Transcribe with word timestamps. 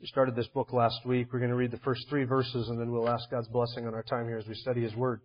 We 0.00 0.06
started 0.06 0.36
this 0.36 0.46
book 0.48 0.72
last 0.72 1.04
week. 1.04 1.32
We're 1.32 1.40
going 1.40 1.50
to 1.50 1.56
read 1.56 1.72
the 1.72 1.78
first 1.78 2.06
three 2.08 2.22
verses 2.22 2.68
and 2.68 2.78
then 2.78 2.92
we'll 2.92 3.08
ask 3.08 3.28
God's 3.30 3.48
blessing 3.48 3.84
on 3.84 3.94
our 3.94 4.04
time 4.04 4.26
here 4.26 4.38
as 4.38 4.46
we 4.46 4.54
study 4.54 4.82
His 4.82 4.94
Word. 4.94 5.20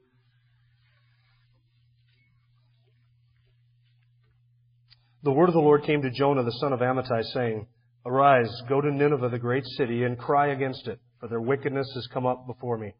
The 5.21 5.31
word 5.31 5.47
of 5.47 5.53
the 5.53 5.59
Lord 5.59 5.83
came 5.83 6.01
to 6.01 6.09
Jonah, 6.09 6.43
the 6.43 6.51
son 6.59 6.73
of 6.73 6.79
Amittai, 6.79 7.23
saying, 7.33 7.67
Arise, 8.05 8.51
go 8.67 8.81
to 8.81 8.91
Nineveh, 8.91 9.29
the 9.29 9.37
great 9.37 9.63
city, 9.77 10.03
and 10.03 10.17
cry 10.17 10.47
against 10.47 10.87
it, 10.87 10.99
for 11.19 11.29
their 11.29 11.39
wickedness 11.39 11.89
has 11.93 12.07
come 12.11 12.25
up 12.25 12.45
before 12.45 12.77
me. 12.77 12.93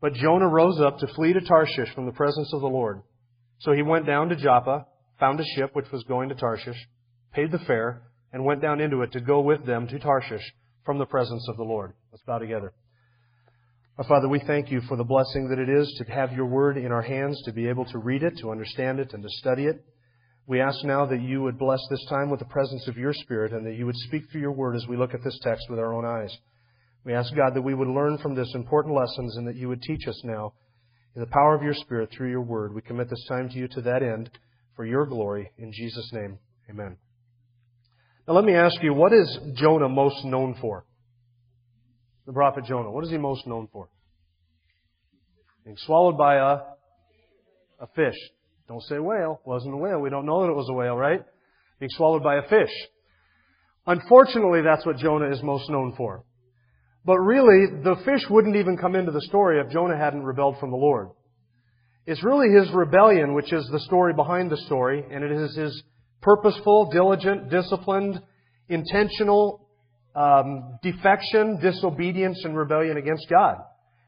But 0.00 0.14
Jonah 0.14 0.48
rose 0.48 0.80
up 0.80 0.98
to 1.00 1.06
flee 1.08 1.34
to 1.34 1.40
Tarshish 1.40 1.92
from 1.94 2.06
the 2.06 2.12
presence 2.12 2.50
of 2.54 2.62
the 2.62 2.68
Lord. 2.68 3.02
So 3.58 3.72
he 3.72 3.82
went 3.82 4.06
down 4.06 4.30
to 4.30 4.36
Joppa, 4.36 4.86
found 5.20 5.38
a 5.38 5.44
ship 5.56 5.70
which 5.74 5.90
was 5.92 6.04
going 6.04 6.30
to 6.30 6.34
Tarshish, 6.34 6.78
paid 7.34 7.52
the 7.52 7.58
fare, 7.58 8.02
and 8.32 8.44
went 8.44 8.62
down 8.62 8.80
into 8.80 9.02
it 9.02 9.12
to 9.12 9.20
go 9.20 9.40
with 9.40 9.66
them 9.66 9.86
to 9.88 9.98
Tarshish 9.98 10.54
from 10.84 10.98
the 10.98 11.06
presence 11.06 11.46
of 11.48 11.56
the 11.56 11.62
Lord. 11.62 11.92
Let's 12.10 12.24
bow 12.24 12.38
together. 12.38 12.72
Our 13.98 14.04
Father, 14.04 14.28
we 14.28 14.40
thank 14.46 14.70
you 14.70 14.80
for 14.88 14.96
the 14.96 15.04
blessing 15.04 15.48
that 15.48 15.58
it 15.58 15.68
is 15.68 15.94
to 15.98 16.12
have 16.12 16.32
your 16.32 16.46
word 16.46 16.78
in 16.78 16.90
our 16.90 17.02
hands, 17.02 17.42
to 17.44 17.52
be 17.52 17.68
able 17.68 17.84
to 17.86 17.98
read 17.98 18.22
it, 18.22 18.38
to 18.38 18.50
understand 18.50 18.98
it, 18.98 19.12
and 19.12 19.22
to 19.22 19.28
study 19.28 19.66
it. 19.66 19.84
We 20.46 20.60
ask 20.60 20.82
now 20.82 21.06
that 21.06 21.20
you 21.20 21.42
would 21.42 21.58
bless 21.58 21.80
this 21.90 22.04
time 22.08 22.30
with 22.30 22.40
the 22.40 22.46
presence 22.46 22.88
of 22.88 22.96
your 22.96 23.12
Spirit 23.12 23.52
and 23.52 23.66
that 23.66 23.74
you 23.74 23.86
would 23.86 23.96
speak 23.96 24.24
through 24.30 24.40
your 24.40 24.52
word 24.52 24.76
as 24.76 24.86
we 24.88 24.96
look 24.96 25.14
at 25.14 25.22
this 25.22 25.38
text 25.42 25.66
with 25.68 25.78
our 25.78 25.92
own 25.92 26.04
eyes. 26.04 26.34
We 27.04 27.14
ask 27.14 27.34
God 27.36 27.54
that 27.54 27.62
we 27.62 27.74
would 27.74 27.88
learn 27.88 28.18
from 28.18 28.34
this 28.34 28.52
important 28.54 28.94
lessons 28.94 29.36
and 29.36 29.46
that 29.46 29.56
you 29.56 29.68
would 29.68 29.82
teach 29.82 30.08
us 30.08 30.20
now 30.24 30.54
in 31.14 31.20
the 31.20 31.26
power 31.26 31.54
of 31.54 31.62
your 31.62 31.74
Spirit 31.74 32.10
through 32.10 32.30
your 32.30 32.40
word. 32.40 32.74
We 32.74 32.80
commit 32.80 33.10
this 33.10 33.26
time 33.28 33.50
to 33.50 33.56
you 33.56 33.68
to 33.68 33.82
that 33.82 34.02
end 34.02 34.30
for 34.74 34.86
your 34.86 35.06
glory. 35.06 35.50
In 35.58 35.72
Jesus' 35.72 36.10
name, 36.12 36.38
amen. 36.70 36.96
Now 38.26 38.34
let 38.34 38.44
me 38.44 38.54
ask 38.54 38.80
you, 38.82 38.94
what 38.94 39.12
is 39.12 39.38
Jonah 39.54 39.88
most 39.88 40.24
known 40.24 40.56
for? 40.60 40.84
The 42.26 42.32
prophet 42.32 42.64
Jonah. 42.64 42.90
What 42.90 43.04
is 43.04 43.10
he 43.10 43.18
most 43.18 43.46
known 43.46 43.68
for? 43.72 43.88
Being 45.64 45.76
swallowed 45.78 46.16
by 46.16 46.36
a, 46.36 46.58
a 47.80 47.86
fish. 47.96 48.14
Don't 48.68 48.82
say 48.82 48.98
whale. 48.98 49.40
Wasn't 49.44 49.74
a 49.74 49.76
whale. 49.76 50.00
We 50.00 50.10
don't 50.10 50.26
know 50.26 50.42
that 50.42 50.52
it 50.52 50.56
was 50.56 50.68
a 50.68 50.72
whale, 50.72 50.96
right? 50.96 51.22
Being 51.80 51.90
swallowed 51.90 52.22
by 52.22 52.36
a 52.36 52.48
fish. 52.48 52.70
Unfortunately, 53.86 54.60
that's 54.62 54.86
what 54.86 54.98
Jonah 54.98 55.30
is 55.30 55.42
most 55.42 55.68
known 55.68 55.94
for. 55.96 56.24
But 57.04 57.18
really, 57.18 57.82
the 57.82 57.96
fish 58.04 58.22
wouldn't 58.30 58.54
even 58.54 58.76
come 58.76 58.94
into 58.94 59.10
the 59.10 59.22
story 59.22 59.60
if 59.60 59.72
Jonah 59.72 59.98
hadn't 59.98 60.22
rebelled 60.22 60.58
from 60.60 60.70
the 60.70 60.76
Lord. 60.76 61.08
It's 62.06 62.22
really 62.22 62.48
his 62.50 62.72
rebellion 62.72 63.34
which 63.34 63.52
is 63.52 63.68
the 63.72 63.80
story 63.80 64.12
behind 64.14 64.50
the 64.50 64.56
story, 64.56 65.04
and 65.10 65.24
it 65.24 65.32
is 65.32 65.56
his 65.56 65.82
purposeful, 66.22 66.90
diligent, 66.90 67.50
disciplined, 67.50 68.22
intentional 68.68 69.68
um, 70.14 70.78
defection, 70.82 71.58
disobedience, 71.60 72.40
and 72.44 72.56
rebellion 72.56 72.96
against 72.96 73.28
God. 73.28 73.56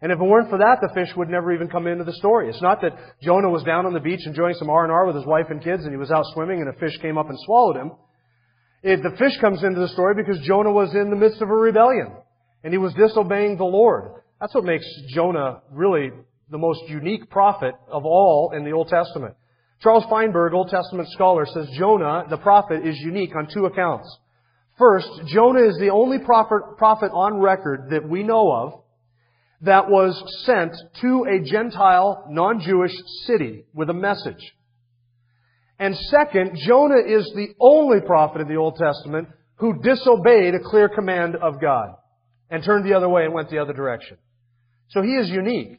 And 0.01 0.13
if 0.13 0.19
it 0.19 0.25
weren't 0.25 0.51
for 0.51 0.59
that, 0.59 0.79
the 0.83 0.93
fish 0.93 1.09
would 1.17 1.29
never 1.31 1.53
even 1.55 1.69
come 1.69 1.87
into 1.87 2.05
the 2.05 2.13
story. 2.13 2.51
It's 2.51 2.61
not 2.61 2.83
that 2.83 2.93
Jonah 3.23 3.49
was 3.49 3.63
down 3.63 3.87
on 3.87 3.95
the 3.95 4.01
beach 4.01 4.21
enjoying 4.27 4.55
some 4.59 4.69
R&R 4.69 5.07
with 5.07 5.17
his 5.17 5.25
wife 5.25 5.47
and 5.49 5.63
kids 5.63 5.85
and 5.85 5.93
he 5.93 5.97
was 5.97 6.11
out 6.11 6.25
swimming 6.35 6.61
and 6.61 6.69
a 6.69 6.79
fish 6.79 6.99
came 7.01 7.17
up 7.17 7.31
and 7.31 7.39
swallowed 7.47 7.77
him. 7.77 7.93
It, 8.83 9.03
the 9.03 9.17
fish 9.17 9.41
comes 9.41 9.65
into 9.65 9.81
the 9.81 9.89
story 9.89 10.15
because 10.15 10.39
Jonah 10.47 10.73
was 10.73 10.95
in 10.95 11.09
the 11.09 11.17
midst 11.17 11.41
of 11.41 11.49
a 11.49 11.55
rebellion 11.55 12.13
and 12.63 12.75
he 12.75 12.79
was 12.79 12.93
disobeying 12.93 13.57
the 13.57 13.65
Lord. 13.65 14.21
That's 14.41 14.55
what 14.55 14.65
makes 14.65 14.85
Jonah 15.09 15.63
really 15.71 16.11
the 16.51 16.59
most 16.59 16.83
unique 16.87 17.31
prophet 17.31 17.75
of 17.91 18.05
all 18.05 18.53
in 18.55 18.65
the 18.65 18.73
Old 18.73 18.89
Testament. 18.89 19.37
Charles 19.85 20.05
Feinberg, 20.09 20.55
Old 20.55 20.71
Testament 20.71 21.11
scholar, 21.11 21.45
says 21.45 21.69
Jonah, 21.77 22.25
the 22.31 22.39
prophet, 22.39 22.87
is 22.87 22.99
unique 23.01 23.37
on 23.37 23.49
two 23.53 23.67
accounts. 23.67 24.09
First, 24.79 25.09
Jonah 25.27 25.69
is 25.69 25.77
the 25.79 25.91
only 25.91 26.19
prophet, 26.19 27.11
on 27.13 27.39
record 27.39 27.91
that 27.91 28.09
we 28.09 28.23
know 28.23 28.51
of 28.51 28.81
that 29.61 29.91
was 29.91 30.21
sent 30.47 30.75
to 31.03 31.27
a 31.29 31.45
Gentile, 31.45 32.25
non-Jewish 32.31 32.95
city 33.27 33.67
with 33.75 33.91
a 33.91 33.95
message. 33.95 34.55
And 35.79 35.95
second, 35.95 36.57
Jonah 36.67 37.03
is 37.07 37.31
the 37.35 37.49
only 37.61 38.01
prophet 38.01 38.41
in 38.41 38.49
the 38.49 38.57
Old 38.57 38.77
Testament 38.77 39.29
who 39.57 39.83
disobeyed 39.83 40.55
a 40.55 40.61
clear 40.65 40.89
command 40.89 41.37
of 41.37 41.61
God 41.61 41.91
and 42.49 42.65
turned 42.65 42.87
the 42.87 42.95
other 42.95 43.09
way 43.09 43.27
and 43.27 43.35
went 43.35 43.51
the 43.51 43.59
other 43.59 43.75
direction. 43.75 44.17
So 44.89 45.03
he 45.03 45.11
is 45.11 45.29
unique. 45.29 45.79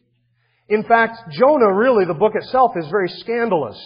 In 0.68 0.84
fact, 0.84 1.18
Jonah, 1.32 1.74
really, 1.74 2.06
the 2.06 2.14
book 2.14 2.34
itself 2.36 2.72
is 2.76 2.88
very 2.90 3.10
scandalous. 3.10 3.78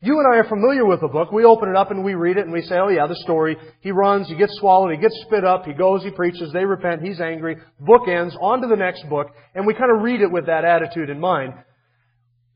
You 0.00 0.18
and 0.18 0.26
I 0.32 0.38
are 0.38 0.48
familiar 0.48 0.84
with 0.84 1.00
the 1.00 1.08
book. 1.08 1.32
We 1.32 1.44
open 1.44 1.70
it 1.70 1.76
up 1.76 1.90
and 1.90 2.04
we 2.04 2.14
read 2.14 2.36
it 2.36 2.44
and 2.44 2.52
we 2.52 2.62
say, 2.62 2.76
oh 2.76 2.88
yeah, 2.88 3.06
the 3.06 3.16
story. 3.16 3.56
He 3.80 3.92
runs, 3.92 4.28
he 4.28 4.34
gets 4.34 4.56
swallowed, 4.58 4.92
he 4.92 4.98
gets 5.00 5.18
spit 5.22 5.44
up, 5.44 5.64
he 5.64 5.72
goes, 5.72 6.02
he 6.02 6.10
preaches, 6.10 6.52
they 6.52 6.64
repent, 6.64 7.02
he's 7.02 7.20
angry. 7.20 7.56
Book 7.80 8.06
ends, 8.06 8.36
on 8.40 8.60
to 8.60 8.68
the 8.68 8.76
next 8.76 9.08
book, 9.08 9.28
and 9.54 9.66
we 9.66 9.74
kind 9.74 9.90
of 9.90 10.02
read 10.02 10.20
it 10.20 10.30
with 10.30 10.46
that 10.46 10.64
attitude 10.64 11.08
in 11.08 11.18
mind. 11.18 11.54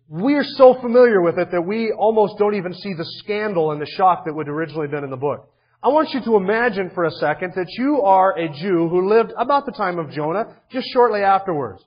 We 0.09 0.35
are 0.35 0.45
so 0.45 0.75
familiar 0.81 1.23
with 1.23 1.39
it 1.39 1.51
that 1.53 1.63
we 1.63 1.93
almost 1.93 2.37
don't 2.39 2.57
even 2.57 2.75
see 2.75 2.93
the 2.95 3.07
scandal 3.19 3.71
and 3.71 3.81
the 3.81 3.87
shock 3.97 4.25
that 4.27 4.35
would 4.35 4.49
originally 4.49 4.89
been 4.89 5.05
in 5.05 5.11
the 5.11 5.17
book. 5.17 5.49
I 5.83 5.89
want 5.89 6.11
you 6.13 6.21
to 6.25 6.37
imagine 6.37 6.91
for 6.95 7.05
a 7.05 7.11
second 7.13 7.55
that 7.57 7.69
you 7.79 8.03
are 8.03 8.37
a 8.37 8.49
Jew 8.49 8.89
who 8.89 9.09
lived 9.09 9.33
about 9.39 9.65
the 9.65 9.73
time 9.73 9.99
of 9.99 10.11
Jonah, 10.11 10.57
just 10.71 10.89
shortly 10.93 11.23
afterwards. 11.23 11.83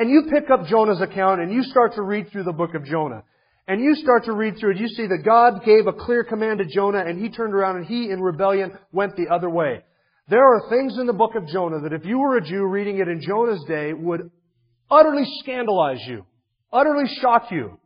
And 0.00 0.08
you 0.08 0.22
pick 0.32 0.48
up 0.48 0.64
Jonah's 0.64 1.02
account 1.02 1.42
and 1.42 1.52
you 1.52 1.62
start 1.62 1.94
to 1.96 2.02
read 2.02 2.30
through 2.32 2.44
the 2.44 2.54
book 2.54 2.74
of 2.74 2.86
Jonah 2.86 3.22
and 3.68 3.82
you 3.82 3.94
start 3.96 4.24
to 4.24 4.32
read 4.32 4.56
through 4.58 4.70
it, 4.70 4.78
you 4.78 4.88
see 4.88 5.06
that 5.06 5.22
God 5.26 5.62
gave 5.62 5.86
a 5.86 5.92
clear 5.92 6.24
command 6.24 6.60
to 6.60 6.64
Jonah 6.64 7.04
and 7.06 7.20
he 7.20 7.28
turned 7.28 7.52
around 7.52 7.76
and 7.76 7.84
he 7.84 8.08
in 8.08 8.22
rebellion 8.22 8.72
went 8.92 9.14
the 9.14 9.28
other 9.30 9.50
way. 9.50 9.84
There 10.26 10.42
are 10.42 10.70
things 10.70 10.96
in 10.98 11.06
the 11.06 11.12
book 11.12 11.34
of 11.34 11.46
Jonah 11.48 11.80
that 11.82 11.92
if 11.92 12.06
you 12.06 12.18
were 12.18 12.38
a 12.38 12.40
Jew 12.42 12.64
reading 12.64 12.98
it 12.98 13.08
in 13.08 13.20
Jonah's 13.20 13.62
day 13.68 13.92
would 13.92 14.30
utterly 14.90 15.24
scandalize 15.40 16.00
you, 16.08 16.24
utterly 16.72 17.04
shock 17.20 17.50
you. 17.50 17.78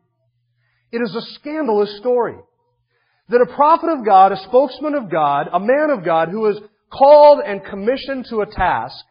It 0.92 0.98
is 0.98 1.16
a 1.16 1.34
scandalous 1.40 1.98
story. 1.98 2.36
That 3.30 3.40
a 3.40 3.56
prophet 3.56 3.88
of 3.88 4.06
God, 4.06 4.30
a 4.30 4.36
spokesman 4.36 4.94
of 4.94 5.10
God, 5.10 5.48
a 5.52 5.58
man 5.58 5.90
of 5.90 6.04
God 6.04 6.28
who 6.28 6.46
is 6.46 6.60
called 6.92 7.40
and 7.44 7.64
commissioned 7.64 8.26
to 8.30 8.42
a 8.42 8.46
task 8.46 9.04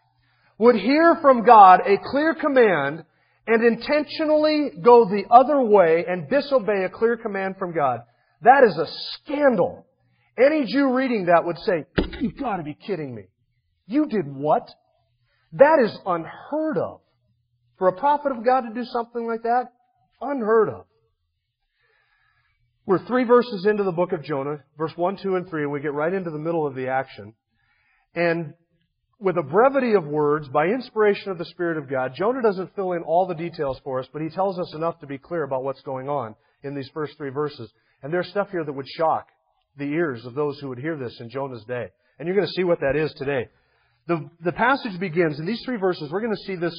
would 0.58 0.75
hear 0.75 1.18
from 1.22 1.46
God 1.46 1.81
a 1.86 1.97
clear 1.97 2.36
command 2.36 3.03
and 3.47 3.64
intentionally 3.64 4.72
go 4.81 5.06
the 5.06 5.24
other 5.30 5.62
way 5.62 6.06
and 6.08 6.30
disobey 6.30 6.84
a 6.86 6.90
clear 6.90 7.18
command 7.18 7.56
from 7.58 7.74
God. 7.74 8.00
That 8.41 8.63
is 8.63 8.78
a 8.78 8.88
scandal. 9.16 9.86
Any 10.38 10.66
Jew 10.66 10.94
reading 10.94 11.25
that 11.25 11.46
would 11.46 11.58
say, 11.59 11.86
you've 12.19 12.38
got 12.38 12.58
to 12.58 12.63
be 12.63 12.74
kidding 12.74 13.13
me. 13.13 13.24
You 13.88 14.06
did 14.06 14.25
what? 14.28 14.69
That 15.53 15.80
is 15.84 15.96
unheard 16.06 16.78
of. 16.78 17.02
For 17.78 17.88
a 17.88 18.00
prophet 18.00 18.31
of 18.31 18.46
God 18.46 18.62
to 18.62 18.74
do 18.74 18.86
something 18.86 19.28
like 19.28 19.44
that? 19.44 19.66
Unheard 20.22 20.69
of. 20.69 20.86
We're 22.86 23.06
three 23.06 23.24
verses 23.24 23.66
into 23.66 23.84
the 23.84 23.92
book 23.92 24.12
of 24.12 24.24
Jonah, 24.24 24.63
verse 24.78 24.92
1, 24.96 25.18
2, 25.18 25.36
and 25.36 25.50
3, 25.50 25.63
and 25.63 25.72
we 25.72 25.80
get 25.80 25.94
right 25.94 26.13
into 26.13 26.31
the 26.31 26.38
middle 26.38 26.68
of 26.68 26.75
the 26.75 26.88
action. 26.88 27.34
And 28.13 28.54
with 29.24 29.38
a 29.38 29.42
brevity 29.42 29.94
of 29.94 30.06
words, 30.06 30.50
by 30.50 30.66
inspiration 30.66 31.31
of 31.31 31.38
the 31.38 31.46
Spirit 31.46 31.78
of 31.78 31.90
God, 31.90 32.14
Jonah 32.14 32.42
doesn't 32.42 32.75
fill 32.75 32.92
in 32.92 33.04
all 33.04 33.25
the 33.25 33.34
details 33.34 33.80
for 33.81 34.00
us, 34.00 34.08
but 34.12 34.22
he 34.22 34.28
tells 34.28 34.60
us 34.60 34.74
enough 34.75 35.00
to 35.00 35.08
be 35.08 35.18
clear 35.18 35.44
about 35.44 35.64
what's 35.64 35.81
going 35.81 36.10
on 36.10 36.36
in 36.62 36.75
these 36.75 36.90
first 36.94 37.16
three 37.18 37.30
verses. 37.30 37.72
And 38.04 38.12
there's 38.12 38.28
stuff 38.28 38.50
here 38.52 38.66
that 38.66 38.74
would 38.74 38.88
shock 38.98 39.28
the 39.78 39.86
ears 39.86 40.25
of 40.25 40.36
those 40.36 40.60
who 40.60 40.68
would 40.68 40.78
hear 40.78 40.98
this 40.98 41.18
in 41.22 41.30
Jonah's 41.30 41.64
day. 41.64 41.88
And 42.20 42.28
you're 42.28 42.36
going 42.36 42.48
to 42.48 42.54
see 42.54 42.66
what 42.66 42.81
that 42.81 42.98
is 42.98 43.14
today. 43.14 43.48
The, 44.08 44.30
the 44.44 44.52
passage 44.52 45.00
begins, 45.00 45.40
in 45.40 45.46
these 45.46 45.62
three 45.64 45.78
verses, 45.78 46.12
we're 46.12 46.22
going 46.22 46.36
to 46.36 46.44
see 46.44 46.58
this 46.58 46.78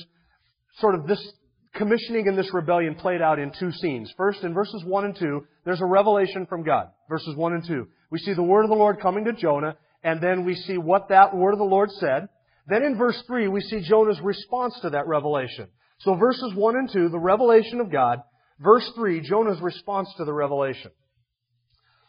sort 0.81 0.95
of 0.95 1.07
this 1.07 1.27
commissioning 1.75 2.29
and 2.29 2.37
this 2.37 2.53
rebellion 2.53 2.95
played 2.95 3.23
out 3.23 3.39
in 3.39 3.53
two 3.59 3.73
scenes. 3.73 4.13
First, 4.19 4.43
in 4.43 4.53
verses 4.53 4.85
1 4.85 5.05
and 5.07 5.17
2, 5.17 5.47
there's 5.65 5.81
a 5.81 5.87
revelation 5.87 6.45
from 6.47 6.63
God. 6.63 6.89
Verses 7.09 7.35
1 7.35 7.53
and 7.55 7.67
2. 7.67 7.89
We 8.11 8.19
see 8.19 8.35
the 8.35 8.43
word 8.43 8.65
of 8.65 8.69
the 8.69 8.77
Lord 8.77 9.01
coming 9.01 9.25
to 9.25 9.33
Jonah, 9.33 9.77
and 10.03 10.21
then 10.21 10.45
we 10.45 10.55
see 10.55 10.77
what 10.77 11.09
that 11.09 11.35
word 11.35 11.53
of 11.53 11.59
the 11.59 11.65
Lord 11.65 11.91
said. 11.93 12.29
Then 12.67 12.83
in 12.83 12.97
verse 12.97 13.23
3, 13.27 13.49
we 13.49 13.61
see 13.61 13.83
Jonah's 13.83 14.21
response 14.23 14.79
to 14.83 14.91
that 14.91 15.07
revelation. 15.07 15.69
So 16.01 16.15
verses 16.15 16.53
1 16.55 16.77
and 16.77 16.91
2, 16.91 17.09
the 17.11 17.19
revelation 17.19 17.81
of 17.81 17.93
God. 17.93 18.21
Verse 18.61 18.89
3, 18.95 19.21
Jonah's 19.21 19.61
response 19.61 20.09
to 20.17 20.25
the 20.25 20.33
revelation. 20.33 20.91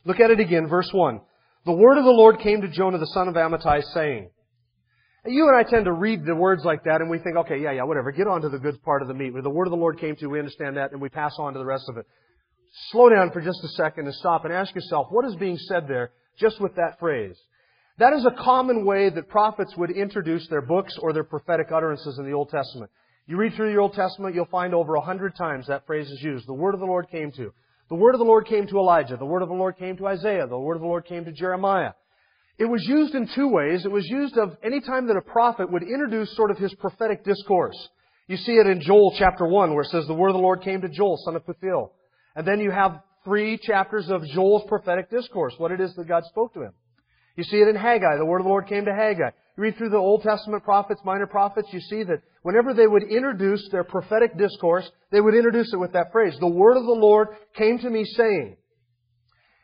Look 0.06 0.19
at 0.19 0.31
it 0.31 0.40
again, 0.40 0.68
verse 0.68 0.90
1. 0.92 1.19
The 1.66 1.72
word 1.72 1.98
of 1.98 2.06
the 2.06 2.12
Lord 2.12 2.40
came 2.40 2.62
to 2.62 2.68
Jonah 2.69 3.00
the 3.00 3.07
son 3.07 3.28
of 3.28 3.34
Amittai 3.34 3.81
saying, 3.94 4.30
You 5.25 5.48
and 5.48 5.57
I 5.57 5.68
tend 5.68 5.86
to 5.86 5.92
read 5.92 6.24
the 6.24 6.36
words 6.36 6.63
like 6.63 6.84
that 6.84 7.01
and 7.01 7.10
we 7.10 7.18
think, 7.18 7.36
okay, 7.38 7.60
yeah, 7.60 7.72
yeah, 7.72 7.84
whatever, 7.84 8.12
get 8.12 8.28
on 8.28 8.42
to 8.42 8.50
the 8.50 8.60
good 8.60 8.81
part 8.84 9.01
of 9.01 9.08
the 9.08 9.16
meat. 9.16 9.34
The 9.34 9.50
word 9.50 9.66
of 9.66 9.72
the 9.72 9.78
Lord 9.78 10.00
came 10.00 10.16
to, 10.18 10.28
we 10.28 10.40
understand 10.40 10.78
that 10.78 10.92
and 10.92 11.01
we 11.01 11.10
pass 11.10 11.36
on 11.40 11.54
to 11.54 11.60
the 11.60 11.66
rest 11.66 11.86
of 11.90 11.98
it. 11.98 12.06
Slow 12.92 13.10
down 13.10 13.31
for 13.31 13.42
just 13.42 13.63
a 13.63 13.69
second 13.69 14.06
and 14.06 14.13
stop 14.16 14.46
and 14.46 14.54
ask 14.54 14.75
yourself, 14.75 15.08
what 15.10 15.25
is 15.25 15.36
being 15.36 15.58
said 15.58 15.88
there 15.88 16.12
just 16.38 16.62
with 16.62 16.75
that 16.75 17.00
phrase? 17.00 17.36
That 17.97 18.13
is 18.13 18.25
a 18.25 18.44
common 18.44 18.86
way 18.86 19.09
that 19.09 19.30
prophets 19.30 19.74
would 19.77 19.89
introduce 19.89 20.47
their 20.50 20.62
books 20.62 20.97
or 21.01 21.13
their 21.13 21.24
prophetic 21.24 21.71
utterances 21.71 22.18
in 22.18 22.25
the 22.25 22.33
Old 22.33 22.50
Testament. 22.50 22.92
You 23.25 23.38
read 23.38 23.53
through 23.53 23.74
the 23.74 23.80
Old 23.80 23.94
Testament, 23.94 24.36
you'll 24.36 24.45
find 24.45 24.75
over 24.75 24.95
a 24.95 25.01
hundred 25.01 25.36
times 25.36 25.68
that 25.68 25.86
phrase 25.88 26.12
is 26.12 26.21
used. 26.21 26.45
The 26.45 26.53
word 26.53 26.74
of 26.74 26.81
the 26.81 26.86
Lord 26.86 27.09
came 27.09 27.31
to. 27.31 27.53
The 27.89 27.95
word 27.95 28.13
of 28.13 28.19
the 28.19 28.25
Lord 28.25 28.47
came 28.47 28.68
to 28.68 28.77
Elijah. 28.77 29.15
The 29.15 29.25
word 29.25 29.44
of 29.44 29.47
the 29.47 29.56
Lord 29.56 29.77
came 29.77 29.95
to 29.97 30.07
Isaiah. 30.07 30.45
The 30.45 30.59
word 30.59 30.75
of 30.75 30.81
the 30.81 30.88
Lord 30.88 31.06
came 31.06 31.24
to 31.24 31.31
Jeremiah. 31.31 31.94
It 32.57 32.65
was 32.65 32.83
used 32.86 33.15
in 33.15 33.30
two 33.33 33.47
ways. 33.47 33.86
It 33.86 33.92
was 33.92 34.07
used 34.07 34.38
of 34.38 34.57
any 34.62 34.81
time 34.81 35.07
that 35.07 35.18
a 35.18 35.21
prophet 35.21 35.71
would 35.71 35.83
introduce 35.83 36.36
sort 36.36 36.51
of 36.51 36.57
his 36.57 36.74
prophetic 36.75 37.24
discourse. 37.24 37.77
You 38.27 38.38
see 38.38 38.53
it 38.53 38.68
in 38.68 38.81
Joel 38.81 39.15
chapter 39.18 39.45
1 39.48 39.74
where 39.74 39.83
it 39.83 39.89
says 39.89 40.06
the 40.07 40.13
word 40.13 40.30
of 40.30 40.36
the 40.36 40.41
Lord 40.41 40.63
came 40.63 40.81
to 40.81 40.89
Joel, 40.89 41.18
son 41.24 41.36
of 41.36 41.45
Pethuel. 41.45 41.91
And 42.36 42.45
then 42.45 42.59
you 42.59 42.71
have 42.71 43.01
three 43.24 43.57
chapters 43.57 44.09
of 44.09 44.25
Joel's 44.25 44.63
prophetic 44.68 45.09
discourse, 45.09 45.53
what 45.57 45.71
it 45.71 45.80
is 45.80 45.95
that 45.95 46.07
God 46.07 46.24
spoke 46.25 46.53
to 46.56 46.63
him. 46.63 46.74
You 47.36 47.44
see 47.44 47.58
it 47.58 47.68
in 47.68 47.76
Haggai. 47.76 48.18
The 48.18 48.26
word 48.26 48.40
of 48.40 48.46
the 48.46 48.50
Lord 48.50 48.68
came 48.68 48.86
to 48.86 48.94
Haggai. 48.94 49.30
You 49.58 49.64
read 49.64 49.78
through 49.78 49.90
the 49.90 49.98
Old 49.98 50.24
Testament 50.24 50.64
prophets, 50.64 51.02
minor 51.04 51.28
prophets, 51.28 51.68
you 51.72 51.82
see 51.82 52.04
that 52.04 52.22
whenever 52.44 52.74
they 52.74 52.88
would 52.88 53.04
introduce 53.04 53.68
their 53.72 53.84
prophetic 53.84 54.38
discourse, 54.38 54.90
they 55.12 55.22
would 55.22 55.36
introduce 55.36 55.74
it 55.74 55.80
with 55.80 55.94
that 55.94 56.12
phrase. 56.12 56.36
The 56.40 56.48
word 56.48 56.78
of 56.78 56.86
the 56.86 56.92
Lord 56.92 57.30
came 57.58 57.80
to 57.80 57.90
me 57.90 58.06
saying. 58.06 58.58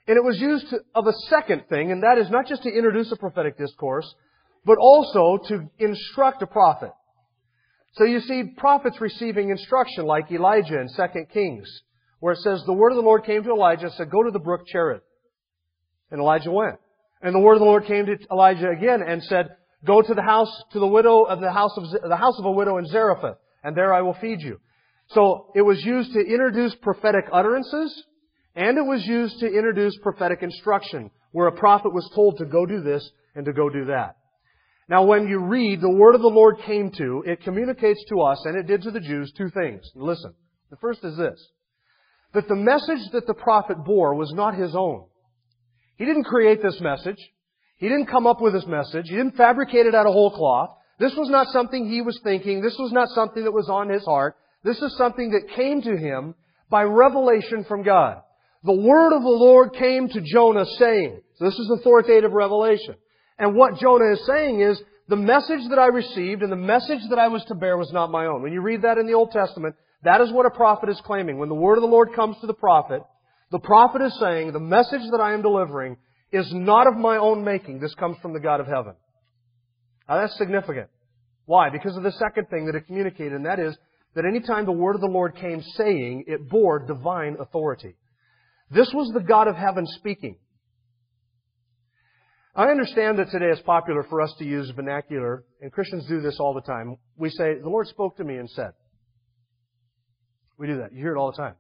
And 0.07 0.17
it 0.17 0.23
was 0.23 0.39
used 0.39 0.73
of 0.95 1.07
a 1.07 1.13
second 1.29 1.63
thing, 1.69 1.91
and 1.91 2.03
that 2.03 2.17
is 2.17 2.29
not 2.29 2.47
just 2.47 2.63
to 2.63 2.69
introduce 2.69 3.11
a 3.11 3.17
prophetic 3.17 3.57
discourse, 3.57 4.13
but 4.65 4.77
also 4.77 5.37
to 5.47 5.69
instruct 5.79 6.41
a 6.41 6.47
prophet. 6.47 6.91
So 7.93 8.03
you 8.03 8.19
see 8.21 8.53
prophets 8.57 8.99
receiving 8.99 9.49
instruction 9.49 10.05
like 10.05 10.31
Elijah 10.31 10.79
in 10.79 10.89
2 10.89 11.03
Kings, 11.33 11.69
where 12.19 12.33
it 12.33 12.39
says, 12.39 12.63
the 12.65 12.73
word 12.73 12.91
of 12.91 12.97
the 12.97 13.01
Lord 13.01 13.23
came 13.25 13.43
to 13.43 13.51
Elijah 13.51 13.85
and 13.85 13.93
said, 13.93 14.09
go 14.09 14.23
to 14.23 14.31
the 14.31 14.39
brook 14.39 14.61
Cherith. 14.67 15.03
And 16.09 16.19
Elijah 16.19 16.51
went. 16.51 16.79
And 17.21 17.35
the 17.35 17.39
word 17.39 17.53
of 17.53 17.59
the 17.59 17.65
Lord 17.65 17.85
came 17.85 18.05
to 18.05 18.17
Elijah 18.31 18.69
again 18.69 19.01
and 19.07 19.23
said, 19.23 19.49
go 19.85 20.01
to 20.01 20.13
the 20.13 20.21
house, 20.21 20.51
to 20.73 20.79
the 20.79 20.87
widow 20.87 21.23
of 21.23 21.39
the 21.39 21.51
house 21.51 21.71
of, 21.77 21.83
the 21.89 22.15
house 22.15 22.37
of 22.39 22.45
a 22.45 22.51
widow 22.51 22.77
in 22.77 22.85
Zarephath, 22.85 23.37
and 23.63 23.75
there 23.75 23.93
I 23.93 24.01
will 24.01 24.15
feed 24.15 24.41
you. 24.41 24.59
So 25.09 25.51
it 25.55 25.61
was 25.61 25.83
used 25.83 26.13
to 26.13 26.19
introduce 26.19 26.73
prophetic 26.75 27.25
utterances, 27.31 28.03
and 28.55 28.77
it 28.77 28.85
was 28.85 29.05
used 29.05 29.39
to 29.39 29.47
introduce 29.47 29.97
prophetic 30.01 30.41
instruction, 30.41 31.11
where 31.31 31.47
a 31.47 31.51
prophet 31.51 31.93
was 31.93 32.09
told 32.15 32.37
to 32.37 32.45
go 32.45 32.65
do 32.65 32.81
this 32.81 33.09
and 33.35 33.45
to 33.45 33.53
go 33.53 33.69
do 33.69 33.85
that. 33.85 34.17
Now 34.89 35.03
when 35.05 35.27
you 35.27 35.39
read 35.39 35.79
the 35.79 35.89
word 35.89 36.15
of 36.15 36.21
the 36.21 36.27
Lord 36.27 36.57
came 36.65 36.91
to, 36.91 37.23
it 37.25 37.43
communicates 37.43 38.03
to 38.09 38.21
us, 38.21 38.43
and 38.45 38.57
it 38.57 38.67
did 38.67 38.81
to 38.83 38.91
the 38.91 38.99
Jews, 38.99 39.31
two 39.37 39.49
things. 39.49 39.89
Listen. 39.95 40.33
The 40.69 40.77
first 40.77 41.03
is 41.03 41.17
this. 41.17 41.47
That 42.33 42.47
the 42.47 42.55
message 42.55 43.11
that 43.11 43.27
the 43.27 43.33
prophet 43.33 43.83
bore 43.83 44.15
was 44.15 44.31
not 44.33 44.55
his 44.55 44.73
own. 44.73 45.05
He 46.01 46.07
didn't 46.07 46.23
create 46.23 46.63
this 46.63 46.81
message. 46.81 47.19
He 47.77 47.87
didn't 47.87 48.07
come 48.07 48.25
up 48.25 48.41
with 48.41 48.53
this 48.53 48.65
message. 48.65 49.05
He 49.07 49.15
didn't 49.15 49.37
fabricate 49.37 49.85
it 49.85 49.93
out 49.93 50.07
of 50.07 50.13
whole 50.13 50.31
cloth. 50.31 50.71
This 50.97 51.13
was 51.13 51.29
not 51.29 51.45
something 51.49 51.87
he 51.87 52.01
was 52.01 52.19
thinking. 52.23 52.59
This 52.59 52.75
was 52.79 52.91
not 52.91 53.07
something 53.09 53.43
that 53.43 53.51
was 53.51 53.69
on 53.69 53.87
his 53.87 54.03
heart. 54.03 54.35
This 54.63 54.81
is 54.81 54.97
something 54.97 55.29
that 55.29 55.55
came 55.55 55.79
to 55.83 55.95
him 55.95 56.33
by 56.71 56.81
revelation 56.81 57.65
from 57.65 57.83
God. 57.83 58.17
The 58.63 58.73
word 58.73 59.15
of 59.15 59.21
the 59.21 59.29
Lord 59.29 59.73
came 59.75 60.07
to 60.07 60.21
Jonah 60.21 60.65
saying, 60.79 61.21
so 61.35 61.45
this 61.45 61.59
is 61.59 61.71
authoritative 61.79 62.31
revelation. 62.31 62.95
And 63.37 63.55
what 63.55 63.77
Jonah 63.77 64.13
is 64.13 64.25
saying 64.25 64.59
is, 64.59 64.81
the 65.07 65.15
message 65.15 65.69
that 65.69 65.77
I 65.77 65.89
received 65.89 66.41
and 66.41 66.51
the 66.51 66.55
message 66.55 67.01
that 67.11 67.19
I 67.19 67.27
was 67.27 67.45
to 67.45 67.53
bear 67.53 67.77
was 67.77 67.91
not 67.93 68.09
my 68.09 68.25
own. 68.25 68.41
When 68.41 68.53
you 68.53 68.61
read 68.61 68.81
that 68.81 68.97
in 68.97 69.05
the 69.05 69.13
Old 69.13 69.29
Testament, 69.29 69.75
that 70.01 70.19
is 70.21 70.31
what 70.31 70.47
a 70.47 70.49
prophet 70.49 70.89
is 70.89 70.99
claiming. 71.05 71.37
When 71.37 71.49
the 71.49 71.53
word 71.53 71.77
of 71.77 71.83
the 71.83 71.87
Lord 71.87 72.15
comes 72.15 72.37
to 72.41 72.47
the 72.47 72.55
prophet, 72.55 73.03
the 73.51 73.59
prophet 73.59 74.01
is 74.01 74.17
saying, 74.19 74.53
the 74.53 74.59
message 74.59 75.01
that 75.11 75.21
I 75.21 75.33
am 75.33 75.41
delivering 75.41 75.97
is 76.31 76.51
not 76.53 76.87
of 76.87 76.95
my 76.95 77.17
own 77.17 77.43
making. 77.43 77.79
This 77.79 77.93
comes 77.95 78.17
from 78.21 78.33
the 78.33 78.39
God 78.39 78.59
of 78.59 78.67
heaven. 78.67 78.93
Now 80.07 80.21
that's 80.21 80.37
significant. 80.37 80.89
Why? 81.45 81.69
Because 81.69 81.97
of 81.97 82.03
the 82.03 82.13
second 82.13 82.47
thing 82.49 82.65
that 82.67 82.75
it 82.75 82.87
communicated, 82.87 83.33
and 83.33 83.45
that 83.45 83.59
is 83.59 83.77
that 84.15 84.25
anytime 84.25 84.65
the 84.65 84.71
word 84.71 84.95
of 84.95 85.01
the 85.01 85.07
Lord 85.07 85.35
came 85.35 85.61
saying, 85.75 86.25
it 86.27 86.49
bore 86.49 86.79
divine 86.79 87.37
authority. 87.39 87.95
This 88.69 88.89
was 88.93 89.11
the 89.13 89.19
God 89.19 89.47
of 89.47 89.55
heaven 89.55 89.85
speaking. 89.85 90.37
I 92.55 92.65
understand 92.65 93.19
that 93.19 93.31
today 93.31 93.49
it's 93.49 93.61
popular 93.61 94.03
for 94.03 94.21
us 94.21 94.33
to 94.39 94.45
use 94.45 94.69
vernacular, 94.75 95.45
and 95.61 95.71
Christians 95.71 96.05
do 96.07 96.21
this 96.21 96.37
all 96.39 96.53
the 96.53 96.61
time. 96.61 96.97
We 97.17 97.29
say, 97.29 97.59
the 97.61 97.69
Lord 97.69 97.87
spoke 97.87 98.17
to 98.17 98.23
me 98.23 98.35
and 98.35 98.49
said. 98.49 98.71
We 100.57 100.67
do 100.67 100.77
that. 100.79 100.93
You 100.93 100.99
hear 100.99 101.15
it 101.15 101.17
all 101.17 101.31
the 101.31 101.37
time. 101.37 101.55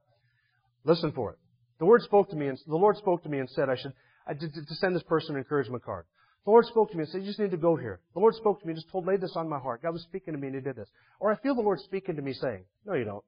Listen 0.83 1.11
for 1.13 1.31
it. 1.31 1.37
The 1.81 1.85
Lord 1.85 2.03
spoke 2.03 2.29
to 2.29 2.35
me 2.35 2.47
and 2.47 2.59
the 2.67 2.75
Lord 2.75 2.95
spoke 2.97 3.23
to 3.23 3.29
me 3.29 3.39
and 3.39 3.49
said 3.49 3.67
I 3.67 3.75
should 3.75 3.93
I 4.27 4.33
did, 4.33 4.53
to 4.53 4.75
send 4.75 4.95
this 4.95 5.01
person 5.01 5.33
an 5.33 5.39
encouragement 5.39 5.83
card. 5.83 6.05
The 6.45 6.51
Lord 6.51 6.67
spoke 6.67 6.91
to 6.91 6.95
me 6.95 7.01
and 7.01 7.09
said, 7.11 7.21
you 7.21 7.27
just 7.27 7.39
need 7.39 7.49
to 7.49 7.57
go 7.57 7.75
here. 7.75 7.99
The 8.13 8.19
Lord 8.19 8.35
spoke 8.35 8.61
to 8.61 8.67
me 8.67 8.73
and 8.73 8.77
just 8.79 8.91
told, 8.91 9.07
laid 9.07 9.19
this 9.19 9.35
on 9.35 9.49
my 9.49 9.57
heart. 9.57 9.81
God 9.81 9.93
was 9.93 10.03
speaking 10.03 10.35
to 10.35 10.39
me 10.39 10.47
and 10.47 10.55
He 10.55 10.61
did 10.61 10.75
this. 10.75 10.87
Or 11.19 11.31
I 11.31 11.37
feel 11.37 11.55
the 11.55 11.61
Lord 11.61 11.79
speaking 11.79 12.17
to 12.17 12.21
me 12.21 12.33
saying, 12.33 12.65
no 12.85 12.93
you 12.93 13.03
don't. 13.03 13.23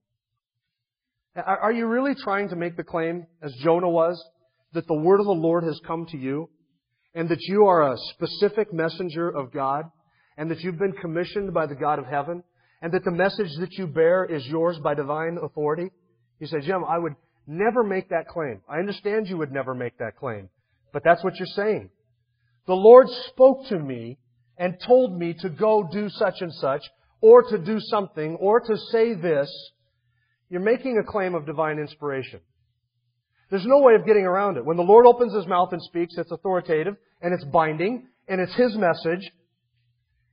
Are 1.35 1.71
you 1.71 1.87
really 1.87 2.13
trying 2.13 2.49
to 2.49 2.55
make 2.55 2.77
the 2.77 2.83
claim, 2.83 3.25
as 3.41 3.51
Jonah 3.63 3.89
was, 3.89 4.23
that 4.73 4.85
the 4.85 4.93
word 4.93 5.19
of 5.19 5.25
the 5.25 5.31
Lord 5.31 5.63
has 5.63 5.81
come 5.87 6.05
to 6.11 6.17
you 6.17 6.47
and 7.15 7.29
that 7.29 7.41
you 7.41 7.65
are 7.65 7.91
a 7.91 7.97
specific 8.11 8.71
messenger 8.71 9.29
of 9.29 9.51
God 9.51 9.85
and 10.37 10.51
that 10.51 10.59
you've 10.59 10.77
been 10.77 10.93
commissioned 10.93 11.55
by 11.55 11.65
the 11.65 11.75
God 11.75 11.97
of 11.97 12.05
heaven 12.05 12.43
and 12.83 12.93
that 12.93 13.03
the 13.03 13.11
message 13.11 13.49
that 13.59 13.73
you 13.79 13.87
bear 13.87 14.25
is 14.25 14.45
yours 14.45 14.77
by 14.77 14.93
divine 14.93 15.39
authority? 15.41 15.89
You 16.39 16.45
say, 16.45 16.59
Jim, 16.59 16.83
I 16.87 16.99
would 16.99 17.15
never 17.47 17.83
make 17.83 18.09
that 18.09 18.27
claim. 18.27 18.61
I 18.69 18.79
understand 18.79 19.27
you 19.27 19.37
would 19.37 19.51
never 19.51 19.73
make 19.73 19.97
that 19.97 20.17
claim, 20.17 20.49
but 20.91 21.03
that's 21.03 21.23
what 21.23 21.37
you're 21.37 21.47
saying. 21.47 21.89
The 22.67 22.73
Lord 22.73 23.07
spoke 23.27 23.67
to 23.67 23.79
me 23.79 24.17
and 24.57 24.79
told 24.85 25.17
me 25.17 25.33
to 25.39 25.49
go 25.49 25.87
do 25.91 26.09
such 26.09 26.35
and 26.41 26.53
such 26.53 26.81
or 27.21 27.43
to 27.43 27.57
do 27.57 27.79
something 27.79 28.35
or 28.35 28.59
to 28.59 28.77
say 28.91 29.13
this 29.13 29.49
you're 30.49 30.61
making 30.61 30.99
a 30.99 31.03
claim 31.03 31.33
of 31.33 31.47
divine 31.47 31.79
inspiration. 31.79 32.39
There's 33.49 33.65
no 33.65 33.79
way 33.79 33.95
of 33.95 34.05
getting 34.05 34.25
around 34.25 34.57
it. 34.57 34.65
When 34.65 34.77
the 34.77 34.83
Lord 34.83 35.07
opens 35.07 35.33
His 35.33 35.47
mouth 35.47 35.69
and 35.71 35.81
speaks, 35.81 36.15
it's 36.17 36.31
authoritative, 36.31 36.95
and 37.21 37.33
it's 37.33 37.43
binding, 37.45 38.07
and 38.27 38.39
it's 38.39 38.53
His 38.53 38.75
message. 38.75 39.31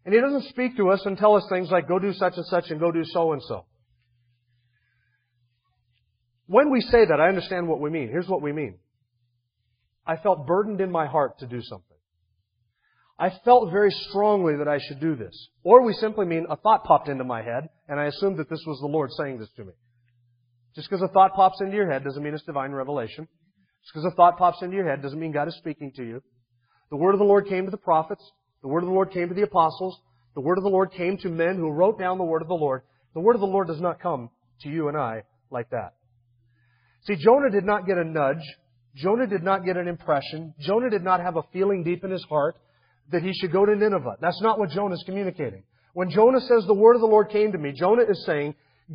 And 0.05 0.15
He 0.15 0.21
doesn't 0.21 0.51
speak 0.51 0.77
to 0.77 0.91
us 0.91 1.01
and 1.07 1.17
tell 1.17 1.37
us 1.37 1.45
things 1.49 1.71
like, 1.71 1.89
go 1.89 1.99
do 1.99 2.13
such 2.13 2.35
and 2.37 2.45
such 2.47 2.71
and 2.71 2.79
go 2.79 2.93
do 2.93 3.05
so 3.05 3.33
and 3.33 3.43
so. 3.43 3.65
When 6.51 6.73
we 6.73 6.81
say 6.81 7.07
that, 7.07 7.21
I 7.21 7.29
understand 7.29 7.69
what 7.69 7.79
we 7.79 7.91
mean. 7.91 8.09
Here's 8.09 8.27
what 8.27 8.43
we 8.43 8.51
mean. 8.53 8.75
I 10.05 10.17
felt 10.17 10.49
burdened 10.49 10.81
in 10.81 10.91
my 10.91 11.07
heart 11.07 11.39
to 11.39 11.47
do 11.47 11.63
something. 11.63 11.97
I 13.17 13.31
felt 13.45 13.71
very 13.71 13.93
strongly 14.09 14.57
that 14.57 14.67
I 14.67 14.81
should 14.81 14.99
do 14.99 15.15
this. 15.15 15.49
Or 15.63 15.85
we 15.85 15.93
simply 15.93 16.27
mean 16.27 16.47
a 16.51 16.57
thought 16.57 16.83
popped 16.83 17.09
into 17.09 17.23
my 17.23 17.41
head, 17.41 17.69
and 17.87 18.01
I 18.01 18.07
assumed 18.07 18.39
that 18.39 18.51
this 18.51 18.65
was 18.67 18.81
the 18.81 18.89
Lord 18.89 19.13
saying 19.13 19.39
this 19.39 19.51
to 19.59 19.65
me. 19.65 19.75
Just 20.75 20.91
because 20.91 21.03
a 21.09 21.13
thought 21.13 21.35
pops 21.35 21.61
into 21.61 21.77
your 21.77 21.89
head 21.89 22.03
doesn't 22.03 22.21
mean 22.21 22.35
it's 22.35 22.43
divine 22.43 22.73
revelation. 22.73 23.29
Just 23.85 23.95
because 23.95 24.13
a 24.13 24.17
thought 24.17 24.37
pops 24.37 24.61
into 24.61 24.75
your 24.75 24.89
head 24.91 25.03
doesn't 25.03 25.21
mean 25.21 25.31
God 25.31 25.47
is 25.47 25.57
speaking 25.57 25.93
to 25.95 26.03
you. 26.03 26.21
The 26.91 26.97
word 26.97 27.13
of 27.13 27.21
the 27.21 27.25
Lord 27.25 27.47
came 27.47 27.65
to 27.67 27.71
the 27.71 27.77
prophets. 27.77 28.29
The 28.63 28.69
word 28.69 28.83
of 28.83 28.89
the 28.89 28.95
Lord 28.95 29.13
came 29.13 29.29
to 29.29 29.35
the 29.37 29.43
apostles. 29.43 30.01
The 30.35 30.41
word 30.41 30.59
of 30.59 30.65
the 30.65 30.71
Lord 30.71 30.91
came 30.97 31.17
to 31.19 31.29
men 31.29 31.55
who 31.55 31.71
wrote 31.71 31.97
down 31.97 32.19
the 32.19 32.25
word 32.25 32.43
of 32.43 32.49
the 32.49 32.55
Lord. 32.55 32.83
The 33.15 33.21
word 33.21 33.37
of 33.37 33.41
the 33.41 33.47
Lord 33.47 33.69
does 33.69 33.81
not 33.81 34.01
come 34.01 34.31
to 34.63 34.69
you 34.69 34.89
and 34.89 34.97
I 34.97 35.23
like 35.49 35.71
that. 35.71 35.95
See, 37.07 37.17
Jonah 37.17 37.51
did 37.51 37.65
not 37.65 37.87
get 37.87 37.99
a 37.99 38.05
nudge. 38.05 38.45
Jonah 38.95 39.27
did 39.27 39.43
not 39.43 39.65
get 39.65 39.77
an 39.77 39.89
impression. 39.89 40.55
Jonah 40.61 40.91
did 40.91 41.03
not 41.03 41.21
have 41.21 41.37
a 41.37 41.43
feeling 41.53 41.83
deep 41.83 42.05
in 42.05 42.11
his 42.11 42.25
heart 42.29 42.57
that 43.11 43.23
he 43.23 43.33
should 43.33 43.53
go 43.53 43.65
to 43.65 43.75
Nineveh. 43.75 44.17
That's 44.21 44.41
not 44.43 44.59
what 44.59 44.71
Jonah 44.71 44.95
is 44.95 45.03
communicating. 45.07 45.63
When 45.95 46.11
Jonah 46.11 46.41
says 46.41 46.65
the 46.67 46.75
word 46.75 46.95
of 46.95 47.01
the 47.01 47.07
Lord 47.07 47.31
came 47.31 47.53
to 47.53 47.59
me, 47.59 47.73
Jonah 47.73 48.05
is 48.09 48.25
saying, 48.25 48.55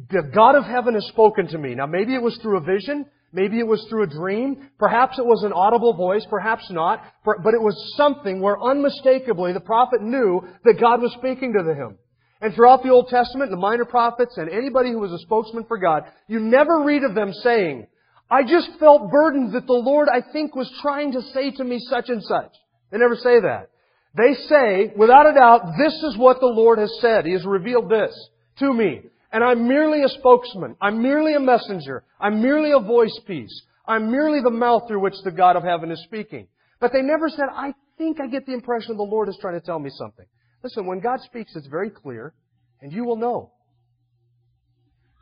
the 0.10 0.24
God 0.34 0.56
of 0.56 0.66
heaven 0.66 0.94
has 0.94 1.06
spoken 1.08 1.48
to 1.48 1.58
me. 1.58 1.76
Now 1.76 1.86
maybe 1.86 2.14
it 2.14 2.22
was 2.22 2.38
through 2.42 2.58
a 2.58 2.62
vision, 2.62 3.06
maybe 3.32 3.60
it 3.60 3.68
was 3.68 3.86
through 3.90 4.04
a 4.04 4.08
dream, 4.08 4.70
perhaps 4.78 5.18
it 5.18 5.26
was 5.26 5.44
an 5.44 5.54
audible 5.54 5.94
voice, 5.94 6.26
perhaps 6.30 6.70
not, 6.70 7.02
but 7.24 7.54
it 7.54 7.62
was 7.62 7.94
something 7.96 8.42
where 8.42 8.62
unmistakably 8.62 9.54
the 9.54 9.60
prophet 9.62 10.02
knew 10.02 10.42
that 10.64 10.80
God 10.80 11.02
was 11.02 11.14
speaking 11.14 11.54
to 11.54 11.74
him. 11.74 11.98
And 12.42 12.54
throughout 12.54 12.84
the 12.84 12.90
Old 12.90 13.08
Testament, 13.08 13.52
the 13.52 13.58
minor 13.58 13.86
prophets 13.86 14.38
and 14.38 14.50
anybody 14.50 14.92
who 14.92 15.00
was 15.00 15.14
a 15.14 15.20
spokesman 15.20 15.64
for 15.66 15.78
God, 15.78 16.04
you 16.28 16.40
never 16.40 16.84
read 16.84 17.04
of 17.04 17.16
them 17.16 17.32
saying, 17.32 17.88
I 18.36 18.44
just 18.44 18.77
felt 18.82 19.12
burdened 19.12 19.54
that 19.54 19.65
the 19.65 19.72
Lord, 19.72 20.10
I 20.12 20.20
think, 20.34 20.58
was 20.58 20.70
trying 20.82 21.13
to 21.13 21.22
say 21.22 21.51
to 21.51 21.63
me 21.63 21.80
such 21.80 22.10
and 22.10 22.22
such. 22.22 22.51
They 22.92 22.98
never 22.98 23.15
say 23.15 23.39
that. 23.39 23.70
They 24.13 24.34
say, 24.50 24.94
without 24.98 25.30
a 25.30 25.34
doubt, 25.34 25.72
this 25.77 25.94
is 26.04 26.18
what 26.18 26.42
the 26.42 26.48
Lord 26.48 26.77
has 26.77 26.92
said. 27.00 27.25
He 27.25 27.32
has 27.32 27.46
revealed 27.46 27.89
this 27.89 28.13
to 28.60 28.74
me. 28.74 29.04
And 29.32 29.42
I'm 29.42 29.70
merely 29.70 30.04
a 30.04 30.10
spokesman. 30.10 30.75
I'm 30.82 31.01
merely 31.01 31.36
a 31.36 31.39
messenger. 31.39 32.04
I'm 32.20 32.42
merely 32.42 32.72
a 32.72 32.80
voice 32.80 33.18
piece. 33.25 33.62
I'm 33.88 34.12
merely 34.12 34.42
the 34.42 34.51
mouth 34.51 34.84
through 34.89 35.01
which 35.01 35.15
the 35.24 35.32
God 35.32 35.56
of 35.56 35.63
heaven 35.63 35.89
is 35.89 36.04
speaking. 36.04 36.48
But 36.82 36.92
they 36.92 37.01
never 37.01 37.30
said, 37.30 37.46
I 37.54 37.74
think 37.98 38.20
I 38.20 38.27
get 38.27 38.46
the 38.46 38.54
impression 38.54 38.98
the 38.98 39.04
Lord 39.04 39.30
is 39.30 39.38
trying 39.39 39.58
to 39.58 39.65
tell 39.65 39.80
me 39.80 39.92
something. 39.92 40.25
Listen, 40.62 40.86
when 40.88 41.00
God 41.00 41.22
speaks, 41.22 41.56
it's 41.56 41.68
very 41.68 41.89
clear, 41.89 42.34
and 42.82 42.92
you 42.92 43.06
will 43.06 43.15
know. 43.15 43.54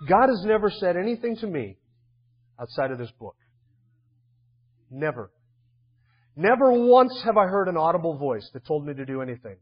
God 0.10 0.30
has 0.30 0.44
never 0.46 0.72
said 0.72 0.98
anything 0.98 1.38
to 1.38 1.48
me 1.48 1.78
outside 2.64 2.92
of 2.92 2.98
this 2.98 3.12
book. 3.20 3.36
Never. 4.90 5.30
Never 6.36 6.72
once 6.72 7.22
have 7.26 7.38
I 7.38 7.46
heard 7.46 7.68
an 7.68 7.78
audible 7.78 8.18
voice 8.18 8.50
that 8.54 8.66
told 8.66 8.86
me 8.86 8.94
to 8.94 9.06
do 9.06 9.22
anything. 9.22 9.58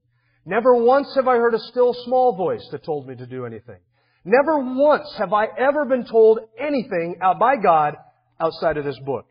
Never 0.45 0.75
once 0.75 1.13
have 1.15 1.27
I 1.27 1.35
heard 1.35 1.55
a 1.55 1.59
still 1.59 1.93
small 2.05 2.35
voice 2.35 2.65
that 2.71 2.85
told 2.85 3.07
me 3.07 3.15
to 3.15 3.25
do 3.25 3.45
anything. 3.45 3.79
Never 4.23 4.59
once 4.59 5.11
have 5.17 5.33
I 5.33 5.45
ever 5.57 5.85
been 5.85 6.05
told 6.05 6.39
anything 6.59 7.15
out 7.21 7.39
by 7.39 7.55
God 7.55 7.95
outside 8.39 8.77
of 8.77 8.85
this 8.85 8.99
book. 8.99 9.25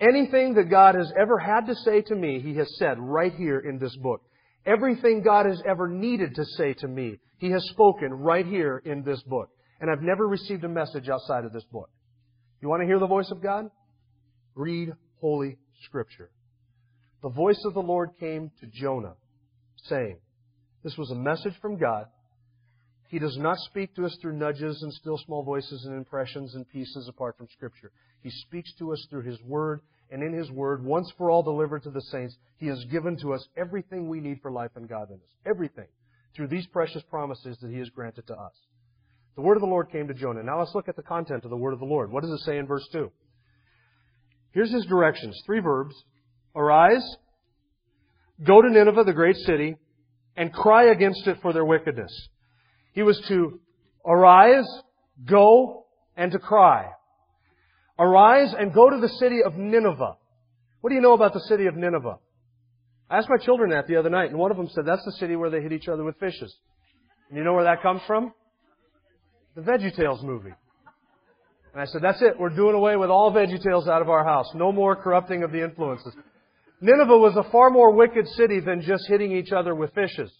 Anything 0.00 0.54
that 0.54 0.70
God 0.70 0.94
has 0.94 1.12
ever 1.20 1.38
had 1.38 1.66
to 1.66 1.74
say 1.74 2.02
to 2.02 2.14
me, 2.14 2.40
He 2.40 2.54
has 2.54 2.72
said 2.78 2.98
right 3.00 3.34
here 3.34 3.58
in 3.58 3.78
this 3.78 3.96
book. 3.96 4.22
Everything 4.64 5.22
God 5.24 5.46
has 5.46 5.60
ever 5.68 5.88
needed 5.88 6.36
to 6.36 6.44
say 6.44 6.74
to 6.74 6.88
me, 6.88 7.18
He 7.38 7.50
has 7.50 7.64
spoken 7.70 8.12
right 8.12 8.46
here 8.46 8.80
in 8.84 9.02
this 9.02 9.20
book. 9.24 9.48
And 9.80 9.90
I've 9.90 10.02
never 10.02 10.26
received 10.26 10.62
a 10.64 10.68
message 10.68 11.08
outside 11.08 11.44
of 11.44 11.52
this 11.52 11.64
book. 11.72 11.90
You 12.60 12.68
want 12.68 12.82
to 12.82 12.86
hear 12.86 12.98
the 12.98 13.06
voice 13.06 13.30
of 13.30 13.42
God? 13.42 13.70
Read 14.54 14.92
Holy 15.20 15.56
Scripture. 15.84 16.30
The 17.22 17.28
voice 17.28 17.62
of 17.64 17.74
the 17.74 17.80
Lord 17.80 18.10
came 18.18 18.50
to 18.60 18.66
Jonah, 18.66 19.14
saying, 19.84 20.18
This 20.82 20.96
was 20.96 21.10
a 21.10 21.14
message 21.14 21.54
from 21.60 21.78
God. 21.78 22.06
He 23.08 23.18
does 23.18 23.36
not 23.38 23.58
speak 23.58 23.94
to 23.94 24.04
us 24.04 24.16
through 24.20 24.36
nudges 24.36 24.82
and 24.82 24.92
still 24.92 25.18
small 25.18 25.42
voices 25.42 25.84
and 25.84 25.96
impressions 25.96 26.54
and 26.54 26.68
pieces 26.68 27.08
apart 27.08 27.38
from 27.38 27.48
Scripture. 27.52 27.90
He 28.22 28.30
speaks 28.30 28.72
to 28.78 28.92
us 28.92 29.06
through 29.08 29.22
His 29.22 29.40
Word, 29.42 29.80
and 30.10 30.22
in 30.22 30.32
His 30.32 30.50
Word, 30.50 30.84
once 30.84 31.10
for 31.16 31.30
all 31.30 31.42
delivered 31.42 31.84
to 31.84 31.90
the 31.90 32.02
saints, 32.02 32.36
He 32.58 32.66
has 32.66 32.84
given 32.90 33.16
to 33.18 33.32
us 33.32 33.48
everything 33.56 34.08
we 34.08 34.20
need 34.20 34.40
for 34.42 34.50
life 34.50 34.72
and 34.74 34.88
godliness. 34.88 35.30
Everything. 35.46 35.86
Through 36.34 36.48
these 36.48 36.66
precious 36.66 37.02
promises 37.08 37.56
that 37.62 37.70
He 37.70 37.78
has 37.78 37.88
granted 37.88 38.26
to 38.26 38.34
us. 38.34 38.52
The 39.38 39.42
word 39.42 39.56
of 39.56 39.60
the 39.60 39.68
Lord 39.68 39.92
came 39.92 40.08
to 40.08 40.14
Jonah. 40.14 40.42
Now 40.42 40.58
let's 40.58 40.74
look 40.74 40.88
at 40.88 40.96
the 40.96 41.02
content 41.02 41.44
of 41.44 41.50
the 41.50 41.56
word 41.56 41.72
of 41.72 41.78
the 41.78 41.84
Lord. 41.84 42.10
What 42.10 42.24
does 42.24 42.32
it 42.32 42.40
say 42.40 42.58
in 42.58 42.66
verse 42.66 42.84
2? 42.90 43.08
Here's 44.50 44.72
his 44.72 44.84
directions. 44.86 45.40
Three 45.46 45.60
verbs. 45.60 45.94
Arise, 46.56 47.04
go 48.44 48.60
to 48.60 48.68
Nineveh, 48.68 49.04
the 49.04 49.12
great 49.12 49.36
city, 49.36 49.76
and 50.36 50.52
cry 50.52 50.90
against 50.90 51.24
it 51.28 51.38
for 51.40 51.52
their 51.52 51.64
wickedness. 51.64 52.10
He 52.94 53.04
was 53.04 53.16
to 53.28 53.60
arise, 54.04 54.66
go, 55.24 55.86
and 56.16 56.32
to 56.32 56.40
cry. 56.40 56.88
Arise 57.96 58.52
and 58.58 58.74
go 58.74 58.90
to 58.90 58.98
the 59.00 59.08
city 59.20 59.44
of 59.44 59.54
Nineveh. 59.54 60.16
What 60.80 60.90
do 60.90 60.96
you 60.96 61.00
know 61.00 61.14
about 61.14 61.32
the 61.32 61.44
city 61.46 61.66
of 61.66 61.76
Nineveh? 61.76 62.18
I 63.08 63.18
asked 63.18 63.30
my 63.30 63.38
children 63.38 63.70
that 63.70 63.86
the 63.86 63.98
other 63.98 64.10
night, 64.10 64.30
and 64.30 64.38
one 64.40 64.50
of 64.50 64.56
them 64.56 64.68
said 64.68 64.84
that's 64.84 65.04
the 65.04 65.12
city 65.12 65.36
where 65.36 65.48
they 65.48 65.60
hit 65.60 65.70
each 65.70 65.86
other 65.86 66.02
with 66.02 66.18
fishes. 66.18 66.52
And 67.28 67.38
you 67.38 67.44
know 67.44 67.52
where 67.52 67.62
that 67.62 67.82
comes 67.82 68.00
from? 68.04 68.32
The 69.58 69.64
VeggieTales 69.64 70.22
movie. 70.22 70.54
And 71.72 71.82
I 71.82 71.86
said, 71.86 72.00
that's 72.00 72.22
it. 72.22 72.38
We're 72.38 72.54
doing 72.54 72.76
away 72.76 72.94
with 72.94 73.10
all 73.10 73.32
VeggieTales 73.32 73.88
out 73.88 74.02
of 74.02 74.08
our 74.08 74.24
house. 74.24 74.46
No 74.54 74.70
more 74.70 74.94
corrupting 74.94 75.42
of 75.42 75.50
the 75.50 75.64
influences. 75.64 76.14
Nineveh 76.80 77.18
was 77.18 77.34
a 77.34 77.50
far 77.50 77.68
more 77.68 77.92
wicked 77.92 78.28
city 78.28 78.60
than 78.60 78.82
just 78.82 79.08
hitting 79.08 79.32
each 79.32 79.50
other 79.50 79.74
with 79.74 79.92
fishes. 79.94 80.30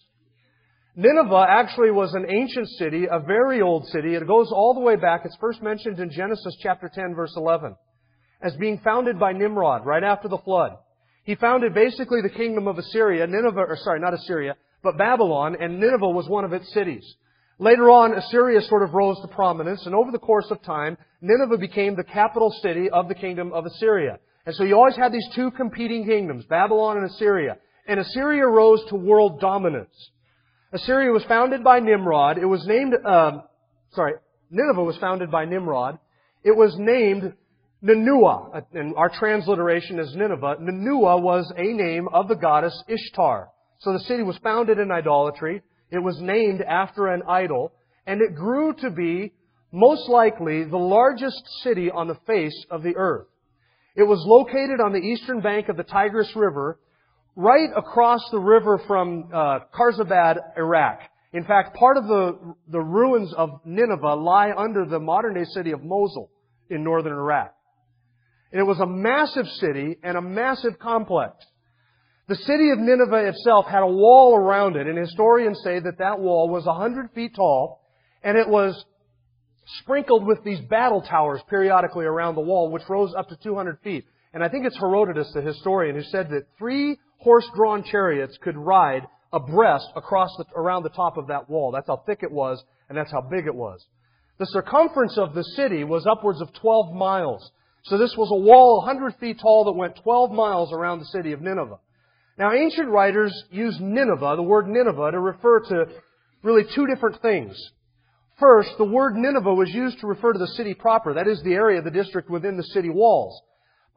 Nineveh 0.95 1.47
actually 1.49 1.91
was 1.91 2.13
an 2.13 2.27
ancient 2.29 2.69
city, 2.77 3.07
a 3.11 3.19
very 3.19 3.61
old 3.61 3.87
city. 3.87 4.15
It 4.15 4.25
goes 4.25 4.53
all 4.53 4.73
the 4.73 4.79
way 4.79 4.95
back. 4.95 5.23
It's 5.25 5.35
first 5.41 5.61
mentioned 5.61 5.99
in 5.99 6.11
Genesis 6.11 6.55
chapter 6.63 6.89
10 6.93 7.13
verse 7.13 7.33
11 7.35 7.75
as 8.41 8.55
being 8.55 8.79
founded 8.85 9.19
by 9.19 9.33
Nimrod 9.33 9.85
right 9.85 10.03
after 10.03 10.29
the 10.29 10.37
flood. 10.37 10.77
He 11.25 11.35
founded 11.35 11.73
basically 11.73 12.21
the 12.21 12.29
kingdom 12.29 12.69
of 12.69 12.77
Assyria, 12.77 13.27
Nineveh, 13.27 13.65
or 13.67 13.77
sorry, 13.83 13.99
not 13.99 14.13
Assyria, 14.13 14.55
but 14.81 14.97
Babylon, 14.97 15.57
and 15.59 15.77
Nineveh 15.77 16.07
was 16.07 16.29
one 16.29 16.45
of 16.45 16.53
its 16.53 16.73
cities. 16.73 17.03
Later 17.61 17.91
on, 17.91 18.13
Assyria 18.13 18.61
sort 18.61 18.83
of 18.83 18.93
rose 18.93 19.19
to 19.21 19.27
prominence, 19.27 19.85
and 19.85 19.93
over 19.93 20.11
the 20.11 20.17
course 20.17 20.47
of 20.49 20.61
time, 20.63 20.97
Nineveh 21.21 21.57
became 21.57 21.95
the 21.95 22.05
capital 22.05 22.51
city 22.61 22.89
of 22.89 23.09
the 23.09 23.15
kingdom 23.15 23.51
of 23.51 23.65
Assyria. 23.65 24.19
And 24.45 24.55
so 24.55 24.63
you 24.63 24.75
always 24.75 24.95
had 24.95 25.11
these 25.11 25.27
two 25.35 25.51
competing 25.51 26.05
kingdoms, 26.05 26.45
Babylon 26.45 26.97
and 26.97 27.05
Assyria. 27.11 27.57
And 27.85 27.99
Assyria 27.99 28.47
rose 28.47 28.81
to 28.89 28.95
world 28.95 29.41
dominance. 29.41 29.93
Assyria 30.71 31.11
was 31.11 31.23
founded 31.25 31.61
by 31.61 31.79
Nimrod. 31.79 32.37
It 32.37 32.45
was 32.45 32.65
named, 32.65 32.93
um, 33.05 33.43
sorry, 33.91 34.13
Nineveh 34.49 34.83
was 34.83 34.97
founded 34.97 35.29
by 35.29 35.43
Nimrod. 35.43 35.99
It 36.45 36.55
was 36.55 36.73
named 36.77 37.33
Ninua, 37.83 38.63
and 38.73 38.95
our 38.95 39.09
transliteration 39.09 39.99
is 39.99 40.15
Nineveh. 40.15 40.57
Ninua 40.61 41.21
was 41.21 41.51
a 41.57 41.73
name 41.73 42.07
of 42.13 42.29
the 42.29 42.35
goddess 42.35 42.83
Ishtar. 42.87 43.49
So 43.79 43.91
the 43.91 43.99
city 43.99 44.23
was 44.23 44.37
founded 44.37 44.79
in 44.79 44.91
idolatry. 44.91 45.61
It 45.91 45.99
was 45.99 46.19
named 46.19 46.61
after 46.61 47.07
an 47.07 47.23
idol, 47.27 47.73
and 48.05 48.21
it 48.21 48.35
grew 48.35 48.73
to 48.81 48.89
be 48.89 49.33
most 49.71 50.09
likely 50.09 50.63
the 50.63 50.77
largest 50.77 51.41
city 51.63 51.89
on 51.91 52.07
the 52.07 52.17
face 52.27 52.65
of 52.69 52.83
the 52.83 52.95
earth. 52.95 53.27
It 53.95 54.03
was 54.03 54.23
located 54.25 54.79
on 54.79 54.93
the 54.93 54.99
eastern 54.99 55.41
bank 55.41 55.69
of 55.69 55.77
the 55.77 55.83
Tigris 55.83 56.35
River, 56.35 56.79
right 57.35 57.69
across 57.75 58.21
the 58.31 58.39
river 58.39 58.81
from 58.87 59.29
uh, 59.33 59.59
Iraq. 60.57 60.99
In 61.31 61.43
fact, 61.45 61.75
part 61.75 61.97
of 61.97 62.05
the, 62.05 62.55
the 62.67 62.79
ruins 62.79 63.33
of 63.33 63.61
Nineveh 63.65 64.15
lie 64.15 64.51
under 64.57 64.85
the 64.85 64.99
modern 64.99 65.35
day 65.35 65.45
city 65.45 65.71
of 65.71 65.83
Mosul 65.83 66.29
in 66.69 66.83
northern 66.83 67.13
Iraq. 67.13 67.53
And 68.51 68.59
it 68.59 68.63
was 68.63 68.79
a 68.79 68.87
massive 68.87 69.47
city 69.59 69.97
and 70.03 70.17
a 70.17 70.21
massive 70.21 70.79
complex. 70.79 71.35
The 72.29 72.35
city 72.35 72.69
of 72.69 72.77
Nineveh 72.77 73.27
itself 73.29 73.65
had 73.65 73.81
a 73.81 73.87
wall 73.87 74.35
around 74.35 74.75
it, 74.75 74.85
and 74.85 74.95
historians 74.95 75.59
say 75.63 75.79
that 75.79 75.97
that 75.97 76.19
wall 76.19 76.47
was 76.47 76.63
100 76.63 77.09
feet 77.15 77.33
tall, 77.35 77.81
and 78.23 78.37
it 78.37 78.47
was 78.47 78.85
sprinkled 79.79 80.27
with 80.27 80.43
these 80.43 80.59
battle 80.69 81.01
towers 81.01 81.41
periodically 81.49 82.05
around 82.05 82.35
the 82.35 82.41
wall, 82.41 82.69
which 82.69 82.87
rose 82.87 83.15
up 83.17 83.29
to 83.29 83.37
200 83.37 83.79
feet. 83.79 84.05
And 84.31 84.43
I 84.43 84.49
think 84.49 84.67
it's 84.67 84.77
Herodotus, 84.77 85.31
the 85.33 85.41
historian, 85.41 85.95
who 85.95 86.03
said 86.03 86.29
that 86.29 86.43
three 86.59 86.99
horse-drawn 87.17 87.83
chariots 87.83 88.37
could 88.39 88.55
ride 88.55 89.07
abreast 89.33 89.87
across 89.95 90.29
the, 90.37 90.45
around 90.55 90.83
the 90.83 90.89
top 90.89 91.17
of 91.17 91.29
that 91.29 91.49
wall. 91.49 91.71
That's 91.71 91.87
how 91.87 92.03
thick 92.05 92.19
it 92.21 92.31
was, 92.31 92.63
and 92.89 92.95
that's 92.95 93.11
how 93.11 93.21
big 93.21 93.47
it 93.47 93.55
was. 93.55 93.83
The 94.37 94.45
circumference 94.45 95.17
of 95.17 95.33
the 95.33 95.43
city 95.43 95.83
was 95.83 96.05
upwards 96.05 96.41
of 96.41 96.53
12 96.61 96.93
miles. 96.93 97.51
So 97.85 97.97
this 97.97 98.13
was 98.15 98.29
a 98.31 98.45
wall 98.45 98.83
100 98.85 99.15
feet 99.15 99.39
tall 99.41 99.63
that 99.65 99.71
went 99.71 99.99
12 100.03 100.31
miles 100.31 100.71
around 100.71 100.99
the 100.99 101.05
city 101.05 101.31
of 101.31 101.41
Nineveh. 101.41 101.79
Now 102.39 102.53
ancient 102.53 102.87
writers 102.87 103.33
use 103.51 103.77
Nineveh, 103.81 104.37
the 104.37 104.41
word 104.41 104.69
Nineveh, 104.69 105.11
to 105.11 105.19
refer 105.19 105.59
to 105.59 105.87
really 106.41 106.63
two 106.73 106.87
different 106.87 107.21
things. 107.21 107.53
First, 108.39 108.69
the 108.77 108.85
word 108.85 109.15
Nineveh 109.17 109.53
was 109.53 109.69
used 109.69 109.99
to 109.99 110.07
refer 110.07 110.31
to 110.31 110.39
the 110.39 110.47
city 110.47 110.73
proper, 110.73 111.13
that 111.13 111.27
is 111.27 111.43
the 111.43 111.53
area, 111.53 111.79
of 111.79 111.83
the 111.83 111.91
district 111.91 112.29
within 112.29 112.55
the 112.55 112.63
city 112.63 112.89
walls. 112.89 113.41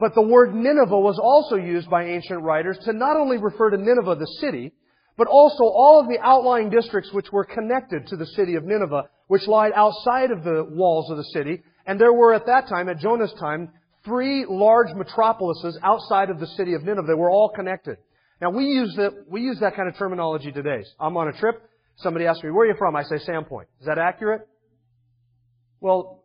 But 0.00 0.16
the 0.16 0.22
word 0.22 0.52
Nineveh 0.52 0.98
was 0.98 1.20
also 1.22 1.54
used 1.54 1.88
by 1.88 2.06
ancient 2.06 2.42
writers 2.42 2.76
to 2.84 2.92
not 2.92 3.16
only 3.16 3.38
refer 3.38 3.70
to 3.70 3.76
Nineveh, 3.76 4.16
the 4.16 4.26
city, 4.40 4.72
but 5.16 5.28
also 5.28 5.62
all 5.62 6.00
of 6.00 6.08
the 6.08 6.18
outlying 6.18 6.68
districts 6.68 7.12
which 7.12 7.30
were 7.30 7.44
connected 7.44 8.08
to 8.08 8.16
the 8.16 8.26
city 8.26 8.56
of 8.56 8.64
Nineveh, 8.64 9.04
which 9.28 9.46
lied 9.46 9.70
outside 9.76 10.32
of 10.32 10.42
the 10.42 10.66
walls 10.68 11.08
of 11.12 11.16
the 11.16 11.30
city. 11.32 11.62
And 11.86 12.00
there 12.00 12.12
were 12.12 12.34
at 12.34 12.46
that 12.46 12.66
time, 12.66 12.88
at 12.88 12.98
Jonah's 12.98 13.34
time, 13.38 13.68
three 14.04 14.44
large 14.48 14.92
metropolises 14.96 15.78
outside 15.84 16.28
of 16.28 16.40
the 16.40 16.48
city 16.48 16.74
of 16.74 16.82
Nineveh. 16.82 17.06
They 17.06 17.14
were 17.14 17.30
all 17.30 17.50
connected. 17.54 17.98
Now 18.42 18.50
we 18.50 18.64
use 18.66 18.94
that, 18.96 19.24
we 19.30 19.40
use 19.40 19.58
that 19.60 19.74
kind 19.74 19.88
of 19.88 19.96
terminology 19.96 20.52
today. 20.52 20.84
I'm 21.00 21.16
on 21.16 21.28
a 21.28 21.32
trip. 21.32 21.62
Somebody 21.96 22.26
asks 22.26 22.44
me, 22.44 22.50
where 22.50 22.66
are 22.66 22.70
you 22.70 22.76
from? 22.76 22.94
I 22.94 23.04
say 23.04 23.16
Sandpoint. 23.16 23.66
Is 23.80 23.86
that 23.86 23.96
accurate? 23.96 24.46
Well, 25.80 26.24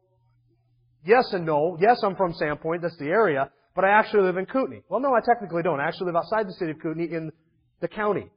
yes 1.05 1.31
and 1.31 1.45
no. 1.45 1.77
Yes, 1.79 2.01
I'm 2.03 2.17
from 2.17 2.33
Sandpoint. 2.33 2.81
That's 2.81 2.97
the 2.97 3.05
area 3.05 3.51
but 3.77 3.85
I 3.85 3.91
actually 3.91 4.23
live 4.23 4.37
in 4.37 4.47
Kootenai. 4.47 4.79
Well, 4.89 4.99
no, 4.99 5.13
I 5.13 5.19
technically 5.23 5.61
don't. 5.61 5.79
I 5.79 5.87
actually 5.87 6.07
live 6.07 6.15
outside 6.15 6.47
the 6.47 6.53
city 6.53 6.71
of 6.71 6.79
Kootenai 6.79 7.15
in 7.15 7.31
the 7.79 7.87
county. 7.87 8.31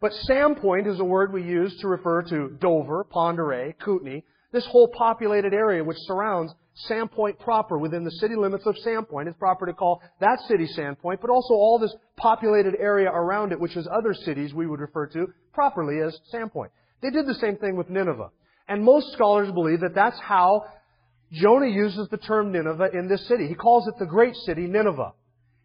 But 0.00 0.12
Sandpoint 0.26 0.90
is 0.90 0.98
a 0.98 1.04
word 1.04 1.30
we 1.30 1.42
use 1.42 1.78
to 1.82 1.88
refer 1.88 2.22
to 2.22 2.56
Dover, 2.58 3.06
Oreille, 3.14 3.74
Kootenai, 3.84 4.20
this 4.50 4.64
whole 4.64 4.88
populated 4.88 5.52
area 5.52 5.84
which 5.84 5.98
surrounds 6.06 6.54
Sandpoint 6.88 7.38
proper 7.38 7.78
within 7.78 8.04
the 8.04 8.10
city 8.12 8.34
limits 8.34 8.66
of 8.66 8.76
Sandpoint. 8.84 9.28
It's 9.28 9.38
proper 9.38 9.66
to 9.66 9.72
call 9.72 10.00
that 10.20 10.38
city 10.48 10.66
Sandpoint, 10.76 11.20
but 11.20 11.30
also 11.30 11.54
all 11.54 11.78
this 11.78 11.94
populated 12.16 12.74
area 12.78 13.10
around 13.10 13.52
it, 13.52 13.60
which 13.60 13.76
is 13.76 13.86
other 13.92 14.14
cities 14.14 14.54
we 14.54 14.66
would 14.66 14.80
refer 14.80 15.06
to 15.08 15.26
properly 15.52 16.00
as 16.00 16.18
Sandpoint. 16.32 16.70
They 17.02 17.10
did 17.10 17.26
the 17.26 17.34
same 17.34 17.56
thing 17.56 17.76
with 17.76 17.90
Nineveh. 17.90 18.30
And 18.68 18.82
most 18.82 19.12
scholars 19.12 19.52
believe 19.52 19.80
that 19.80 19.94
that's 19.94 20.18
how 20.20 20.64
Jonah 21.32 21.66
uses 21.66 22.08
the 22.10 22.16
term 22.16 22.52
Nineveh 22.52 22.90
in 22.94 23.08
this 23.08 23.26
city. 23.28 23.48
He 23.48 23.54
calls 23.54 23.86
it 23.86 23.94
the 23.98 24.06
great 24.06 24.34
city, 24.46 24.62
Nineveh. 24.62 25.12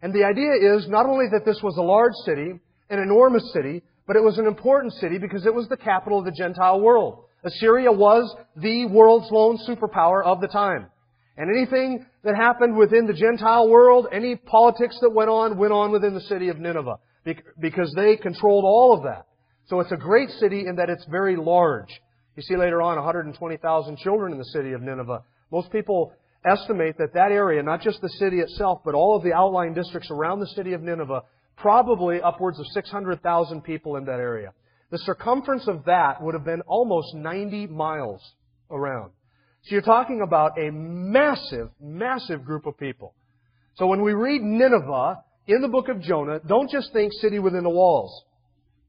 And 0.01 0.13
the 0.13 0.25
idea 0.25 0.75
is 0.75 0.87
not 0.87 1.05
only 1.05 1.25
that 1.31 1.45
this 1.45 1.61
was 1.63 1.77
a 1.77 1.81
large 1.81 2.13
city, 2.25 2.59
an 2.89 2.99
enormous 2.99 3.51
city, 3.53 3.81
but 4.05 4.15
it 4.15 4.23
was 4.23 4.37
an 4.37 4.45
important 4.45 4.93
city 4.93 5.17
because 5.17 5.45
it 5.45 5.53
was 5.53 5.67
the 5.67 5.77
capital 5.77 6.19
of 6.19 6.25
the 6.25 6.31
Gentile 6.31 6.79
world. 6.79 7.25
Assyria 7.43 7.91
was 7.91 8.35
the 8.55 8.85
world's 8.85 9.31
lone 9.31 9.57
superpower 9.67 10.23
of 10.23 10.41
the 10.41 10.47
time. 10.47 10.87
And 11.37 11.55
anything 11.55 12.05
that 12.23 12.35
happened 12.35 12.75
within 12.75 13.05
the 13.05 13.13
Gentile 13.13 13.69
world, 13.69 14.07
any 14.11 14.35
politics 14.35 14.97
that 15.01 15.11
went 15.11 15.29
on, 15.29 15.57
went 15.57 15.71
on 15.71 15.91
within 15.91 16.15
the 16.15 16.21
city 16.21 16.49
of 16.49 16.59
Nineveh 16.59 16.97
because 17.59 17.93
they 17.95 18.15
controlled 18.15 18.63
all 18.65 18.93
of 18.97 19.03
that. 19.03 19.27
So 19.67 19.79
it's 19.79 19.91
a 19.91 19.97
great 19.97 20.29
city 20.31 20.65
in 20.67 20.77
that 20.77 20.89
it's 20.89 21.05
very 21.11 21.35
large. 21.35 21.89
You 22.35 22.43
see 22.43 22.55
later 22.55 22.81
on 22.81 22.95
120,000 22.95 23.97
children 23.97 24.31
in 24.31 24.37
the 24.37 24.45
city 24.45 24.71
of 24.71 24.81
Nineveh. 24.81 25.23
Most 25.51 25.71
people 25.71 26.13
estimate 26.45 26.97
that 26.97 27.13
that 27.13 27.31
area, 27.31 27.61
not 27.61 27.81
just 27.81 28.01
the 28.01 28.09
city 28.09 28.39
itself, 28.39 28.81
but 28.85 28.95
all 28.95 29.15
of 29.15 29.23
the 29.23 29.33
outlying 29.33 29.73
districts 29.73 30.09
around 30.09 30.39
the 30.39 30.47
city 30.47 30.73
of 30.73 30.81
Nineveh, 30.81 31.21
probably 31.57 32.21
upwards 32.21 32.59
of 32.59 32.65
600,000 32.67 33.61
people 33.61 33.97
in 33.97 34.05
that 34.05 34.19
area. 34.19 34.53
The 34.89 34.99
circumference 34.99 35.67
of 35.67 35.85
that 35.85 36.21
would 36.21 36.33
have 36.33 36.45
been 36.45 36.61
almost 36.61 37.13
90 37.13 37.67
miles 37.67 38.21
around. 38.71 39.11
So 39.67 39.75
you're 39.75 39.81
talking 39.81 40.21
about 40.21 40.57
a 40.57 40.71
massive, 40.71 41.69
massive 41.81 42.45
group 42.45 42.65
of 42.67 42.77
people. 42.77 43.13
So 43.75 43.85
when 43.87 44.01
we 44.01 44.13
read 44.13 44.41
Nineveh 44.41 45.21
in 45.45 45.61
the 45.61 45.67
book 45.67 45.89
of 45.89 45.99
Jonah, 46.01 46.39
don't 46.47 46.69
just 46.71 46.93
think 46.93 47.11
city 47.19 47.39
within 47.39 47.63
the 47.63 47.69
walls. 47.69 48.23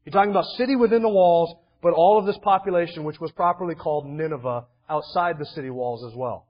You're 0.05 0.13
talking 0.13 0.31
about 0.31 0.45
city 0.55 0.77
within 0.77 1.01
the 1.01 1.09
walls, 1.09 1.53
but 1.83 1.91
all 1.91 2.17
of 2.17 2.25
this 2.25 2.37
population, 2.41 3.03
which 3.03 3.19
was 3.19 3.29
properly 3.33 3.75
called 3.75 4.05
Nineveh, 4.05 4.67
outside 4.89 5.37
the 5.37 5.47
city 5.47 5.69
walls 5.69 6.09
as 6.09 6.15
well. 6.15 6.47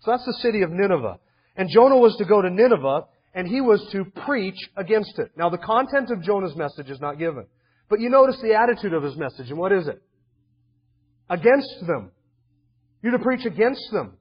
So 0.00 0.10
that's 0.10 0.26
the 0.26 0.38
city 0.40 0.62
of 0.62 0.70
Nineveh. 0.72 1.20
And 1.56 1.68
Jonah 1.68 1.96
was 1.96 2.16
to 2.16 2.24
go 2.24 2.42
to 2.42 2.50
Nineveh, 2.50 3.04
and 3.34 3.46
he 3.46 3.60
was 3.60 3.86
to 3.92 4.04
preach 4.26 4.58
against 4.76 5.16
it. 5.20 5.30
Now, 5.36 5.48
the 5.48 5.58
content 5.58 6.10
of 6.10 6.24
Jonah's 6.24 6.56
message 6.56 6.90
is 6.90 7.00
not 7.00 7.20
given. 7.20 7.46
But 7.88 8.00
you 8.00 8.10
notice 8.10 8.40
the 8.42 8.54
attitude 8.54 8.94
of 8.94 9.04
his 9.04 9.16
message, 9.16 9.48
and 9.48 9.58
what 9.58 9.70
is 9.70 9.86
it? 9.86 10.02
Against 11.28 11.86
them. 11.86 12.10
You're 13.02 13.16
to 13.16 13.24
preach 13.24 13.46
against 13.46 13.90
them. 13.92 14.16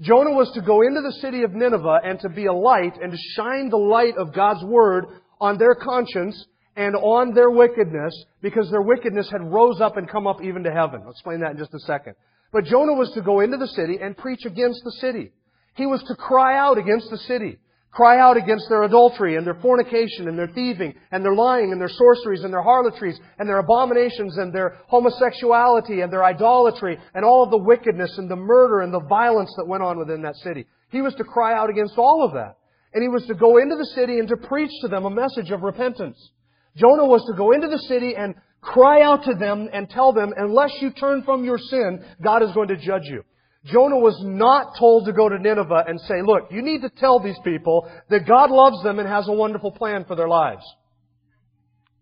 Jonah 0.00 0.32
was 0.32 0.50
to 0.54 0.62
go 0.62 0.82
into 0.82 1.00
the 1.00 1.18
city 1.20 1.42
of 1.42 1.52
Nineveh 1.52 2.00
and 2.04 2.20
to 2.20 2.28
be 2.28 2.46
a 2.46 2.52
light 2.52 2.96
and 3.02 3.10
to 3.10 3.18
shine 3.34 3.68
the 3.68 3.76
light 3.76 4.16
of 4.16 4.32
God's 4.32 4.64
Word 4.64 5.06
on 5.40 5.58
their 5.58 5.74
conscience 5.74 6.46
and 6.76 6.94
on 6.94 7.34
their 7.34 7.50
wickedness 7.50 8.14
because 8.40 8.70
their 8.70 8.82
wickedness 8.82 9.28
had 9.30 9.42
rose 9.42 9.80
up 9.80 9.96
and 9.96 10.08
come 10.08 10.28
up 10.28 10.42
even 10.42 10.62
to 10.62 10.70
heaven. 10.70 11.02
I'll 11.04 11.10
explain 11.10 11.40
that 11.40 11.50
in 11.52 11.58
just 11.58 11.74
a 11.74 11.80
second. 11.80 12.14
But 12.52 12.64
Jonah 12.64 12.94
was 12.94 13.10
to 13.14 13.22
go 13.22 13.40
into 13.40 13.56
the 13.56 13.66
city 13.66 13.98
and 14.00 14.16
preach 14.16 14.46
against 14.46 14.82
the 14.84 14.92
city. 15.00 15.32
He 15.74 15.86
was 15.86 16.02
to 16.04 16.14
cry 16.14 16.56
out 16.56 16.78
against 16.78 17.10
the 17.10 17.18
city. 17.18 17.58
Cry 17.90 18.20
out 18.20 18.36
against 18.36 18.68
their 18.68 18.82
adultery 18.82 19.36
and 19.36 19.46
their 19.46 19.58
fornication 19.60 20.28
and 20.28 20.38
their 20.38 20.48
thieving 20.48 20.94
and 21.10 21.24
their 21.24 21.34
lying 21.34 21.72
and 21.72 21.80
their 21.80 21.88
sorceries 21.88 22.44
and 22.44 22.52
their 22.52 22.62
harlotries 22.62 23.18
and 23.38 23.48
their 23.48 23.58
abominations 23.58 24.36
and 24.36 24.52
their 24.52 24.76
homosexuality 24.88 26.02
and 26.02 26.12
their 26.12 26.24
idolatry 26.24 26.98
and 27.14 27.24
all 27.24 27.42
of 27.42 27.50
the 27.50 27.58
wickedness 27.58 28.16
and 28.18 28.30
the 28.30 28.36
murder 28.36 28.82
and 28.82 28.92
the 28.92 29.00
violence 29.08 29.52
that 29.56 29.66
went 29.66 29.82
on 29.82 29.98
within 29.98 30.22
that 30.22 30.36
city. 30.36 30.66
He 30.90 31.00
was 31.00 31.14
to 31.14 31.24
cry 31.24 31.54
out 31.54 31.70
against 31.70 31.96
all 31.96 32.24
of 32.24 32.34
that. 32.34 32.56
And 32.92 33.02
he 33.02 33.08
was 33.08 33.26
to 33.26 33.34
go 33.34 33.58
into 33.58 33.76
the 33.76 33.90
city 33.94 34.18
and 34.18 34.28
to 34.28 34.36
preach 34.36 34.70
to 34.82 34.88
them 34.88 35.04
a 35.04 35.10
message 35.10 35.50
of 35.50 35.62
repentance. 35.62 36.30
Jonah 36.76 37.06
was 37.06 37.24
to 37.26 37.36
go 37.36 37.52
into 37.52 37.68
the 37.68 37.78
city 37.78 38.14
and 38.16 38.34
cry 38.60 39.02
out 39.02 39.24
to 39.24 39.34
them 39.34 39.68
and 39.72 39.88
tell 39.90 40.12
them, 40.12 40.32
unless 40.36 40.72
you 40.80 40.90
turn 40.90 41.22
from 41.22 41.44
your 41.44 41.58
sin, 41.58 42.04
God 42.22 42.42
is 42.42 42.52
going 42.52 42.68
to 42.68 42.76
judge 42.76 43.04
you. 43.04 43.24
Jonah 43.64 43.98
was 43.98 44.18
not 44.22 44.76
told 44.78 45.06
to 45.06 45.12
go 45.12 45.28
to 45.28 45.38
Nineveh 45.38 45.84
and 45.86 46.00
say, 46.02 46.22
look, 46.22 46.48
you 46.50 46.62
need 46.62 46.82
to 46.82 46.90
tell 46.90 47.20
these 47.20 47.38
people 47.44 47.90
that 48.08 48.26
God 48.26 48.50
loves 48.50 48.82
them 48.82 48.98
and 48.98 49.08
has 49.08 49.28
a 49.28 49.32
wonderful 49.32 49.72
plan 49.72 50.04
for 50.04 50.14
their 50.14 50.28
lives. 50.28 50.62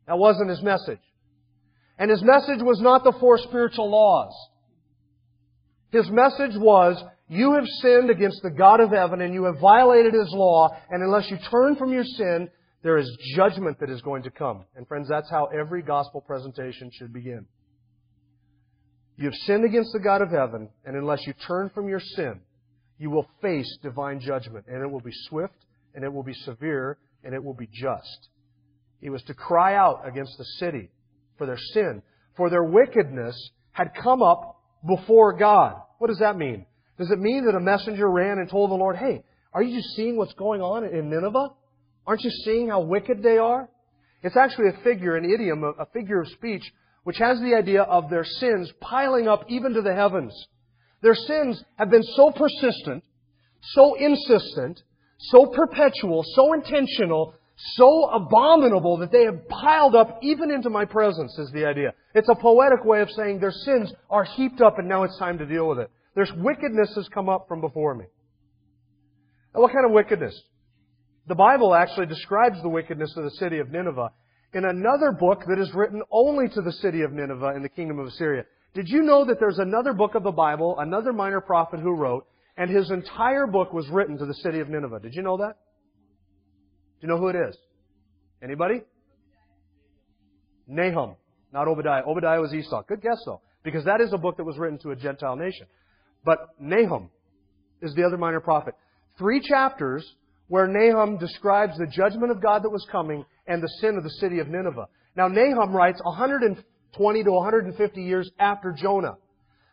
That 0.06 0.18
wasn't 0.18 0.50
his 0.50 0.62
message. 0.62 1.00
And 1.98 2.10
his 2.10 2.22
message 2.22 2.60
was 2.60 2.80
not 2.80 3.04
the 3.04 3.14
four 3.18 3.38
spiritual 3.38 3.90
laws. 3.90 4.32
His 5.90 6.10
message 6.10 6.56
was, 6.56 7.02
you 7.28 7.54
have 7.54 7.66
sinned 7.80 8.10
against 8.10 8.42
the 8.42 8.50
God 8.50 8.80
of 8.80 8.90
heaven 8.90 9.20
and 9.20 9.34
you 9.34 9.44
have 9.44 9.58
violated 9.58 10.14
His 10.14 10.32
law, 10.32 10.68
and 10.90 11.02
unless 11.02 11.30
you 11.30 11.38
turn 11.50 11.76
from 11.76 11.92
your 11.92 12.04
sin, 12.04 12.48
there 12.82 12.98
is 12.98 13.10
judgment 13.34 13.80
that 13.80 13.90
is 13.90 14.00
going 14.02 14.22
to 14.24 14.30
come. 14.30 14.64
And 14.76 14.86
friends, 14.86 15.08
that's 15.08 15.30
how 15.30 15.46
every 15.46 15.82
gospel 15.82 16.20
presentation 16.20 16.90
should 16.92 17.12
begin. 17.12 17.46
You 19.16 19.26
have 19.26 19.34
sinned 19.46 19.64
against 19.64 19.92
the 19.92 19.98
God 19.98 20.20
of 20.20 20.30
heaven, 20.30 20.68
and 20.84 20.96
unless 20.96 21.26
you 21.26 21.32
turn 21.46 21.70
from 21.70 21.88
your 21.88 22.00
sin, 22.00 22.40
you 22.98 23.10
will 23.10 23.26
face 23.40 23.78
divine 23.82 24.20
judgment, 24.20 24.66
and 24.68 24.82
it 24.82 24.90
will 24.90 25.00
be 25.00 25.12
swift, 25.28 25.54
and 25.94 26.04
it 26.04 26.12
will 26.12 26.22
be 26.22 26.34
severe, 26.34 26.98
and 27.24 27.34
it 27.34 27.42
will 27.42 27.54
be 27.54 27.68
just. 27.72 28.28
He 29.00 29.10
was 29.10 29.22
to 29.24 29.34
cry 29.34 29.74
out 29.74 30.02
against 30.06 30.36
the 30.36 30.44
city 30.58 30.90
for 31.38 31.46
their 31.46 31.58
sin, 31.72 32.02
for 32.36 32.50
their 32.50 32.64
wickedness 32.64 33.50
had 33.72 33.92
come 34.02 34.22
up 34.22 34.60
before 34.86 35.32
God. 35.36 35.80
What 35.98 36.08
does 36.08 36.18
that 36.18 36.36
mean? 36.36 36.66
Does 36.98 37.10
it 37.10 37.18
mean 37.18 37.46
that 37.46 37.54
a 37.54 37.60
messenger 37.60 38.10
ran 38.10 38.38
and 38.38 38.48
told 38.48 38.70
the 38.70 38.74
Lord, 38.74 38.96
hey, 38.96 39.22
are 39.52 39.62
you 39.62 39.80
seeing 39.80 40.16
what's 40.16 40.34
going 40.34 40.60
on 40.60 40.84
in 40.84 41.08
Nineveh? 41.08 41.48
Aren't 42.06 42.22
you 42.22 42.30
seeing 42.44 42.68
how 42.68 42.80
wicked 42.80 43.22
they 43.22 43.38
are? 43.38 43.68
It's 44.22 44.36
actually 44.36 44.68
a 44.68 44.84
figure, 44.84 45.16
an 45.16 45.24
idiom, 45.24 45.64
a 45.64 45.86
figure 45.86 46.20
of 46.20 46.28
speech 46.28 46.62
which 47.06 47.18
has 47.18 47.38
the 47.38 47.54
idea 47.54 47.82
of 47.82 48.10
their 48.10 48.24
sins 48.24 48.68
piling 48.80 49.28
up 49.28 49.44
even 49.46 49.72
to 49.72 49.80
the 49.80 49.94
heavens. 49.94 50.34
Their 51.02 51.14
sins 51.14 51.62
have 51.76 51.88
been 51.88 52.02
so 52.02 52.32
persistent, 52.32 53.04
so 53.62 53.94
insistent, 53.94 54.82
so 55.30 55.46
perpetual, 55.46 56.24
so 56.34 56.52
intentional, 56.52 57.34
so 57.76 58.10
abominable 58.10 58.96
that 58.96 59.12
they 59.12 59.22
have 59.22 59.48
piled 59.48 59.94
up 59.94 60.18
even 60.20 60.50
into 60.50 60.68
my 60.68 60.84
presence 60.84 61.38
is 61.38 61.48
the 61.52 61.64
idea. 61.64 61.92
It's 62.12 62.28
a 62.28 62.34
poetic 62.34 62.84
way 62.84 63.02
of 63.02 63.10
saying 63.12 63.38
their 63.38 63.52
sins 63.52 63.92
are 64.10 64.24
heaped 64.24 64.60
up 64.60 64.80
and 64.80 64.88
now 64.88 65.04
it's 65.04 65.16
time 65.16 65.38
to 65.38 65.46
deal 65.46 65.68
with 65.68 65.78
it. 65.78 65.92
Their 66.16 66.26
wickedness 66.36 66.92
has 66.96 67.08
come 67.14 67.28
up 67.28 67.46
from 67.46 67.60
before 67.60 67.94
me. 67.94 68.06
Now 69.54 69.60
what 69.60 69.72
kind 69.72 69.86
of 69.86 69.92
wickedness? 69.92 70.34
The 71.28 71.36
Bible 71.36 71.72
actually 71.72 72.06
describes 72.06 72.60
the 72.62 72.68
wickedness 72.68 73.14
of 73.16 73.22
the 73.22 73.30
city 73.38 73.60
of 73.60 73.70
Nineveh 73.70 74.10
in 74.56 74.64
another 74.64 75.12
book 75.12 75.42
that 75.46 75.58
is 75.58 75.72
written 75.74 76.02
only 76.10 76.48
to 76.48 76.62
the 76.62 76.72
city 76.72 77.02
of 77.02 77.12
Nineveh 77.12 77.52
in 77.54 77.62
the 77.62 77.68
kingdom 77.68 77.98
of 77.98 78.06
Assyria. 78.06 78.44
Did 78.72 78.88
you 78.88 79.02
know 79.02 79.26
that 79.26 79.38
there's 79.38 79.58
another 79.58 79.92
book 79.92 80.14
of 80.14 80.22
the 80.22 80.32
Bible, 80.32 80.76
another 80.78 81.12
minor 81.12 81.42
prophet 81.42 81.78
who 81.78 81.94
wrote, 81.94 82.26
and 82.56 82.70
his 82.70 82.90
entire 82.90 83.46
book 83.46 83.74
was 83.74 83.86
written 83.90 84.16
to 84.16 84.24
the 84.24 84.32
city 84.32 84.60
of 84.60 84.70
Nineveh? 84.70 85.00
Did 85.00 85.14
you 85.14 85.20
know 85.20 85.36
that? 85.36 85.56
Do 87.00 87.06
you 87.06 87.08
know 87.08 87.18
who 87.18 87.28
it 87.28 87.36
is? 87.36 87.54
Anybody? 88.42 88.80
Nahum, 90.66 91.16
not 91.52 91.68
Obadiah. 91.68 92.02
Obadiah 92.06 92.40
was 92.40 92.54
Esau. 92.54 92.82
Good 92.88 93.02
guess 93.02 93.18
though, 93.26 93.42
because 93.62 93.84
that 93.84 94.00
is 94.00 94.10
a 94.14 94.18
book 94.18 94.38
that 94.38 94.44
was 94.44 94.56
written 94.56 94.78
to 94.78 94.90
a 94.90 94.96
Gentile 94.96 95.36
nation. 95.36 95.66
But 96.24 96.38
Nahum 96.58 97.10
is 97.82 97.94
the 97.94 98.04
other 98.04 98.16
minor 98.16 98.40
prophet. 98.40 98.74
Three 99.18 99.42
chapters 99.46 100.10
where 100.48 100.66
Nahum 100.66 101.18
describes 101.18 101.76
the 101.78 101.86
judgment 101.86 102.30
of 102.30 102.42
God 102.42 102.62
that 102.62 102.70
was 102.70 102.86
coming 102.90 103.24
and 103.46 103.62
the 103.62 103.72
sin 103.80 103.96
of 103.96 104.04
the 104.04 104.10
city 104.10 104.38
of 104.38 104.48
Nineveh. 104.48 104.86
Now 105.16 105.28
Nahum 105.28 105.74
writes 105.74 106.00
120 106.02 107.24
to 107.24 107.30
150 107.30 108.02
years 108.02 108.30
after 108.38 108.72
Jonah. 108.72 109.16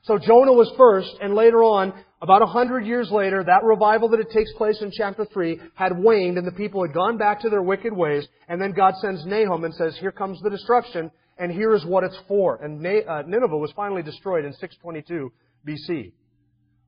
So 0.03 0.17
Jonah 0.17 0.51
was 0.51 0.69
first, 0.77 1.15
and 1.21 1.33
later 1.33 1.63
on, 1.63 1.93
about 2.21 2.41
a 2.41 2.45
hundred 2.45 2.85
years 2.85 3.09
later, 3.09 3.41
that 3.41 3.63
revival 3.63 4.09
that 4.09 4.19
it 4.19 4.31
takes 4.31 4.51
place 4.53 4.81
in 4.81 4.91
chapter 4.91 5.25
3 5.25 5.61
had 5.75 5.97
waned, 5.97 6.37
and 6.37 6.45
the 6.45 6.51
people 6.51 6.81
had 6.85 6.93
gone 6.93 7.17
back 7.17 7.39
to 7.41 7.49
their 7.49 7.61
wicked 7.61 7.93
ways, 7.93 8.27
and 8.49 8.61
then 8.61 8.73
God 8.73 8.95
sends 9.01 9.25
Nahum 9.25 9.63
and 9.63 9.73
says, 9.73 9.97
here 10.01 10.11
comes 10.11 10.41
the 10.41 10.49
destruction, 10.49 11.09
and 11.37 11.53
here 11.53 11.73
is 11.73 11.85
what 11.85 12.03
it's 12.03 12.19
for. 12.27 12.61
And 12.61 12.85
uh, 12.85 13.21
Nineveh 13.21 13.57
was 13.57 13.71
finally 13.77 14.03
destroyed 14.03 14.43
in 14.43 14.51
622 14.53 15.31
BC. 15.65 16.11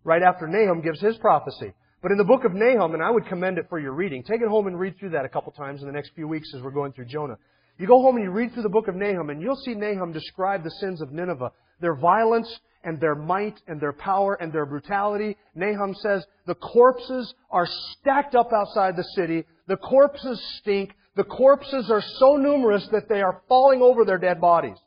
Right 0.03 0.21
after 0.21 0.45
Nahum 0.45 0.81
gives 0.81 0.99
his 0.99 1.15
prophecy. 1.17 1.73
But 2.05 2.11
in 2.11 2.19
the 2.19 2.23
book 2.23 2.43
of 2.45 2.53
Nahum, 2.53 2.93
and 2.93 3.01
I 3.01 3.09
would 3.09 3.25
commend 3.25 3.57
it 3.57 3.65
for 3.67 3.79
your 3.79 3.93
reading, 3.93 4.21
take 4.21 4.39
it 4.39 4.47
home 4.47 4.67
and 4.67 4.79
read 4.79 4.95
through 4.99 5.09
that 5.09 5.25
a 5.25 5.27
couple 5.27 5.51
times 5.53 5.81
in 5.81 5.87
the 5.87 5.91
next 5.91 6.11
few 6.13 6.27
weeks 6.27 6.53
as 6.53 6.61
we're 6.61 6.69
going 6.69 6.93
through 6.93 7.05
Jonah. 7.05 7.35
You 7.79 7.87
go 7.87 7.99
home 7.99 8.17
and 8.17 8.23
you 8.23 8.29
read 8.29 8.53
through 8.53 8.61
the 8.61 8.69
book 8.69 8.87
of 8.87 8.93
Nahum, 8.93 9.31
and 9.31 9.41
you'll 9.41 9.55
see 9.55 9.73
Nahum 9.73 10.13
describe 10.13 10.63
the 10.63 10.69
sins 10.69 11.01
of 11.01 11.11
Nineveh, 11.11 11.51
their 11.81 11.95
violence 11.95 12.59
and 12.83 13.01
their 13.01 13.15
might 13.15 13.59
and 13.67 13.81
their 13.81 13.91
power 13.91 14.35
and 14.35 14.53
their 14.53 14.67
brutality. 14.67 15.35
Nahum 15.55 15.95
says 15.95 16.23
the 16.45 16.53
corpses 16.53 17.33
are 17.49 17.65
stacked 17.65 18.35
up 18.35 18.53
outside 18.53 18.95
the 18.95 19.09
city. 19.15 19.43
The 19.67 19.77
corpses 19.77 20.39
stink. 20.59 20.91
The 21.15 21.23
corpses 21.23 21.89
are 21.89 22.03
so 22.19 22.35
numerous 22.35 22.87
that 22.91 23.09
they 23.09 23.23
are 23.23 23.41
falling 23.49 23.81
over 23.81 24.05
their 24.05 24.19
dead 24.19 24.39
bodies. 24.39 24.77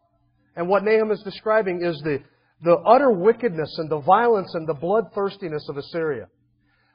And 0.55 0.69
what 0.69 0.85
Nahum 0.85 1.11
is 1.11 1.23
describing 1.25 1.83
is 1.83 2.01
the, 2.05 2.21
the 2.63 2.77
utter 2.77 3.11
wickedness 3.11 3.75
and 3.79 3.91
the 3.91 4.03
violence 4.03 4.55
and 4.55 4.69
the 4.69 4.75
bloodthirstiness 4.75 5.69
of 5.69 5.79
Assyria. 5.79 6.29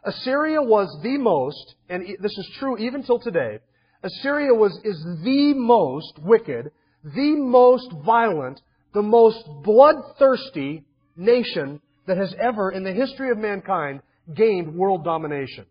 Assyria 0.06 0.62
was 0.62 0.96
the 1.02 1.18
most, 1.18 1.76
and 1.89 2.04
this 2.20 2.38
is 2.38 2.50
true 2.60 2.78
even 2.78 3.04
till 3.04 3.20
today, 3.20 3.60
Assyria 4.04 4.54
was, 4.54 4.78
is 4.84 5.02
the 5.24 5.54
most 5.54 6.20
wicked, 6.20 6.72
the 7.04 7.36
most 7.38 7.89
violent, 8.06 8.60
the 8.94 9.02
most 9.02 9.48
bloodthirsty 9.63 10.84
nation 11.16 11.80
that 12.06 12.18
has 12.18 12.36
ever, 12.39 12.72
in 12.72 12.84
the 12.84 12.92
history 12.92 13.32
of 13.32 13.38
mankind, 13.38 14.02
gained 14.36 14.76
world 14.76 15.06
domination. 15.06 15.66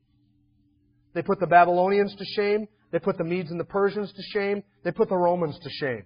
They 1.15 1.23
put 1.23 1.41
the 1.41 1.47
Babylonians 1.47 2.15
to 2.15 2.25
shame. 2.25 2.69
They 2.91 2.99
put 2.99 3.19
the 3.19 3.25
Medes 3.25 3.51
and 3.51 3.61
the 3.61 3.65
Persians 3.65 4.13
to 4.13 4.23
shame. 4.33 4.63
They 4.83 4.93
put 4.93 5.11
the 5.11 5.17
Romans 5.17 5.59
to 5.63 5.71
shame. 5.71 6.05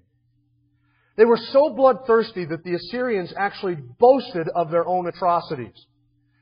They 1.16 1.24
were 1.24 1.38
so 1.52 1.70
bloodthirsty 1.70 2.44
that 2.46 2.64
the 2.64 2.74
Assyrians 2.74 3.32
actually 3.36 3.76
boasted 3.76 4.48
of 4.54 4.70
their 4.70 4.86
own 4.86 5.06
atrocities. 5.06 5.86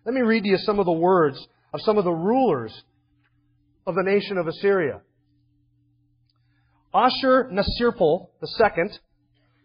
Let 0.04 0.14
me 0.14 0.22
read 0.22 0.44
to 0.44 0.48
you 0.48 0.58
some 0.58 0.78
of 0.78 0.86
the 0.86 0.92
words 0.92 1.46
of 1.74 1.80
some 1.82 1.98
of 1.98 2.04
the 2.04 2.10
rulers 2.10 2.72
of 3.86 3.94
the 3.94 4.02
nation 4.02 4.38
of 4.38 4.46
Assyria. 4.46 5.02
Ashur 6.94 7.50
Nasirpal 7.52 8.28
II 8.42 8.84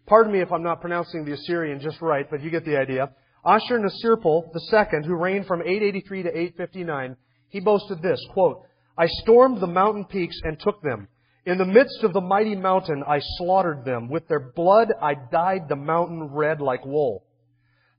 pardon 0.08 0.34
me 0.34 0.41
if 0.41 0.52
I'm 0.52 0.63
not 0.63 0.82
pronouncing 0.82 1.24
the 1.24 1.34
Assyrian 1.34 1.80
just 1.80 2.02
right, 2.02 2.30
but 2.30 2.41
you 2.41 2.50
get 2.50 2.65
the 2.65 2.78
idea. 2.78 3.12
Ashur-Nasirpal 3.45 4.52
II, 4.54 5.08
who 5.08 5.15
reigned 5.15 5.45
from 5.45 5.62
883 5.62 6.24
to 6.24 6.30
859, 6.30 7.15
he 7.50 7.60
boasted 7.62 8.02
this, 8.02 8.19
quote, 8.34 8.63
I 8.98 9.06
stormed 9.08 9.62
the 9.62 9.67
mountain 9.67 10.06
peaks 10.06 10.38
and 10.43 10.60
took 10.60 10.82
them. 10.82 11.08
In 11.45 11.58
the 11.58 11.65
midst 11.65 12.04
of 12.04 12.12
the 12.12 12.22
mighty 12.22 12.56
mountain, 12.56 13.04
I 13.08 13.19
slaughtered 13.38 13.86
them. 13.86 14.10
With 14.10 14.28
their 14.28 14.52
blood, 14.52 14.89
I 15.02 15.13
dyed 15.32 15.69
the 15.69 15.78
mountain 15.78 16.24
red 16.34 16.60
like 16.60 16.86
wool. 16.86 17.24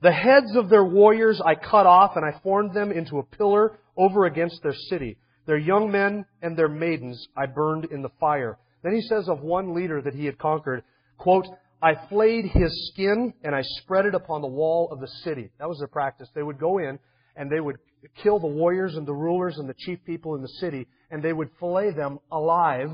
The 0.03 0.12
heads 0.12 0.55
of 0.57 0.68
their 0.68 0.85
warriors 0.85 1.40
I 1.44 1.55
cut 1.55 1.87
off, 1.87 2.16
and 2.16 2.25
I 2.25 2.38
formed 2.40 2.75
them 2.75 2.92
into 2.92 3.18
a 3.18 3.23
pillar 3.25 3.79
over 4.01 4.25
against 4.25 4.63
their 4.63 4.75
city. 4.89 5.19
Their 5.47 5.59
young 5.59 5.91
men 5.91 6.25
and 6.41 6.57
their 6.57 6.69
maidens 6.69 7.29
I 7.37 7.47
burned 7.47 7.85
in 7.85 8.01
the 8.01 8.09
fire. 8.19 8.59
Then 8.83 8.95
he 8.95 9.03
says 9.03 9.29
of 9.29 9.43
one 9.43 9.75
leader 9.75 10.01
that 10.01 10.15
he 10.15 10.25
had 10.25 10.39
conquered, 10.39 10.83
quote, 11.19 11.47
I 11.83 11.93
flayed 12.09 12.47
his 12.47 12.91
skin 12.93 13.35
and 13.45 13.55
I 13.55 13.63
spread 13.63 14.07
it 14.07 14.15
upon 14.15 14.41
the 14.41 14.49
wall 14.49 14.89
of 14.91 15.01
the 15.01 15.09
city. 15.23 15.51
That 15.59 15.69
was 15.69 15.79
their 15.79 15.89
practice. 15.89 16.29
They 16.35 16.43
would 16.43 16.59
go 16.59 16.79
in 16.79 16.99
and 17.37 17.51
they 17.51 17.61
would 17.61 17.77
kill 18.23 18.39
the 18.39 18.47
warriors 18.47 18.97
and 18.97 19.07
the 19.07 19.15
rulers 19.15 19.59
and 19.59 19.69
the 19.69 19.75
chief 19.75 19.99
people 20.07 20.35
in 20.35 20.43
the 20.43 20.49
city 20.49 20.87
and 21.11 21.23
they 21.23 21.33
would 21.33 21.51
fillet 21.59 21.93
them 21.93 22.21
alive. 22.33 22.91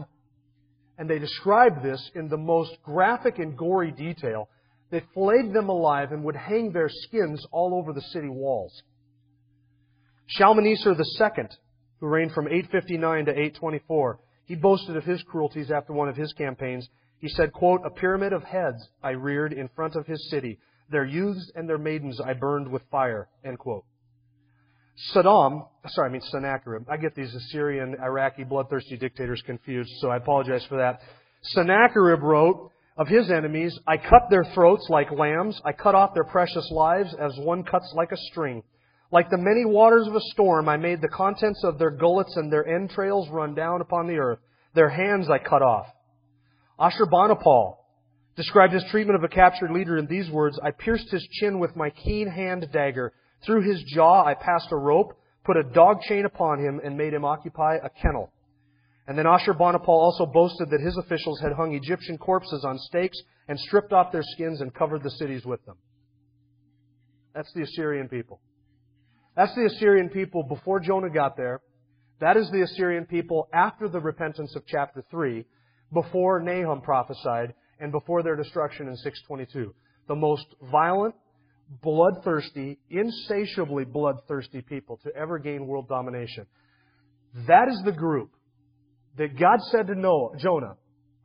And 0.98 1.08
they 1.08 1.18
described 1.20 1.84
this 1.84 2.10
in 2.14 2.28
the 2.28 2.36
most 2.36 2.72
graphic 2.82 3.38
and 3.38 3.56
gory 3.56 3.92
detail. 3.92 4.48
They 4.90 5.02
flayed 5.14 5.52
them 5.52 5.68
alive 5.68 6.10
and 6.10 6.24
would 6.24 6.36
hang 6.36 6.72
their 6.72 6.88
skins 6.88 7.44
all 7.52 7.74
over 7.74 7.92
the 7.92 8.00
city 8.12 8.28
walls. 8.28 8.82
Shalmaneser 10.26 10.92
II, 10.92 11.44
who 12.00 12.06
reigned 12.06 12.32
from 12.32 12.48
859 12.48 13.26
to 13.26 13.30
824, 13.30 14.18
he 14.44 14.54
boasted 14.54 14.96
of 14.96 15.04
his 15.04 15.22
cruelties 15.22 15.70
after 15.70 15.92
one 15.92 16.08
of 16.08 16.16
his 16.16 16.32
campaigns. 16.32 16.88
He 17.18 17.28
said, 17.28 17.52
quote, 17.52 17.80
A 17.84 17.90
pyramid 17.90 18.32
of 18.32 18.44
heads 18.44 18.88
I 19.02 19.10
reared 19.10 19.52
in 19.52 19.68
front 19.74 19.96
of 19.96 20.06
his 20.06 20.28
city. 20.30 20.58
Their 20.90 21.04
youths 21.04 21.50
and 21.54 21.68
their 21.68 21.78
maidens 21.78 22.20
I 22.20 22.34
burned 22.34 22.70
with 22.70 22.82
fire. 22.90 23.28
End 23.44 23.58
quote. 23.58 23.84
Saddam, 25.14 25.68
sorry, 25.88 26.08
I 26.08 26.12
mean 26.12 26.22
Sennacherib. 26.22 26.88
I 26.88 26.96
get 26.96 27.14
these 27.14 27.34
Assyrian, 27.34 27.96
Iraqi, 28.02 28.44
bloodthirsty 28.44 28.96
dictators 28.96 29.42
confused, 29.44 29.90
so 30.00 30.08
I 30.08 30.16
apologize 30.16 30.64
for 30.68 30.78
that. 30.78 31.00
Sennacherib 31.42 32.22
wrote 32.22 32.70
of 32.96 33.08
his 33.08 33.30
enemies, 33.30 33.78
I 33.86 33.98
cut 33.98 34.30
their 34.30 34.44
throats 34.54 34.86
like 34.88 35.10
lambs. 35.10 35.60
I 35.64 35.72
cut 35.72 35.94
off 35.94 36.14
their 36.14 36.24
precious 36.24 36.70
lives 36.70 37.14
as 37.20 37.36
one 37.38 37.62
cuts 37.62 37.92
like 37.94 38.10
a 38.10 38.16
string. 38.16 38.62
Like 39.12 39.30
the 39.30 39.38
many 39.38 39.64
waters 39.64 40.06
of 40.06 40.16
a 40.16 40.20
storm, 40.32 40.68
I 40.68 40.76
made 40.76 41.00
the 41.00 41.08
contents 41.08 41.62
of 41.64 41.78
their 41.78 41.90
gullets 41.90 42.36
and 42.36 42.52
their 42.52 42.66
entrails 42.66 43.28
run 43.30 43.54
down 43.54 43.80
upon 43.80 44.06
the 44.06 44.18
earth. 44.18 44.40
Their 44.74 44.88
hands 44.88 45.28
I 45.30 45.38
cut 45.38 45.62
off. 45.62 45.86
Ashurbanipal 46.78 47.76
described 48.36 48.72
his 48.72 48.84
treatment 48.90 49.16
of 49.16 49.24
a 49.24 49.32
captured 49.34 49.70
leader 49.70 49.96
in 49.96 50.06
these 50.06 50.30
words, 50.30 50.58
I 50.62 50.70
pierced 50.72 51.10
his 51.10 51.26
chin 51.40 51.58
with 51.58 51.74
my 51.74 51.90
keen 51.90 52.28
hand 52.28 52.68
dagger. 52.72 53.12
Through 53.44 53.62
his 53.62 53.82
jaw 53.94 54.24
I 54.24 54.34
passed 54.34 54.68
a 54.72 54.76
rope, 54.76 55.18
put 55.44 55.56
a 55.56 55.62
dog 55.62 56.02
chain 56.02 56.26
upon 56.26 56.58
him, 56.58 56.80
and 56.84 56.98
made 56.98 57.14
him 57.14 57.24
occupy 57.24 57.76
a 57.76 57.88
kennel. 57.88 58.32
And 59.06 59.16
then 59.16 59.24
Ashurbanipal 59.26 59.88
also 59.88 60.26
boasted 60.26 60.68
that 60.70 60.80
his 60.80 60.96
officials 60.98 61.40
had 61.40 61.52
hung 61.52 61.74
Egyptian 61.74 62.18
corpses 62.18 62.64
on 62.64 62.76
stakes 62.78 63.16
and 63.48 63.58
stripped 63.58 63.92
off 63.92 64.10
their 64.10 64.24
skins 64.24 64.60
and 64.60 64.74
covered 64.74 65.02
the 65.02 65.10
cities 65.12 65.46
with 65.46 65.64
them. 65.64 65.76
That's 67.34 67.52
the 67.54 67.62
Assyrian 67.62 68.08
people. 68.08 68.40
That's 69.36 69.54
the 69.54 69.66
Assyrian 69.66 70.08
people 70.08 70.42
before 70.42 70.80
Jonah 70.80 71.10
got 71.10 71.36
there. 71.36 71.60
That 72.20 72.36
is 72.38 72.50
the 72.50 72.62
Assyrian 72.62 73.04
people 73.04 73.48
after 73.52 73.88
the 73.88 74.00
repentance 74.00 74.56
of 74.56 74.64
chapter 74.66 75.04
3, 75.10 75.44
before 75.92 76.40
Nahum 76.40 76.80
prophesied, 76.80 77.52
and 77.78 77.92
before 77.92 78.22
their 78.22 78.36
destruction 78.36 78.88
in 78.88 78.96
622. 78.96 79.74
The 80.08 80.14
most 80.14 80.46
violent, 80.72 81.14
bloodthirsty, 81.82 82.78
insatiably 82.88 83.84
bloodthirsty 83.84 84.62
people 84.62 84.98
to 85.04 85.14
ever 85.14 85.38
gain 85.38 85.66
world 85.66 85.88
domination. 85.88 86.46
That 87.46 87.68
is 87.68 87.82
the 87.84 87.92
group 87.92 88.30
that 89.18 89.38
God 89.38 89.60
said 89.70 89.88
to 89.88 89.94
Noah, 89.94 90.38
Jonah, 90.38 90.76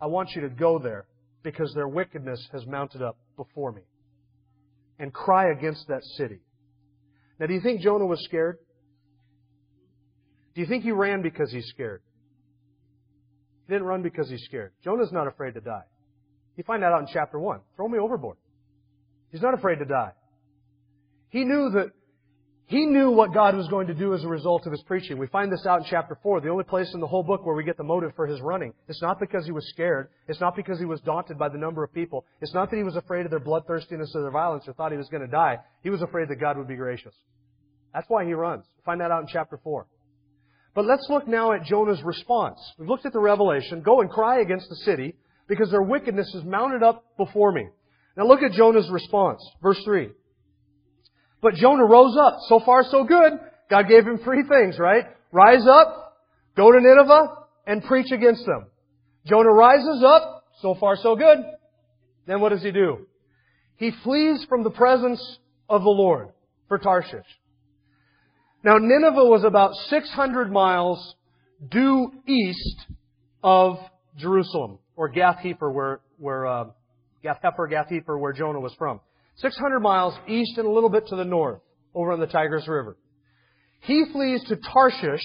I 0.01 0.07
want 0.07 0.31
you 0.35 0.41
to 0.41 0.49
go 0.49 0.79
there 0.79 1.05
because 1.43 1.73
their 1.73 1.87
wickedness 1.87 2.49
has 2.51 2.65
mounted 2.65 3.01
up 3.01 3.17
before 3.37 3.71
me. 3.71 3.83
And 4.99 5.13
cry 5.13 5.51
against 5.51 5.87
that 5.87 6.03
city. 6.17 6.41
Now, 7.41 7.47
do 7.47 7.55
you 7.55 7.59
think 7.59 7.81
Jonah 7.81 8.05
was 8.05 8.23
scared? 8.23 8.59
Do 10.53 10.61
you 10.61 10.67
think 10.67 10.83
he 10.83 10.91
ran 10.91 11.23
because 11.23 11.51
he's 11.51 11.65
scared? 11.69 12.03
He 13.65 13.73
didn't 13.73 13.87
run 13.87 14.03
because 14.03 14.29
he's 14.29 14.43
scared. 14.43 14.73
Jonah's 14.83 15.11
not 15.11 15.25
afraid 15.25 15.55
to 15.55 15.59
die. 15.59 15.85
You 16.55 16.63
find 16.63 16.83
that 16.83 16.91
out 16.91 17.01
in 17.01 17.07
chapter 17.11 17.39
1. 17.39 17.61
Throw 17.75 17.87
me 17.87 17.97
overboard. 17.97 18.37
He's 19.31 19.41
not 19.41 19.55
afraid 19.55 19.79
to 19.79 19.85
die. 19.85 20.11
He 21.29 21.43
knew 21.43 21.71
that 21.71 21.87
he 22.71 22.85
knew 22.85 23.11
what 23.11 23.33
God 23.33 23.53
was 23.57 23.67
going 23.67 23.87
to 23.87 23.93
do 23.93 24.13
as 24.13 24.23
a 24.23 24.29
result 24.29 24.65
of 24.65 24.71
his 24.71 24.81
preaching. 24.83 25.17
We 25.17 25.27
find 25.27 25.51
this 25.51 25.65
out 25.65 25.79
in 25.79 25.85
chapter 25.89 26.17
4, 26.23 26.39
the 26.39 26.47
only 26.47 26.63
place 26.63 26.89
in 26.93 27.01
the 27.01 27.07
whole 27.07 27.21
book 27.21 27.45
where 27.45 27.53
we 27.53 27.65
get 27.65 27.75
the 27.75 27.83
motive 27.83 28.13
for 28.15 28.25
his 28.25 28.39
running. 28.39 28.71
It's 28.87 29.01
not 29.01 29.19
because 29.19 29.45
he 29.45 29.51
was 29.51 29.67
scared. 29.67 30.07
It's 30.29 30.39
not 30.39 30.55
because 30.55 30.79
he 30.79 30.85
was 30.85 31.01
daunted 31.01 31.37
by 31.37 31.49
the 31.49 31.57
number 31.57 31.83
of 31.83 31.93
people. 31.93 32.23
It's 32.39 32.53
not 32.53 32.69
that 32.69 32.77
he 32.77 32.83
was 32.83 32.95
afraid 32.95 33.25
of 33.25 33.29
their 33.29 33.41
bloodthirstiness 33.41 34.15
or 34.15 34.21
their 34.21 34.31
violence 34.31 34.69
or 34.69 34.73
thought 34.73 34.93
he 34.93 34.97
was 34.97 35.09
going 35.09 35.19
to 35.19 35.27
die. 35.27 35.57
He 35.83 35.89
was 35.89 36.01
afraid 36.01 36.29
that 36.29 36.37
God 36.37 36.57
would 36.57 36.69
be 36.69 36.77
gracious. 36.77 37.13
That's 37.93 38.07
why 38.07 38.23
he 38.23 38.31
runs. 38.31 38.63
Find 38.85 39.01
that 39.01 39.11
out 39.11 39.23
in 39.23 39.27
chapter 39.27 39.59
4. 39.61 39.85
But 40.73 40.85
let's 40.85 41.05
look 41.09 41.27
now 41.27 41.51
at 41.51 41.65
Jonah's 41.65 42.01
response. 42.03 42.57
We've 42.79 42.87
looked 42.87 43.05
at 43.05 43.11
the 43.11 43.19
revelation. 43.19 43.81
Go 43.81 43.99
and 43.99 44.09
cry 44.09 44.39
against 44.39 44.69
the 44.69 44.77
city 44.77 45.15
because 45.49 45.71
their 45.71 45.83
wickedness 45.83 46.33
is 46.33 46.45
mounted 46.45 46.83
up 46.83 47.03
before 47.17 47.51
me. 47.51 47.67
Now 48.15 48.27
look 48.27 48.41
at 48.43 48.53
Jonah's 48.53 48.89
response. 48.89 49.45
Verse 49.61 49.81
3. 49.83 50.11
But 51.41 51.55
Jonah 51.55 51.85
rose 51.85 52.15
up. 52.19 52.37
So 52.47 52.59
far, 52.63 52.83
so 52.83 53.03
good. 53.03 53.33
God 53.69 53.87
gave 53.87 54.05
him 54.05 54.19
three 54.23 54.43
things, 54.47 54.77
right? 54.77 55.05
Rise 55.31 55.65
up, 55.67 56.17
go 56.55 56.71
to 56.71 56.79
Nineveh, 56.79 57.35
and 57.65 57.83
preach 57.83 58.11
against 58.11 58.45
them. 58.45 58.67
Jonah 59.25 59.51
rises 59.51 60.03
up. 60.05 60.45
So 60.61 60.75
far, 60.75 60.95
so 60.95 61.15
good. 61.15 61.37
Then 62.27 62.39
what 62.41 62.49
does 62.49 62.61
he 62.61 62.71
do? 62.71 63.07
He 63.77 63.91
flees 64.03 64.45
from 64.47 64.63
the 64.63 64.69
presence 64.69 65.39
of 65.67 65.81
the 65.81 65.89
Lord 65.89 66.29
for 66.67 66.77
Tarshish. 66.77 67.25
Now, 68.63 68.77
Nineveh 68.77 69.25
was 69.25 69.43
about 69.43 69.73
600 69.89 70.51
miles 70.51 71.15
due 71.67 72.11
east 72.27 72.85
of 73.43 73.77
Jerusalem, 74.17 74.77
or 74.95 75.09
Gath 75.09 75.37
Hepher, 75.43 75.73
where, 75.73 76.01
where 76.17 76.45
uh, 76.45 76.65
Gath 77.23 77.39
Hepher, 77.43 77.69
Gath 77.69 77.89
Hepher, 77.89 78.19
where 78.19 78.33
Jonah 78.33 78.59
was 78.59 78.73
from. 78.77 78.99
600 79.37 79.79
miles 79.79 80.13
east 80.27 80.57
and 80.57 80.67
a 80.67 80.71
little 80.71 80.89
bit 80.89 81.07
to 81.07 81.15
the 81.15 81.25
north, 81.25 81.61
over 81.93 82.11
on 82.11 82.19
the 82.19 82.27
Tigris 82.27 82.67
River. 82.67 82.97
He 83.81 84.05
flees 84.11 84.43
to 84.49 84.55
Tarshish, 84.55 85.23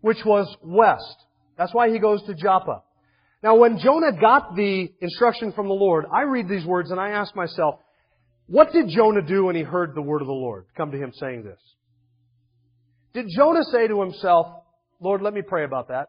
which 0.00 0.24
was 0.24 0.54
west. 0.62 1.16
That's 1.56 1.72
why 1.72 1.90
he 1.90 1.98
goes 1.98 2.22
to 2.24 2.34
Joppa. 2.34 2.82
Now, 3.42 3.56
when 3.56 3.78
Jonah 3.78 4.12
got 4.20 4.56
the 4.56 4.88
instruction 5.00 5.52
from 5.52 5.68
the 5.68 5.74
Lord, 5.74 6.06
I 6.12 6.22
read 6.22 6.48
these 6.48 6.66
words 6.66 6.90
and 6.90 6.98
I 6.98 7.10
ask 7.10 7.36
myself, 7.36 7.76
what 8.46 8.72
did 8.72 8.88
Jonah 8.88 9.22
do 9.22 9.44
when 9.44 9.56
he 9.56 9.62
heard 9.62 9.94
the 9.94 10.02
word 10.02 10.22
of 10.22 10.26
the 10.26 10.32
Lord 10.32 10.66
come 10.76 10.90
to 10.90 10.98
him 10.98 11.12
saying 11.14 11.44
this? 11.44 11.60
Did 13.12 13.26
Jonah 13.36 13.64
say 13.64 13.86
to 13.86 14.00
himself, 14.00 14.46
Lord, 15.00 15.22
let 15.22 15.34
me 15.34 15.42
pray 15.42 15.64
about 15.64 15.88
that? 15.88 16.08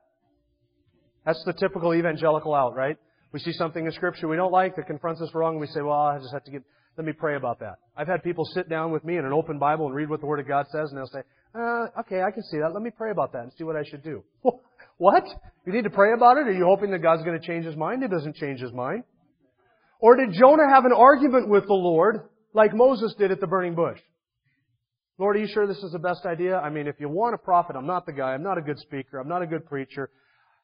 That's 1.25 1.43
the 1.45 1.53
typical 1.53 1.93
evangelical 1.93 2.55
out, 2.55 2.75
right? 2.75 2.97
We 3.31 3.39
see 3.39 3.51
something 3.51 3.85
in 3.85 3.91
Scripture 3.91 4.27
we 4.27 4.35
don't 4.35 4.51
like 4.51 4.75
that 4.77 4.87
confronts 4.87 5.21
us 5.21 5.29
wrong, 5.33 5.53
and 5.53 5.61
we 5.61 5.67
say, 5.67 5.81
well, 5.81 5.99
I 5.99 6.17
just 6.17 6.33
have 6.33 6.43
to 6.45 6.51
get, 6.51 6.63
let 6.99 7.05
me 7.05 7.13
pray 7.13 7.37
about 7.37 7.61
that. 7.61 7.77
I've 7.95 8.09
had 8.09 8.23
people 8.23 8.43
sit 8.43 8.67
down 8.67 8.91
with 8.91 9.05
me 9.05 9.15
in 9.15 9.23
an 9.23 9.31
open 9.31 9.57
Bible 9.57 9.85
and 9.85 9.95
read 9.95 10.09
what 10.09 10.19
the 10.19 10.25
Word 10.25 10.41
of 10.41 10.49
God 10.49 10.65
says, 10.69 10.89
and 10.89 10.97
they'll 10.97 11.07
say, 11.07 11.21
uh, 11.55 12.01
okay, 12.01 12.21
I 12.21 12.29
can 12.29 12.43
see 12.43 12.57
that. 12.57 12.73
Let 12.73 12.83
me 12.83 12.89
pray 12.89 13.11
about 13.11 13.31
that 13.31 13.43
and 13.43 13.53
see 13.57 13.63
what 13.63 13.77
I 13.77 13.83
should 13.89 14.03
do. 14.03 14.21
what? 14.97 15.23
You 15.65 15.71
need 15.71 15.85
to 15.85 15.89
pray 15.89 16.11
about 16.11 16.35
it? 16.35 16.47
Are 16.49 16.51
you 16.51 16.65
hoping 16.65 16.91
that 16.91 17.01
God's 17.01 17.23
going 17.23 17.39
to 17.39 17.47
change 17.47 17.63
His 17.63 17.77
mind? 17.77 18.01
He 18.01 18.09
doesn't 18.09 18.35
change 18.35 18.59
His 18.59 18.73
mind. 18.73 19.05
Or 20.01 20.17
did 20.17 20.33
Jonah 20.33 20.67
have 20.67 20.83
an 20.83 20.91
argument 20.91 21.47
with 21.47 21.67
the 21.67 21.73
Lord 21.73 22.27
like 22.53 22.73
Moses 22.73 23.15
did 23.17 23.31
at 23.31 23.39
the 23.39 23.47
burning 23.47 23.75
bush? 23.75 23.99
Lord, 25.17 25.37
are 25.37 25.39
you 25.39 25.47
sure 25.47 25.67
this 25.67 25.81
is 25.81 25.93
the 25.93 25.99
best 25.99 26.25
idea? 26.25 26.57
I 26.57 26.69
mean, 26.69 26.85
if 26.85 26.99
you 26.99 27.07
want 27.07 27.33
a 27.33 27.37
prophet, 27.37 27.77
I'm 27.77 27.87
not 27.87 28.07
the 28.07 28.13
guy. 28.13 28.33
I'm 28.33 28.43
not 28.43 28.57
a 28.57 28.61
good 28.61 28.77
speaker. 28.77 29.19
I'm 29.19 29.29
not 29.29 29.41
a 29.41 29.47
good 29.47 29.65
preacher. 29.65 30.09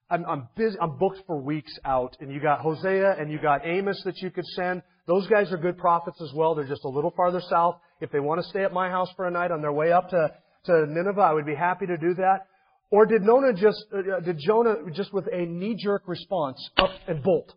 I'm, 0.10 0.26
I'm 0.26 0.48
busy. 0.56 0.78
I'm 0.80 0.98
booked 0.98 1.24
for 1.26 1.42
weeks 1.42 1.78
out. 1.84 2.16
And 2.20 2.32
you 2.32 2.40
got 2.40 2.60
Hosea 2.60 3.16
and 3.20 3.32
you 3.32 3.40
got 3.40 3.66
Amos 3.66 4.02
that 4.06 4.18
you 4.22 4.30
could 4.30 4.46
send. 4.56 4.84
Those 5.08 5.28
guys 5.28 5.52
are 5.52 5.58
good 5.58 5.78
prophets 5.78 6.22
as 6.22 6.32
well. 6.34 6.56
They're 6.56 6.68
just 6.68 6.86
a 6.86 6.90
little 6.90 7.12
farther 7.12 7.42
south. 7.50 7.80
If 8.02 8.12
they 8.12 8.20
want 8.20 8.42
to 8.42 8.50
stay 8.50 8.64
at 8.64 8.74
my 8.74 8.90
house 8.90 9.10
for 9.16 9.26
a 9.28 9.32
night 9.32 9.52
on 9.52 9.62
their 9.62 9.72
way 9.72 9.92
up 9.92 10.10
to, 10.10 10.32
to 10.66 10.86
Nineveh, 10.88 11.22
I 11.22 11.34
would 11.34 11.46
be 11.46 11.56
happy 11.56 11.88
to 11.88 11.98
do 11.98 12.14
that. 12.16 12.48
Or 12.92 13.06
did 13.06 13.24
Jonah 13.24 13.54
just, 13.54 13.86
uh, 13.94 14.20
did 14.20 14.38
Jonah 14.40 14.76
just 14.94 15.14
with 15.14 15.28
a 15.32 15.46
knee-jerk 15.46 16.04
response 16.08 16.70
up 16.78 16.92
and 17.08 17.24
bolt 17.24 17.54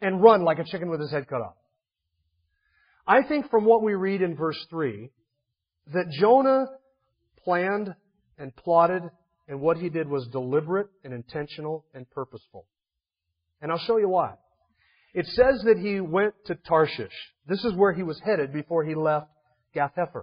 and 0.00 0.22
run 0.22 0.44
like 0.44 0.58
a 0.58 0.64
chicken 0.64 0.88
with 0.88 1.00
his 1.00 1.10
head 1.10 1.28
cut 1.28 1.40
off? 1.40 1.54
I 3.06 3.22
think 3.22 3.50
from 3.50 3.64
what 3.64 3.82
we 3.82 3.94
read 3.94 4.22
in 4.22 4.36
verse 4.36 4.58
3 4.70 5.10
that 5.92 6.10
Jonah 6.10 6.66
planned 7.44 7.94
and 8.38 8.54
plotted 8.54 9.02
and 9.50 9.60
what 9.60 9.76
he 9.76 9.88
did 9.88 10.08
was 10.08 10.28
deliberate 10.28 10.86
and 11.02 11.12
intentional 11.12 11.84
and 11.92 12.08
purposeful. 12.08 12.66
And 13.60 13.72
I'll 13.72 13.78
show 13.78 13.98
you 13.98 14.08
why. 14.08 14.34
It 15.12 15.26
says 15.26 15.62
that 15.64 15.76
he 15.76 16.00
went 16.00 16.34
to 16.46 16.54
Tarshish. 16.54 17.12
This 17.48 17.64
is 17.64 17.74
where 17.74 17.92
he 17.92 18.04
was 18.04 18.20
headed 18.24 18.52
before 18.52 18.84
he 18.84 18.94
left 18.94 19.26
Gath 19.74 19.90
Hepher. 19.98 20.22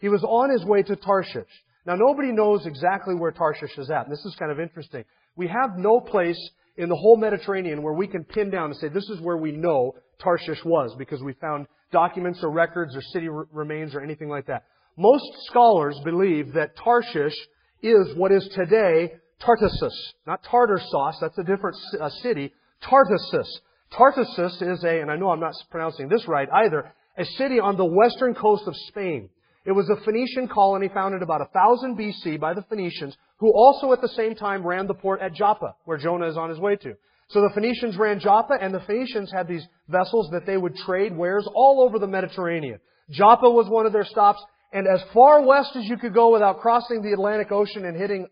He 0.00 0.08
was 0.08 0.24
on 0.24 0.50
his 0.50 0.64
way 0.64 0.82
to 0.82 0.96
Tarshish. 0.96 1.50
Now 1.86 1.96
nobody 1.96 2.32
knows 2.32 2.64
exactly 2.64 3.14
where 3.14 3.30
Tarshish 3.30 3.76
is 3.76 3.90
at. 3.90 4.06
And 4.06 4.12
this 4.12 4.24
is 4.24 4.34
kind 4.38 4.50
of 4.50 4.58
interesting. 4.58 5.04
We 5.36 5.46
have 5.48 5.76
no 5.76 6.00
place 6.00 6.40
in 6.78 6.88
the 6.88 6.96
whole 6.96 7.18
Mediterranean 7.18 7.82
where 7.82 7.92
we 7.92 8.06
can 8.06 8.24
pin 8.24 8.48
down 8.48 8.70
and 8.70 8.76
say 8.76 8.88
this 8.88 9.10
is 9.10 9.20
where 9.20 9.36
we 9.36 9.52
know 9.52 9.96
Tarshish 10.18 10.64
was 10.64 10.94
because 10.96 11.22
we 11.22 11.34
found 11.34 11.66
documents 11.92 12.40
or 12.42 12.50
records 12.50 12.96
or 12.96 13.02
city 13.12 13.28
remains 13.28 13.94
or 13.94 14.00
anything 14.00 14.30
like 14.30 14.46
that. 14.46 14.64
Most 14.96 15.26
scholars 15.44 16.00
believe 16.04 16.54
that 16.54 16.74
Tarshish 16.82 17.34
is 17.82 18.16
what 18.16 18.32
is 18.32 18.48
today 18.54 19.12
Tartessus. 19.40 19.94
Not 20.26 20.42
Tartarsos, 20.44 21.14
that's 21.20 21.38
a 21.38 21.42
different 21.42 21.76
uh, 22.00 22.08
city. 22.22 22.52
Tartessus. 22.82 23.48
Tartessus 23.96 24.62
is 24.62 24.84
a, 24.84 25.00
and 25.00 25.10
I 25.10 25.16
know 25.16 25.30
I'm 25.30 25.40
not 25.40 25.54
pronouncing 25.70 26.08
this 26.08 26.26
right 26.28 26.48
either, 26.52 26.92
a 27.16 27.24
city 27.24 27.58
on 27.58 27.76
the 27.76 27.84
western 27.84 28.34
coast 28.34 28.64
of 28.66 28.74
Spain. 28.88 29.28
It 29.64 29.72
was 29.72 29.90
a 29.90 30.02
Phoenician 30.04 30.48
colony 30.48 30.88
founded 30.88 31.22
about 31.22 31.40
1000 31.52 31.96
BC 31.96 32.40
by 32.40 32.54
the 32.54 32.62
Phoenicians, 32.62 33.16
who 33.38 33.52
also 33.52 33.92
at 33.92 34.00
the 34.00 34.08
same 34.08 34.34
time 34.34 34.66
ran 34.66 34.86
the 34.86 34.94
port 34.94 35.20
at 35.20 35.34
Joppa, 35.34 35.74
where 35.84 35.98
Jonah 35.98 36.28
is 36.28 36.36
on 36.36 36.48
his 36.48 36.58
way 36.58 36.76
to. 36.76 36.94
So 37.28 37.42
the 37.42 37.50
Phoenicians 37.54 37.96
ran 37.96 38.20
Joppa, 38.20 38.54
and 38.60 38.74
the 38.74 38.80
Phoenicians 38.80 39.30
had 39.30 39.48
these 39.48 39.66
vessels 39.88 40.30
that 40.32 40.46
they 40.46 40.56
would 40.56 40.76
trade 40.76 41.16
wares 41.16 41.48
all 41.54 41.82
over 41.82 41.98
the 41.98 42.06
Mediterranean. 42.06 42.80
Joppa 43.10 43.50
was 43.50 43.68
one 43.68 43.86
of 43.86 43.92
their 43.92 44.04
stops, 44.04 44.42
and 44.72 44.86
as 44.86 45.02
far 45.12 45.42
west 45.42 45.70
as 45.76 45.84
you 45.84 45.96
could 45.96 46.14
go 46.14 46.32
without 46.32 46.60
crossing 46.60 47.02
the 47.02 47.12
Atlantic 47.12 47.50
Ocean 47.50 47.84
and 47.84 47.96
hitting 47.96 48.28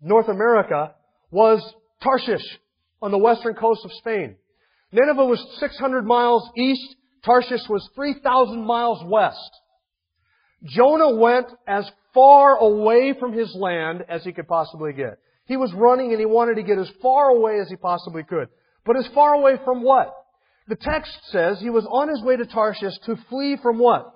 North 0.00 0.28
America 0.28 0.94
was 1.30 1.62
Tarshish 2.02 2.58
on 3.00 3.10
the 3.10 3.18
western 3.18 3.54
coast 3.54 3.84
of 3.84 3.92
Spain. 3.94 4.36
Nineveh 4.92 5.24
was 5.24 5.44
600 5.58 6.06
miles 6.06 6.48
east. 6.56 6.96
Tarshish 7.24 7.68
was 7.68 7.88
3,000 7.94 8.64
miles 8.64 9.02
west. 9.06 9.50
Jonah 10.64 11.16
went 11.16 11.46
as 11.66 11.90
far 12.14 12.56
away 12.56 13.14
from 13.18 13.32
his 13.32 13.54
land 13.54 14.04
as 14.08 14.24
he 14.24 14.32
could 14.32 14.48
possibly 14.48 14.92
get. 14.92 15.18
He 15.46 15.56
was 15.56 15.72
running 15.72 16.10
and 16.10 16.20
he 16.20 16.26
wanted 16.26 16.56
to 16.56 16.62
get 16.62 16.78
as 16.78 16.90
far 17.00 17.30
away 17.30 17.58
as 17.60 17.68
he 17.68 17.76
possibly 17.76 18.22
could. 18.22 18.48
But 18.84 18.96
as 18.96 19.06
far 19.14 19.34
away 19.34 19.54
from 19.64 19.82
what? 19.82 20.14
The 20.68 20.76
text 20.76 21.12
says 21.30 21.58
he 21.60 21.70
was 21.70 21.86
on 21.86 22.08
his 22.08 22.22
way 22.22 22.36
to 22.36 22.44
Tarshish 22.44 22.98
to 23.06 23.16
flee 23.28 23.56
from 23.62 23.78
what? 23.78 24.12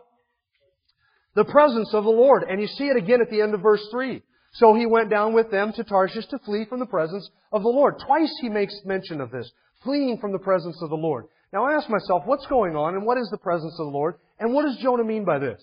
The 1.34 1.44
presence 1.44 1.94
of 1.94 2.04
the 2.04 2.10
Lord. 2.10 2.44
And 2.48 2.60
you 2.60 2.66
see 2.66 2.84
it 2.84 2.96
again 2.96 3.20
at 3.22 3.30
the 3.30 3.40
end 3.40 3.54
of 3.54 3.60
verse 3.60 3.86
3. 3.90 4.22
So 4.54 4.74
he 4.74 4.84
went 4.84 5.08
down 5.08 5.32
with 5.32 5.50
them 5.50 5.72
to 5.74 5.84
Tarshish 5.84 6.26
to 6.26 6.38
flee 6.40 6.66
from 6.68 6.78
the 6.78 6.86
presence 6.86 7.28
of 7.52 7.62
the 7.62 7.68
Lord. 7.68 7.94
Twice 8.06 8.32
he 8.40 8.50
makes 8.50 8.74
mention 8.84 9.20
of 9.20 9.30
this, 9.30 9.50
fleeing 9.82 10.18
from 10.18 10.32
the 10.32 10.38
presence 10.38 10.76
of 10.82 10.90
the 10.90 10.96
Lord. 10.96 11.24
Now 11.52 11.64
I 11.64 11.74
ask 11.74 11.88
myself, 11.88 12.22
what's 12.26 12.46
going 12.46 12.76
on 12.76 12.94
and 12.94 13.06
what 13.06 13.18
is 13.18 13.28
the 13.30 13.38
presence 13.38 13.72
of 13.78 13.86
the 13.86 13.92
Lord? 13.92 14.16
And 14.38 14.52
what 14.52 14.64
does 14.64 14.76
Jonah 14.82 15.04
mean 15.04 15.24
by 15.24 15.38
this? 15.38 15.62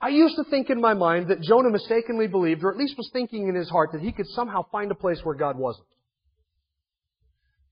I 0.00 0.08
used 0.08 0.36
to 0.36 0.44
think 0.44 0.70
in 0.70 0.80
my 0.80 0.94
mind 0.94 1.28
that 1.28 1.40
Jonah 1.40 1.70
mistakenly 1.70 2.26
believed, 2.26 2.62
or 2.62 2.70
at 2.70 2.76
least 2.76 2.98
was 2.98 3.10
thinking 3.12 3.48
in 3.48 3.54
his 3.54 3.70
heart, 3.70 3.90
that 3.92 4.02
he 4.02 4.12
could 4.12 4.26
somehow 4.28 4.66
find 4.70 4.90
a 4.90 4.96
place 4.96 5.20
where 5.22 5.34
God 5.34 5.56
wasn't. 5.56 5.86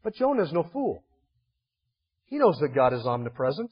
But 0.02 0.14
Jonah 0.14 0.42
is 0.42 0.52
no 0.52 0.68
fool. 0.72 1.04
He 2.26 2.38
knows 2.38 2.58
that 2.60 2.74
God 2.74 2.92
is 2.92 3.06
omnipresent. 3.06 3.70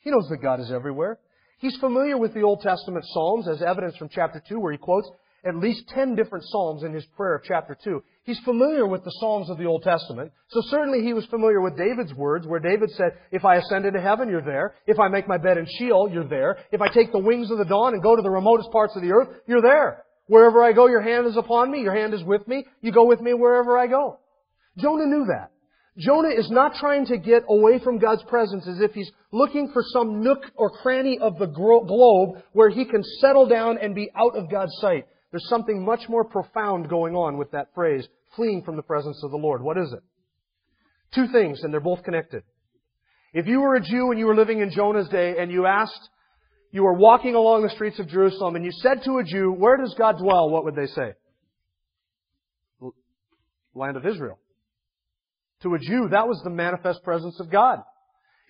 He 0.00 0.10
knows 0.10 0.28
that 0.28 0.42
God 0.42 0.60
is 0.60 0.70
everywhere. 0.70 1.18
He's 1.64 1.78
familiar 1.78 2.18
with 2.18 2.34
the 2.34 2.42
Old 2.42 2.60
Testament 2.60 3.06
Psalms, 3.08 3.48
as 3.48 3.62
evidence 3.62 3.96
from 3.96 4.10
chapter 4.10 4.42
2, 4.50 4.60
where 4.60 4.72
he 4.72 4.76
quotes 4.76 5.08
at 5.46 5.56
least 5.56 5.88
10 5.94 6.14
different 6.14 6.44
Psalms 6.46 6.82
in 6.82 6.92
his 6.92 7.06
prayer 7.16 7.36
of 7.36 7.42
chapter 7.42 7.74
2. 7.82 8.02
He's 8.24 8.38
familiar 8.40 8.86
with 8.86 9.02
the 9.02 9.10
Psalms 9.12 9.48
of 9.48 9.56
the 9.56 9.64
Old 9.64 9.82
Testament. 9.82 10.30
So 10.48 10.60
certainly 10.68 11.02
he 11.02 11.14
was 11.14 11.24
familiar 11.24 11.62
with 11.62 11.78
David's 11.78 12.12
words, 12.12 12.46
where 12.46 12.60
David 12.60 12.90
said, 12.90 13.12
If 13.32 13.46
I 13.46 13.54
ascend 13.54 13.86
into 13.86 13.98
heaven, 13.98 14.28
you're 14.28 14.44
there. 14.44 14.74
If 14.86 14.98
I 14.98 15.08
make 15.08 15.26
my 15.26 15.38
bed 15.38 15.56
in 15.56 15.66
Sheol, 15.78 16.10
you're 16.12 16.28
there. 16.28 16.58
If 16.70 16.82
I 16.82 16.88
take 16.88 17.12
the 17.12 17.18
wings 17.18 17.50
of 17.50 17.56
the 17.56 17.64
dawn 17.64 17.94
and 17.94 18.02
go 18.02 18.14
to 18.14 18.20
the 18.20 18.28
remotest 18.28 18.70
parts 18.70 18.94
of 18.94 19.00
the 19.00 19.12
earth, 19.12 19.28
you're 19.46 19.62
there. 19.62 20.04
Wherever 20.26 20.62
I 20.62 20.72
go, 20.74 20.86
your 20.86 21.00
hand 21.00 21.26
is 21.26 21.38
upon 21.38 21.70
me. 21.70 21.80
Your 21.80 21.96
hand 21.96 22.12
is 22.12 22.22
with 22.22 22.46
me. 22.46 22.66
You 22.82 22.92
go 22.92 23.06
with 23.06 23.22
me 23.22 23.32
wherever 23.32 23.78
I 23.78 23.86
go. 23.86 24.18
Jonah 24.76 25.06
knew 25.06 25.24
that. 25.28 25.50
Jonah 25.96 26.30
is 26.36 26.50
not 26.50 26.74
trying 26.74 27.06
to 27.06 27.18
get 27.18 27.44
away 27.48 27.78
from 27.78 27.98
God's 27.98 28.24
presence 28.24 28.66
as 28.66 28.80
if 28.80 28.92
he's 28.92 29.10
looking 29.30 29.70
for 29.72 29.82
some 29.92 30.22
nook 30.22 30.42
or 30.56 30.70
cranny 30.70 31.18
of 31.20 31.38
the 31.38 31.46
globe 31.46 32.42
where 32.52 32.68
he 32.68 32.84
can 32.84 33.02
settle 33.20 33.46
down 33.46 33.78
and 33.80 33.94
be 33.94 34.10
out 34.16 34.36
of 34.36 34.50
God's 34.50 34.74
sight. 34.80 35.06
There's 35.30 35.48
something 35.48 35.84
much 35.84 36.08
more 36.08 36.24
profound 36.24 36.88
going 36.88 37.14
on 37.14 37.38
with 37.38 37.52
that 37.52 37.68
phrase, 37.74 38.06
fleeing 38.34 38.62
from 38.62 38.76
the 38.76 38.82
presence 38.82 39.20
of 39.22 39.30
the 39.30 39.36
Lord. 39.36 39.62
What 39.62 39.78
is 39.78 39.92
it? 39.92 40.02
Two 41.14 41.28
things, 41.32 41.62
and 41.62 41.72
they're 41.72 41.80
both 41.80 42.02
connected. 42.02 42.42
If 43.32 43.46
you 43.46 43.60
were 43.60 43.76
a 43.76 43.80
Jew 43.80 44.10
and 44.10 44.18
you 44.18 44.26
were 44.26 44.34
living 44.34 44.60
in 44.60 44.70
Jonah's 44.70 45.08
day 45.08 45.36
and 45.38 45.50
you 45.50 45.66
asked, 45.66 46.08
you 46.72 46.82
were 46.82 46.94
walking 46.94 47.36
along 47.36 47.62
the 47.62 47.70
streets 47.70 48.00
of 48.00 48.08
Jerusalem 48.08 48.56
and 48.56 48.64
you 48.64 48.72
said 48.72 49.02
to 49.04 49.18
a 49.18 49.24
Jew, 49.24 49.52
where 49.52 49.76
does 49.76 49.94
God 49.96 50.18
dwell? 50.18 50.50
What 50.50 50.64
would 50.64 50.74
they 50.74 50.86
say? 50.86 51.12
Land 53.74 53.96
of 53.96 54.04
Israel. 54.06 54.38
To 55.64 55.74
a 55.74 55.78
Jew, 55.78 56.08
that 56.10 56.28
was 56.28 56.40
the 56.44 56.50
manifest 56.50 57.02
presence 57.02 57.40
of 57.40 57.50
God. 57.50 57.80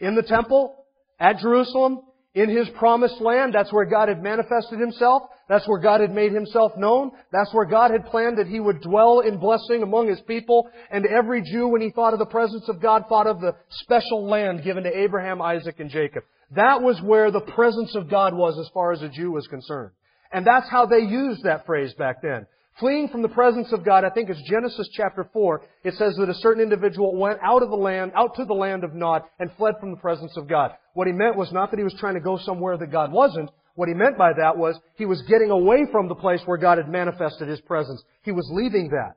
In 0.00 0.16
the 0.16 0.22
temple, 0.22 0.74
at 1.20 1.38
Jerusalem, 1.38 2.00
in 2.34 2.50
His 2.50 2.68
promised 2.70 3.20
land, 3.20 3.54
that's 3.54 3.72
where 3.72 3.84
God 3.84 4.08
had 4.08 4.20
manifested 4.20 4.80
Himself. 4.80 5.22
That's 5.48 5.66
where 5.68 5.78
God 5.78 6.00
had 6.00 6.12
made 6.12 6.32
Himself 6.32 6.72
known. 6.76 7.12
That's 7.30 7.54
where 7.54 7.66
God 7.66 7.92
had 7.92 8.06
planned 8.06 8.38
that 8.38 8.48
He 8.48 8.58
would 8.58 8.80
dwell 8.80 9.20
in 9.20 9.38
blessing 9.38 9.84
among 9.84 10.08
His 10.08 10.20
people. 10.22 10.68
And 10.90 11.06
every 11.06 11.40
Jew, 11.42 11.68
when 11.68 11.82
he 11.82 11.90
thought 11.90 12.14
of 12.14 12.18
the 12.18 12.26
presence 12.26 12.68
of 12.68 12.82
God, 12.82 13.04
thought 13.08 13.28
of 13.28 13.40
the 13.40 13.54
special 13.70 14.28
land 14.28 14.64
given 14.64 14.82
to 14.82 14.98
Abraham, 14.98 15.40
Isaac, 15.40 15.78
and 15.78 15.90
Jacob. 15.90 16.24
That 16.56 16.82
was 16.82 17.00
where 17.00 17.30
the 17.30 17.40
presence 17.40 17.94
of 17.94 18.10
God 18.10 18.34
was 18.34 18.58
as 18.58 18.68
far 18.74 18.90
as 18.90 19.02
a 19.02 19.08
Jew 19.08 19.30
was 19.30 19.46
concerned. 19.46 19.92
And 20.32 20.44
that's 20.44 20.68
how 20.68 20.86
they 20.86 20.98
used 20.98 21.44
that 21.44 21.64
phrase 21.64 21.94
back 21.94 22.22
then. 22.22 22.46
Fleeing 22.80 23.08
from 23.08 23.22
the 23.22 23.28
presence 23.28 23.72
of 23.72 23.84
God, 23.84 24.04
I 24.04 24.10
think 24.10 24.28
it's 24.28 24.50
Genesis 24.50 24.88
chapter 24.94 25.28
4. 25.32 25.62
It 25.84 25.94
says 25.94 26.16
that 26.16 26.28
a 26.28 26.34
certain 26.34 26.62
individual 26.62 27.14
went 27.16 27.38
out 27.40 27.62
of 27.62 27.70
the 27.70 27.76
land, 27.76 28.12
out 28.16 28.34
to 28.34 28.44
the 28.44 28.54
land 28.54 28.82
of 28.82 28.94
Nod, 28.94 29.22
and 29.38 29.50
fled 29.56 29.74
from 29.78 29.92
the 29.92 29.96
presence 29.98 30.36
of 30.36 30.48
God. 30.48 30.72
What 30.94 31.06
he 31.06 31.12
meant 31.12 31.36
was 31.36 31.52
not 31.52 31.70
that 31.70 31.78
he 31.78 31.84
was 31.84 31.94
trying 32.00 32.14
to 32.14 32.20
go 32.20 32.36
somewhere 32.38 32.76
that 32.76 32.90
God 32.90 33.12
wasn't. 33.12 33.50
What 33.76 33.88
he 33.88 33.94
meant 33.94 34.18
by 34.18 34.32
that 34.32 34.56
was 34.56 34.78
he 34.96 35.06
was 35.06 35.22
getting 35.22 35.50
away 35.50 35.86
from 35.92 36.08
the 36.08 36.16
place 36.16 36.40
where 36.46 36.58
God 36.58 36.78
had 36.78 36.88
manifested 36.88 37.48
his 37.48 37.60
presence. 37.60 38.02
He 38.22 38.32
was 38.32 38.48
leaving 38.52 38.88
that. 38.90 39.14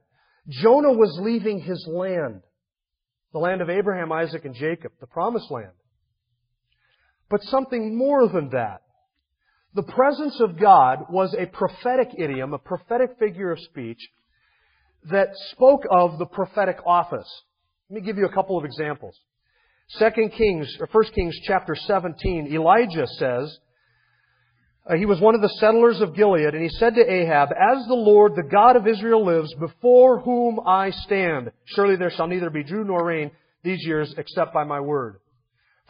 Jonah 0.50 0.94
was 0.94 1.18
leaving 1.20 1.60
his 1.60 1.84
land. 1.88 2.42
The 3.34 3.40
land 3.40 3.62
of 3.62 3.70
Abraham, 3.70 4.12
Isaac, 4.12 4.46
and 4.46 4.56
Jacob. 4.56 4.92
The 5.00 5.08
promised 5.08 5.50
land. 5.50 5.74
But 7.30 7.42
something 7.44 7.98
more 7.98 8.28
than 8.28 8.50
that. 8.50 8.82
The 9.78 9.84
presence 9.84 10.42
of 10.42 10.60
God 10.60 11.06
was 11.08 11.36
a 11.38 11.46
prophetic 11.46 12.10
idiom, 12.18 12.52
a 12.52 12.58
prophetic 12.58 13.12
figure 13.20 13.52
of 13.52 13.60
speech 13.60 14.00
that 15.12 15.28
spoke 15.52 15.84
of 15.92 16.18
the 16.18 16.26
prophetic 16.26 16.78
office. 16.84 17.32
Let 17.88 18.02
me 18.02 18.08
give 18.08 18.18
you 18.18 18.26
a 18.26 18.34
couple 18.34 18.58
of 18.58 18.66
examples. 18.66 19.16
Second 19.90 20.32
Kings, 20.32 20.76
or 20.80 20.88
First 20.88 21.14
Kings 21.14 21.38
chapter 21.44 21.76
17, 21.76 22.48
Elijah 22.52 23.06
says, 23.06 23.56
uh, 24.90 24.96
he 24.96 25.06
was 25.06 25.22
one 25.22 25.36
of 25.36 25.42
the 25.42 25.56
settlers 25.60 26.02
of 26.02 26.16
Gilead, 26.16 26.56
and 26.56 26.64
he 26.64 26.70
said 26.70 26.96
to 26.96 27.08
Ahab, 27.08 27.50
As 27.52 27.86
the 27.86 27.94
Lord, 27.94 28.32
the 28.36 28.50
God 28.50 28.78
of 28.78 28.88
Israel 28.88 29.24
lives, 29.24 29.54
before 29.60 30.22
whom 30.22 30.60
I 30.66 30.90
stand, 30.90 31.52
surely 31.66 31.98
there 31.98 32.10
shall 32.10 32.26
neither 32.26 32.50
be 32.50 32.64
dew 32.64 32.84
nor 32.84 33.06
rain 33.06 33.30
these 33.64 33.86
years 33.86 34.12
except 34.18 34.56
by 34.56 34.64
my 34.64 34.80
word. 34.80 35.20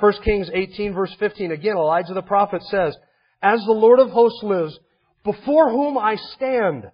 1 0.01 0.13
Kings 0.25 0.49
18 0.53 0.93
verse 0.93 1.15
15, 1.19 1.53
again, 1.53 1.77
Elijah 1.77 2.13
the 2.13 2.21
prophet 2.21 2.61
says, 2.63 2.93
as 3.41 3.63
the 3.65 3.71
Lord 3.71 3.99
of 3.99 4.09
hosts 4.09 4.43
lives, 4.43 4.77
before 5.23 5.69
whom 5.69 5.97
I 5.97 6.15
stand. 6.35 6.89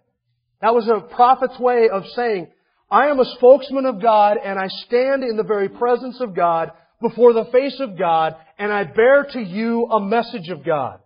That 0.62 0.74
was 0.74 0.88
a 0.88 1.02
prophet's 1.14 1.60
way 1.60 1.90
of 1.90 2.04
saying, 2.16 2.48
I 2.90 3.08
am 3.08 3.20
a 3.20 3.36
spokesman 3.38 3.86
of 3.86 4.02
God 4.02 4.38
and 4.44 4.60
I 4.60 4.68
stand 4.68 5.24
in 5.24 5.38
the 5.38 5.44
very 5.44 5.70
presence 5.70 6.20
of 6.20 6.36
God 6.36 6.72
before 7.02 7.34
the 7.34 7.50
face 7.52 7.80
of 7.80 7.98
God 7.98 8.36
and 8.58 8.72
I 8.72 8.84
bear 8.84 9.26
to 9.34 9.42
you 9.42 9.86
a 9.86 10.00
message 10.00 10.50
of 10.50 10.64
God. 10.64 11.00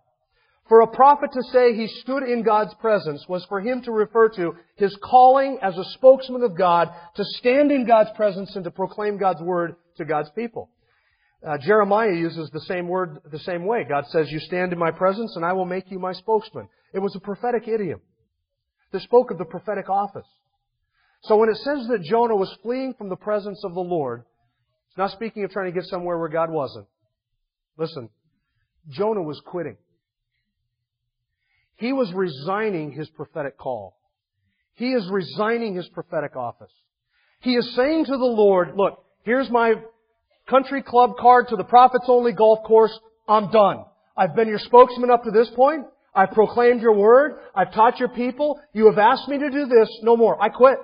For 0.68 0.82
a 0.82 0.86
prophet 0.86 1.30
to 1.32 1.42
say 1.50 1.74
he 1.74 1.86
stood 1.86 2.24
in 2.24 2.42
God's 2.42 2.74
presence 2.74 3.24
was 3.26 3.44
for 3.46 3.60
him 3.60 3.80
to 3.82 3.90
refer 3.90 4.28
to 4.30 4.54
his 4.76 4.94
calling 5.02 5.58
as 5.62 5.76
a 5.78 5.84
spokesman 5.94 6.42
of 6.42 6.56
God 6.56 6.90
to 7.16 7.24
stand 7.24 7.72
in 7.72 7.86
God's 7.86 8.10
presence 8.16 8.54
and 8.54 8.64
to 8.64 8.70
proclaim 8.70 9.16
God's 9.16 9.40
word 9.40 9.76
to 9.96 10.04
God's 10.04 10.30
people. 10.36 10.68
Uh, 11.46 11.56
Jeremiah 11.58 12.12
uses 12.12 12.50
the 12.50 12.60
same 12.62 12.88
word 12.88 13.20
the 13.30 13.38
same 13.38 13.64
way. 13.64 13.84
God 13.88 14.06
says, 14.08 14.30
You 14.30 14.40
stand 14.40 14.72
in 14.72 14.78
my 14.78 14.90
presence 14.90 15.36
and 15.36 15.44
I 15.44 15.52
will 15.52 15.66
make 15.66 15.90
you 15.90 15.98
my 15.98 16.12
spokesman. 16.12 16.68
It 16.92 16.98
was 16.98 17.14
a 17.14 17.20
prophetic 17.20 17.68
idiom 17.68 18.00
that 18.92 19.02
spoke 19.02 19.30
of 19.30 19.38
the 19.38 19.44
prophetic 19.44 19.88
office. 19.88 20.26
So 21.22 21.36
when 21.36 21.48
it 21.48 21.56
says 21.56 21.86
that 21.88 22.02
Jonah 22.02 22.36
was 22.36 22.52
fleeing 22.62 22.94
from 22.94 23.08
the 23.08 23.16
presence 23.16 23.62
of 23.64 23.74
the 23.74 23.80
Lord, 23.80 24.24
it's 24.88 24.98
not 24.98 25.12
speaking 25.12 25.44
of 25.44 25.50
trying 25.50 25.72
to 25.72 25.78
get 25.78 25.88
somewhere 25.88 26.18
where 26.18 26.28
God 26.28 26.50
wasn't. 26.50 26.86
Listen, 27.76 28.08
Jonah 28.88 29.22
was 29.22 29.40
quitting. 29.44 29.76
He 31.76 31.92
was 31.92 32.12
resigning 32.12 32.90
his 32.90 33.08
prophetic 33.10 33.56
call. 33.56 33.96
He 34.74 34.92
is 34.92 35.08
resigning 35.10 35.74
his 35.74 35.88
prophetic 35.88 36.34
office. 36.34 36.72
He 37.40 37.54
is 37.54 37.76
saying 37.76 38.06
to 38.06 38.12
the 38.12 38.24
Lord, 38.24 38.72
look, 38.76 39.04
here's 39.22 39.50
my 39.50 39.74
country 40.48 40.82
club 40.82 41.12
card 41.18 41.48
to 41.48 41.56
the 41.56 41.64
prophets 41.64 42.04
only 42.08 42.32
golf 42.32 42.60
course. 42.66 42.96
I'm 43.28 43.50
done. 43.50 43.84
I've 44.16 44.34
been 44.34 44.48
your 44.48 44.58
spokesman 44.58 45.10
up 45.10 45.24
to 45.24 45.30
this 45.30 45.50
point. 45.54 45.86
I've 46.14 46.32
proclaimed 46.32 46.80
your 46.80 46.94
word. 46.94 47.38
I've 47.54 47.72
taught 47.72 48.00
your 48.00 48.08
people. 48.08 48.58
You 48.72 48.86
have 48.86 48.98
asked 48.98 49.28
me 49.28 49.38
to 49.38 49.50
do 49.50 49.66
this. 49.66 49.88
No 50.02 50.16
more. 50.16 50.42
I 50.42 50.48
quit. 50.48 50.78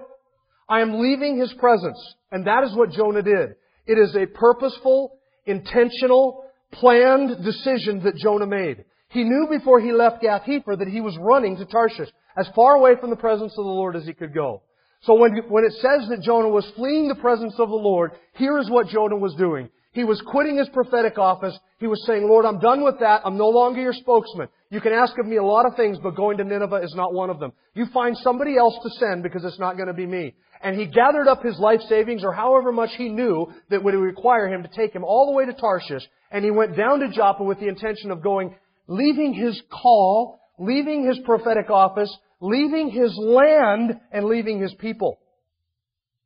I 0.69 0.81
am 0.81 1.01
leaving 1.01 1.39
His 1.39 1.53
presence. 1.55 1.99
And 2.31 2.47
that 2.47 2.65
is 2.65 2.77
what 2.77 2.93
Jonah 2.93 3.23
did. 3.23 3.57
It 3.87 3.99
is 3.99 4.15
a 4.15 4.27
purposeful, 4.27 5.19
intentional, 5.47 6.45
planned 6.73 7.45
decision 7.45 8.03
that 8.05 8.17
Jonah 8.17 8.47
made. 8.47 8.85
He 9.09 9.25
knew 9.25 9.47
before 9.51 9.81
he 9.81 9.93
left 9.93 10.23
Gath 10.23 10.43
Hepher 10.43 10.79
that 10.79 10.89
he 10.89 11.01
was 11.01 11.17
running 11.21 11.57
to 11.57 11.65
Tarshish, 11.65 12.09
as 12.37 12.49
far 12.55 12.75
away 12.75 12.95
from 13.01 13.11
the 13.11 13.17
presence 13.17 13.53
of 13.53 13.65
the 13.65 13.71
Lord 13.71 13.95
as 13.95 14.05
he 14.05 14.13
could 14.13 14.35
go. 14.35 14.63
So 15.05 15.15
when, 15.15 15.37
when 15.49 15.65
it 15.65 15.73
says 15.73 16.09
that 16.09 16.23
Jonah 16.23 16.49
was 16.49 16.71
fleeing 16.77 17.09
the 17.09 17.15
presence 17.15 17.55
of 17.59 17.69
the 17.69 17.75
Lord, 17.75 18.13
here 18.35 18.59
is 18.59 18.71
what 18.71 18.89
Jonah 18.89 19.17
was 19.17 19.35
doing. 19.35 19.69
He 19.93 20.03
was 20.03 20.21
quitting 20.27 20.59
his 20.59 20.69
prophetic 20.71 21.19
office. 21.19 21.57
He 21.79 21.87
was 21.87 22.05
saying, 22.05 22.27
Lord, 22.27 22.45
I'm 22.45 22.59
done 22.59 22.83
with 22.83 22.99
that. 22.99 23.21
I'm 23.25 23.37
no 23.37 23.49
longer 23.49 23.81
your 23.81 23.93
spokesman. 23.93 24.49
You 24.71 24.81
can 24.81 24.93
ask 24.93 25.17
of 25.19 25.27
me 25.27 25.37
a 25.37 25.45
lot 25.45 25.67
of 25.67 25.77
things, 25.77 25.99
but 26.03 26.17
going 26.17 26.39
to 26.39 26.45
Nineveh 26.45 26.81
is 26.83 26.95
not 26.97 27.15
one 27.15 27.31
of 27.31 27.39
them. 27.39 27.53
You 27.75 27.87
find 27.95 28.17
somebody 28.17 28.57
else 28.57 28.77
to 28.83 28.91
send 28.99 29.23
because 29.23 29.45
it's 29.45 29.61
not 29.61 29.77
going 29.77 29.87
to 29.87 29.95
be 29.95 30.07
me. 30.07 30.35
And 30.63 30.77
he 30.77 30.87
gathered 30.87 31.29
up 31.29 31.45
his 31.45 31.59
life 31.59 31.81
savings 31.89 32.25
or 32.25 32.33
however 32.33 32.73
much 32.73 32.91
he 32.97 33.09
knew 33.09 33.53
that 33.71 33.85
would 33.85 33.95
require 33.95 34.49
him 34.49 34.63
to 34.63 34.69
take 34.75 34.93
him 34.93 35.05
all 35.05 35.27
the 35.27 35.37
way 35.37 35.45
to 35.45 35.53
Tarshish. 35.53 36.03
And 36.33 36.45
he 36.45 36.51
went 36.51 36.77
down 36.77 37.01
to 37.01 37.11
Joppa 37.11 37.45
with 37.45 37.61
the 37.61 37.69
intention 37.69 38.11
of 38.11 38.23
going, 38.23 38.57
leaving 38.89 39.35
his 39.35 39.63
call, 39.71 40.41
leaving 40.59 41.07
his 41.07 41.19
prophetic 41.25 41.71
office, 41.71 42.13
leaving 42.45 42.91
his 42.91 43.17
land, 43.17 43.99
and 44.13 44.27
leaving 44.27 44.61
his 44.61 44.75
people. 44.75 45.19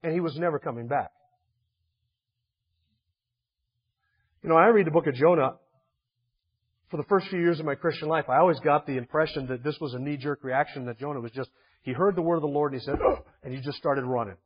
And 0.03 0.13
he 0.13 0.21
was 0.21 0.37
never 0.37 0.59
coming 0.59 0.89
back. 0.89 1.11
You 4.43 4.49
know, 4.49 4.57
I 4.57 4.67
read 4.67 4.87
the 4.87 4.91
book 4.91 5.07
of 5.07 5.15
Jonah. 5.15 5.53
For 6.91 6.97
the 6.97 7.05
first 7.05 7.29
few 7.29 7.39
years 7.39 7.61
of 7.61 7.67
my 7.67 7.75
Christian 7.75 8.09
life, 8.09 8.25
I 8.29 8.39
always 8.39 8.59
got 8.61 8.87
the 8.87 8.97
impression 8.97 9.47
that 9.49 9.63
this 9.63 9.77
was 9.81 9.95
a 9.95 9.99
knee-jerk 9.99 10.43
reaction, 10.43 10.87
that 10.87 10.99
Jonah 10.99 11.21
was 11.21 11.31
just, 11.33 11.51
he 11.83 11.93
heard 11.93 12.17
the 12.17 12.23
word 12.23 12.37
of 12.37 12.43
the 12.43 12.49
Lord 12.49 12.73
and 12.73 12.81
he 12.81 12.85
said, 12.85 12.97
oh, 13.01 13.19
and 13.45 13.55
he 13.55 13.61
just 13.61 13.79
started 13.79 14.05
running. 14.05 14.37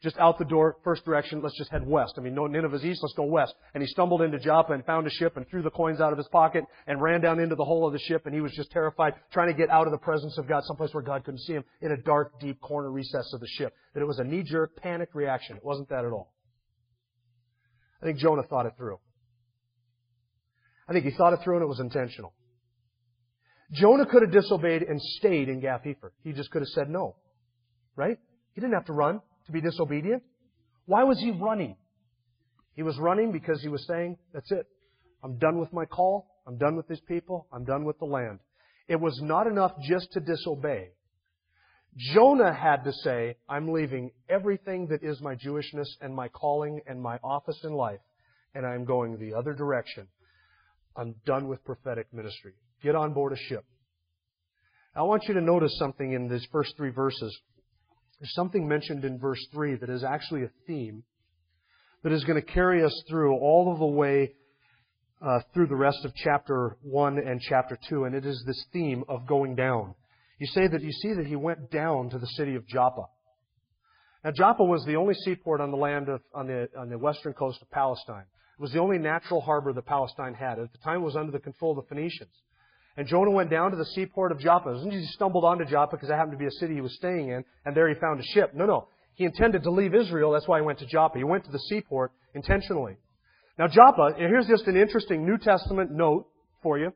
Just 0.00 0.16
out 0.18 0.38
the 0.38 0.44
door, 0.44 0.76
first 0.84 1.04
direction, 1.04 1.40
let's 1.42 1.58
just 1.58 1.72
head 1.72 1.84
west. 1.84 2.14
I 2.16 2.20
mean, 2.20 2.34
no 2.34 2.46
Nineveh's 2.46 2.84
east, 2.84 3.00
let's 3.02 3.14
go 3.14 3.24
west. 3.24 3.52
And 3.74 3.82
he 3.82 3.88
stumbled 3.88 4.22
into 4.22 4.38
Joppa 4.38 4.72
and 4.72 4.84
found 4.84 5.08
a 5.08 5.10
ship 5.10 5.36
and 5.36 5.44
threw 5.48 5.60
the 5.60 5.70
coins 5.70 6.00
out 6.00 6.12
of 6.12 6.18
his 6.18 6.28
pocket 6.28 6.62
and 6.86 7.02
ran 7.02 7.20
down 7.20 7.40
into 7.40 7.56
the 7.56 7.64
hole 7.64 7.84
of 7.84 7.92
the 7.92 7.98
ship 7.98 8.24
and 8.24 8.32
he 8.32 8.40
was 8.40 8.52
just 8.52 8.70
terrified, 8.70 9.14
trying 9.32 9.48
to 9.48 9.58
get 9.58 9.70
out 9.70 9.88
of 9.88 9.92
the 9.92 9.98
presence 9.98 10.38
of 10.38 10.46
God, 10.46 10.62
someplace 10.64 10.94
where 10.94 11.02
God 11.02 11.24
couldn't 11.24 11.40
see 11.40 11.54
him, 11.54 11.64
in 11.80 11.90
a 11.90 11.96
dark, 11.96 12.38
deep 12.38 12.60
corner 12.60 12.92
recess 12.92 13.32
of 13.34 13.40
the 13.40 13.48
ship. 13.48 13.74
That 13.94 14.00
it 14.00 14.06
was 14.06 14.20
a 14.20 14.24
knee-jerk, 14.24 14.76
panic 14.76 15.08
reaction. 15.14 15.56
It 15.56 15.64
wasn't 15.64 15.88
that 15.88 16.04
at 16.04 16.12
all. 16.12 16.32
I 18.00 18.06
think 18.06 18.18
Jonah 18.18 18.44
thought 18.44 18.66
it 18.66 18.74
through. 18.76 19.00
I 20.88 20.92
think 20.92 21.06
he 21.06 21.10
thought 21.10 21.32
it 21.32 21.40
through 21.42 21.56
and 21.56 21.64
it 21.64 21.68
was 21.68 21.80
intentional. 21.80 22.34
Jonah 23.72 24.06
could 24.06 24.22
have 24.22 24.30
disobeyed 24.30 24.82
and 24.82 25.02
stayed 25.02 25.48
in 25.48 25.58
Gath 25.58 25.82
Hepher. 25.82 26.10
He 26.22 26.32
just 26.32 26.52
could 26.52 26.62
have 26.62 26.68
said 26.68 26.88
no. 26.88 27.16
Right? 27.96 28.18
He 28.52 28.60
didn't 28.60 28.74
have 28.74 28.86
to 28.86 28.92
run 28.92 29.22
to 29.48 29.52
be 29.52 29.60
disobedient. 29.60 30.22
Why 30.86 31.04
was 31.04 31.18
he 31.18 31.32
running? 31.32 31.76
He 32.76 32.82
was 32.82 32.96
running 32.98 33.32
because 33.32 33.60
he 33.60 33.68
was 33.68 33.84
saying, 33.86 34.16
that's 34.32 34.50
it. 34.52 34.66
I'm 35.24 35.38
done 35.38 35.58
with 35.58 35.72
my 35.72 35.84
call. 35.84 36.30
I'm 36.46 36.56
done 36.58 36.76
with 36.76 36.86
these 36.86 37.00
people. 37.00 37.48
I'm 37.52 37.64
done 37.64 37.84
with 37.84 37.98
the 37.98 38.04
land. 38.04 38.38
It 38.86 39.00
was 39.00 39.18
not 39.20 39.46
enough 39.46 39.72
just 39.82 40.12
to 40.12 40.20
disobey. 40.20 40.90
Jonah 41.96 42.54
had 42.54 42.84
to 42.84 42.92
say, 42.92 43.36
I'm 43.48 43.72
leaving 43.72 44.12
everything 44.28 44.86
that 44.88 45.02
is 45.02 45.20
my 45.20 45.34
Jewishness 45.34 45.88
and 46.00 46.14
my 46.14 46.28
calling 46.28 46.80
and 46.86 47.02
my 47.02 47.18
office 47.24 47.58
in 47.64 47.72
life, 47.72 48.00
and 48.54 48.64
I'm 48.64 48.84
going 48.84 49.18
the 49.18 49.34
other 49.34 49.52
direction. 49.52 50.06
I'm 50.96 51.16
done 51.26 51.48
with 51.48 51.64
prophetic 51.64 52.06
ministry. 52.12 52.52
Get 52.82 52.94
on 52.94 53.12
board 53.12 53.32
a 53.32 53.36
ship. 53.36 53.64
I 54.94 55.02
want 55.02 55.24
you 55.26 55.34
to 55.34 55.40
notice 55.40 55.76
something 55.78 56.12
in 56.12 56.28
these 56.28 56.46
first 56.52 56.76
three 56.76 56.90
verses. 56.90 57.36
There's 58.20 58.34
something 58.34 58.66
mentioned 58.66 59.04
in 59.04 59.18
verse 59.18 59.44
3 59.52 59.76
that 59.76 59.90
is 59.90 60.02
actually 60.02 60.42
a 60.42 60.50
theme 60.66 61.04
that 62.02 62.12
is 62.12 62.24
going 62.24 62.40
to 62.40 62.46
carry 62.46 62.82
us 62.82 63.02
through 63.08 63.36
all 63.36 63.72
of 63.72 63.78
the 63.78 63.86
way 63.86 64.32
uh, 65.20 65.40
through 65.52 65.66
the 65.66 65.76
rest 65.76 66.04
of 66.04 66.12
chapter 66.14 66.76
1 66.82 67.18
and 67.18 67.40
chapter 67.40 67.78
2, 67.88 68.04
and 68.04 68.14
it 68.14 68.24
is 68.24 68.42
this 68.46 68.64
theme 68.72 69.04
of 69.08 69.26
going 69.26 69.54
down. 69.54 69.94
You 70.38 70.46
say 70.46 70.68
that 70.68 70.82
you 70.82 70.92
see 70.92 71.14
that 71.14 71.26
he 71.26 71.36
went 71.36 71.70
down 71.70 72.10
to 72.10 72.18
the 72.18 72.26
city 72.26 72.54
of 72.54 72.66
Joppa. 72.66 73.06
Now, 74.24 74.30
Joppa 74.32 74.64
was 74.64 74.84
the 74.84 74.96
only 74.96 75.14
seaport 75.14 75.60
on 75.60 75.70
the 75.70 75.76
land 75.76 76.08
of, 76.08 76.20
on 76.34 76.46
the, 76.46 76.68
on 76.78 76.88
the 76.88 76.98
western 76.98 77.32
coast 77.32 77.60
of 77.62 77.70
Palestine. 77.70 78.24
It 78.58 78.62
was 78.62 78.72
the 78.72 78.80
only 78.80 78.98
natural 78.98 79.40
harbor 79.40 79.72
that 79.72 79.86
Palestine 79.86 80.34
had. 80.34 80.58
At 80.58 80.72
the 80.72 80.78
time, 80.78 81.00
it 81.00 81.04
was 81.04 81.16
under 81.16 81.32
the 81.32 81.38
control 81.38 81.78
of 81.78 81.84
the 81.84 81.94
Phoenicians. 81.94 82.34
And 82.98 83.06
Jonah 83.06 83.30
went 83.30 83.48
down 83.48 83.70
to 83.70 83.76
the 83.76 83.84
seaport 83.84 84.32
of 84.32 84.40
Joppa. 84.40 84.70
It 84.70 84.72
wasn't 84.72 84.92
he 84.92 85.06
stumbled 85.06 85.44
onto 85.44 85.64
Joppa 85.64 85.94
because 85.94 86.08
that 86.08 86.16
happened 86.16 86.32
to 86.32 86.38
be 86.38 86.46
a 86.46 86.50
city 86.50 86.74
he 86.74 86.80
was 86.80 86.96
staying 86.96 87.28
in, 87.28 87.44
and 87.64 87.76
there 87.76 87.88
he 87.88 87.94
found 87.94 88.18
a 88.18 88.24
ship. 88.24 88.54
No, 88.54 88.66
no. 88.66 88.88
He 89.14 89.24
intended 89.24 89.62
to 89.62 89.70
leave 89.70 89.94
Israel. 89.94 90.32
That's 90.32 90.48
why 90.48 90.58
he 90.58 90.66
went 90.66 90.80
to 90.80 90.86
Joppa. 90.86 91.16
He 91.16 91.22
went 91.22 91.44
to 91.44 91.52
the 91.52 91.60
seaport 91.60 92.10
intentionally. 92.34 92.96
Now, 93.56 93.68
Joppa, 93.68 94.14
here's 94.16 94.48
just 94.48 94.66
an 94.66 94.76
interesting 94.76 95.24
New 95.24 95.38
Testament 95.38 95.92
note 95.92 96.26
for 96.60 96.76
you. 96.76 96.92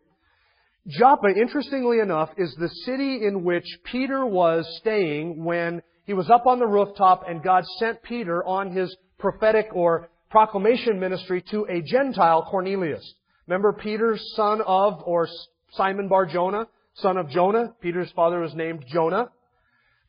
Joppa, 0.88 1.28
interestingly 1.28 2.00
enough, 2.00 2.30
is 2.36 2.52
the 2.56 2.68
city 2.84 3.24
in 3.24 3.44
which 3.44 3.66
Peter 3.84 4.26
was 4.26 4.66
staying 4.80 5.44
when 5.44 5.82
he 6.04 6.14
was 6.14 6.28
up 6.30 6.46
on 6.46 6.58
the 6.58 6.66
rooftop 6.66 7.28
and 7.28 7.44
God 7.44 7.62
sent 7.78 8.02
Peter 8.02 8.44
on 8.44 8.72
his 8.72 8.96
prophetic 9.20 9.68
or 9.72 10.10
proclamation 10.30 10.98
ministry 10.98 11.42
to 11.52 11.64
a 11.70 11.80
Gentile, 11.80 12.44
Cornelius. 12.50 13.14
Remember 13.46 13.72
Peter's 13.72 14.34
son 14.34 14.60
of, 14.62 15.00
or 15.04 15.28
Simon 15.72 16.08
Bar 16.08 16.26
Jonah, 16.26 16.66
son 16.94 17.16
of 17.16 17.30
Jonah? 17.30 17.74
Peter's 17.80 18.10
father 18.12 18.40
was 18.40 18.54
named 18.54 18.84
Jonah. 18.88 19.30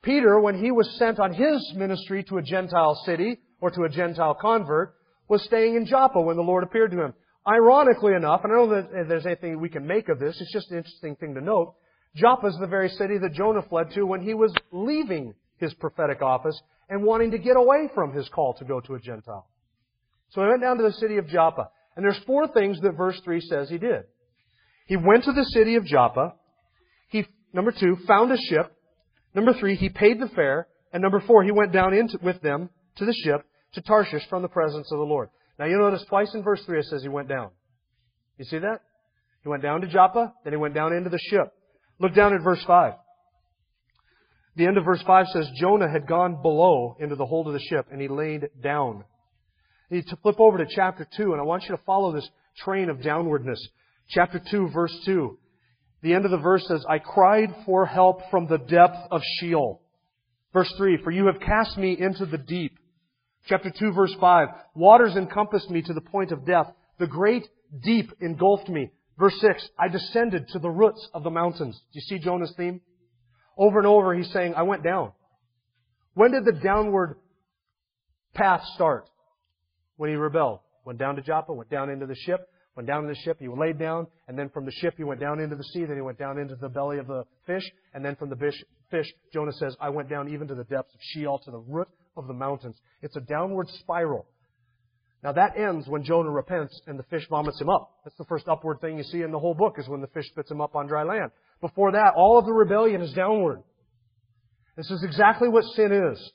Peter, 0.01 0.39
when 0.39 0.61
he 0.61 0.71
was 0.71 0.89
sent 0.97 1.19
on 1.19 1.33
his 1.33 1.73
ministry 1.75 2.23
to 2.25 2.37
a 2.37 2.41
Gentile 2.41 2.95
city, 3.05 3.39
or 3.61 3.71
to 3.71 3.83
a 3.83 3.89
Gentile 3.89 4.35
convert, 4.39 4.93
was 5.29 5.41
staying 5.43 5.75
in 5.75 5.85
Joppa 5.85 6.19
when 6.19 6.35
the 6.35 6.41
Lord 6.41 6.63
appeared 6.63 6.91
to 6.91 7.01
him. 7.01 7.13
Ironically 7.47 8.13
enough, 8.13 8.41
and 8.43 8.51
I 8.51 8.55
don't 8.57 8.69
know 8.69 8.81
that 8.81 9.07
there's 9.07 9.25
anything 9.25 9.59
we 9.59 9.69
can 9.69 9.87
make 9.87 10.09
of 10.09 10.19
this, 10.19 10.39
it's 10.39 10.51
just 10.51 10.71
an 10.71 10.77
interesting 10.77 11.15
thing 11.15 11.35
to 11.35 11.41
note, 11.41 11.75
Joppa 12.15 12.47
is 12.47 12.57
the 12.59 12.67
very 12.67 12.89
city 12.89 13.17
that 13.17 13.33
Jonah 13.33 13.63
fled 13.69 13.91
to 13.91 14.03
when 14.03 14.21
he 14.21 14.33
was 14.33 14.53
leaving 14.71 15.33
his 15.57 15.73
prophetic 15.75 16.21
office 16.21 16.61
and 16.89 17.03
wanting 17.03 17.31
to 17.31 17.37
get 17.37 17.55
away 17.55 17.89
from 17.95 18.13
his 18.13 18.27
call 18.29 18.53
to 18.55 18.65
go 18.65 18.79
to 18.81 18.95
a 18.95 18.99
Gentile. 18.99 19.47
So 20.29 20.41
he 20.41 20.47
went 20.47 20.61
down 20.61 20.77
to 20.77 20.83
the 20.83 20.93
city 20.93 21.17
of 21.17 21.27
Joppa. 21.27 21.69
And 21.95 22.03
there's 22.03 22.19
four 22.25 22.47
things 22.47 22.79
that 22.81 22.97
verse 22.97 23.19
3 23.23 23.39
says 23.41 23.69
he 23.69 23.77
did. 23.77 24.03
He 24.85 24.97
went 24.97 25.23
to 25.25 25.31
the 25.31 25.45
city 25.45 25.75
of 25.75 25.85
Joppa. 25.85 26.35
He, 27.09 27.25
number 27.53 27.71
two, 27.71 27.97
found 28.07 28.31
a 28.31 28.37
ship. 28.37 28.71
Number 29.33 29.53
three, 29.53 29.75
he 29.75 29.89
paid 29.89 30.19
the 30.19 30.27
fare. 30.27 30.67
And 30.91 31.01
number 31.01 31.21
four, 31.21 31.43
he 31.43 31.51
went 31.51 31.71
down 31.71 31.93
into, 31.93 32.19
with 32.21 32.41
them 32.41 32.69
to 32.97 33.05
the 33.05 33.13
ship 33.13 33.45
to 33.73 33.81
Tarshish 33.81 34.27
from 34.29 34.41
the 34.41 34.47
presence 34.47 34.91
of 34.91 34.99
the 34.99 35.05
Lord. 35.05 35.29
Now 35.57 35.65
you'll 35.65 35.79
notice 35.79 36.05
twice 36.07 36.33
in 36.33 36.43
verse 36.43 36.61
3 36.65 36.79
it 36.79 36.85
says 36.85 37.01
he 37.01 37.09
went 37.09 37.29
down. 37.29 37.49
You 38.37 38.45
see 38.45 38.59
that? 38.59 38.81
He 39.43 39.49
went 39.49 39.63
down 39.63 39.81
to 39.81 39.87
Joppa, 39.87 40.33
then 40.43 40.53
he 40.53 40.57
went 40.57 40.73
down 40.73 40.93
into 40.93 41.09
the 41.09 41.19
ship. 41.29 41.53
Look 41.99 42.15
down 42.15 42.33
at 42.33 42.41
verse 42.41 42.63
5. 42.65 42.93
The 44.55 44.65
end 44.67 44.77
of 44.77 44.85
verse 44.85 45.01
5 45.05 45.27
says 45.33 45.49
Jonah 45.59 45.89
had 45.89 46.07
gone 46.07 46.41
below 46.41 46.95
into 46.99 47.15
the 47.15 47.25
hold 47.25 47.47
of 47.47 47.53
the 47.53 47.59
ship 47.59 47.87
and 47.91 47.99
he 47.99 48.07
laid 48.07 48.49
down. 48.61 49.03
You 49.89 50.03
flip 50.21 50.39
over 50.39 50.57
to 50.57 50.65
chapter 50.67 51.07
2, 51.17 51.33
and 51.33 51.41
I 51.41 51.43
want 51.43 51.63
you 51.63 51.75
to 51.75 51.81
follow 51.83 52.11
this 52.13 52.27
train 52.57 52.89
of 52.89 52.97
downwardness. 53.01 53.59
Chapter 54.09 54.41
2, 54.51 54.69
verse 54.69 54.95
2. 55.05 55.37
The 56.01 56.13
end 56.13 56.25
of 56.25 56.31
the 56.31 56.37
verse 56.37 56.65
says, 56.67 56.85
I 56.87 56.99
cried 56.99 57.55
for 57.65 57.85
help 57.85 58.21
from 58.29 58.47
the 58.47 58.57
depth 58.57 58.97
of 59.09 59.21
Sheol. 59.39 59.81
Verse 60.51 60.71
3, 60.77 60.99
For 61.03 61.11
you 61.11 61.27
have 61.27 61.39
cast 61.39 61.77
me 61.77 61.97
into 61.97 62.25
the 62.25 62.37
deep. 62.37 62.77
Chapter 63.47 63.71
2, 63.77 63.93
verse 63.93 64.13
5, 64.19 64.47
Waters 64.75 65.15
encompassed 65.15 65.69
me 65.69 65.81
to 65.81 65.93
the 65.93 66.01
point 66.01 66.31
of 66.31 66.45
death. 66.45 66.67
The 66.99 67.07
great 67.07 67.47
deep 67.83 68.11
engulfed 68.21 68.69
me. 68.69 68.91
Verse 69.17 69.39
6, 69.39 69.69
I 69.79 69.87
descended 69.87 70.47
to 70.49 70.59
the 70.59 70.69
roots 70.69 71.07
of 71.13 71.23
the 71.23 71.29
mountains. 71.29 71.79
Do 71.91 71.99
you 71.99 72.01
see 72.01 72.19
Jonah's 72.19 72.53
theme? 72.57 72.81
Over 73.57 73.79
and 73.79 73.87
over 73.87 74.13
he's 74.13 74.31
saying, 74.31 74.53
I 74.55 74.63
went 74.63 74.83
down. 74.83 75.11
When 76.13 76.31
did 76.31 76.45
the 76.45 76.59
downward 76.59 77.15
path 78.33 78.61
start? 78.75 79.07
when 79.97 80.09
he 80.09 80.15
rebelled. 80.15 80.59
Went 80.85 80.99
down 80.99 81.15
to 81.15 81.21
Joppa, 81.21 81.53
went 81.53 81.69
down 81.69 81.89
into 81.89 82.05
the 82.05 82.15
ship, 82.15 82.47
went 82.75 82.87
down 82.87 83.03
in 83.03 83.09
the 83.09 83.15
ship, 83.15 83.37
he 83.39 83.47
laid 83.47 83.77
down, 83.77 84.07
and 84.27 84.37
then 84.37 84.49
from 84.49 84.65
the 84.65 84.71
ship 84.71 84.95
he 84.97 85.03
went 85.03 85.19
down 85.19 85.39
into 85.39 85.55
the 85.55 85.63
sea, 85.63 85.85
then 85.85 85.95
he 85.95 86.01
went 86.01 86.17
down 86.17 86.37
into 86.39 86.55
the 86.55 86.69
belly 86.69 86.97
of 86.97 87.07
the 87.07 87.23
fish, 87.45 87.63
and 87.93 88.03
then 88.03 88.15
from 88.15 88.29
the 88.29 88.51
fish, 88.89 89.13
Jonah 89.31 89.53
says, 89.53 89.75
I 89.79 89.89
went 89.89 90.09
down 90.09 90.29
even 90.33 90.47
to 90.47 90.55
the 90.55 90.63
depths 90.63 90.93
of 90.93 90.99
Sheol, 91.01 91.39
to 91.39 91.51
the 91.51 91.59
root 91.59 91.87
of 92.17 92.27
the 92.27 92.33
mountains. 92.33 92.75
It's 93.01 93.15
a 93.15 93.21
downward 93.21 93.67
spiral. 93.79 94.25
Now 95.23 95.31
that 95.31 95.57
ends 95.57 95.87
when 95.87 96.03
Jonah 96.03 96.29
repents 96.29 96.81
and 96.85 96.99
the 96.99 97.03
fish 97.03 97.25
vomits 97.29 97.59
him 97.59 97.69
up. 97.69 97.91
That's 98.03 98.17
the 98.17 98.25
first 98.25 98.47
upward 98.49 98.81
thing 98.81 98.97
you 98.97 99.03
see 99.03 99.21
in 99.21 99.31
the 99.31 99.39
whole 99.39 99.53
book 99.53 99.75
is 99.77 99.87
when 99.87 100.01
the 100.01 100.07
fish 100.07 100.27
spits 100.27 100.51
him 100.51 100.59
up 100.59 100.75
on 100.75 100.87
dry 100.87 101.03
land. 101.03 101.31
Before 101.61 101.93
that, 101.93 102.13
all 102.17 102.37
of 102.37 102.45
the 102.45 102.51
rebellion 102.51 103.01
is 103.01 103.13
downward. 103.13 103.63
This 104.75 104.91
is 104.91 105.01
exactly 105.03 105.47
what 105.47 105.63
sin 105.75 105.93
is. 105.93 106.31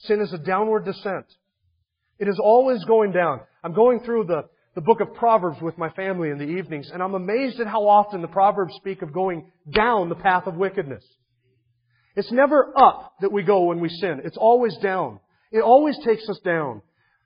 Sin 0.00 0.20
is 0.20 0.32
a 0.34 0.38
downward 0.38 0.84
descent. 0.84 1.24
It 2.18 2.28
is 2.28 2.38
always 2.42 2.84
going 2.84 3.12
down. 3.12 3.40
I'm 3.64 3.72
going 3.72 4.00
through 4.00 4.24
the, 4.24 4.42
the 4.76 4.82
book 4.82 5.00
of 5.00 5.14
Proverbs 5.14 5.56
with 5.62 5.78
my 5.78 5.88
family 5.88 6.28
in 6.28 6.36
the 6.36 6.44
evenings, 6.44 6.90
and 6.92 7.02
I'm 7.02 7.14
amazed 7.14 7.58
at 7.60 7.66
how 7.66 7.88
often 7.88 8.20
the 8.20 8.28
Proverbs 8.28 8.74
speak 8.76 9.00
of 9.00 9.10
going 9.10 9.50
down 9.70 10.10
the 10.10 10.14
path 10.14 10.46
of 10.46 10.54
wickedness. 10.54 11.02
It's 12.14 12.30
never 12.30 12.74
up 12.76 13.14
that 13.22 13.32
we 13.32 13.42
go 13.42 13.64
when 13.64 13.80
we 13.80 13.88
sin. 13.88 14.20
It's 14.22 14.36
always 14.36 14.76
down. 14.82 15.18
It 15.50 15.62
always 15.62 15.98
takes 16.04 16.28
us 16.28 16.38
down. 16.44 16.82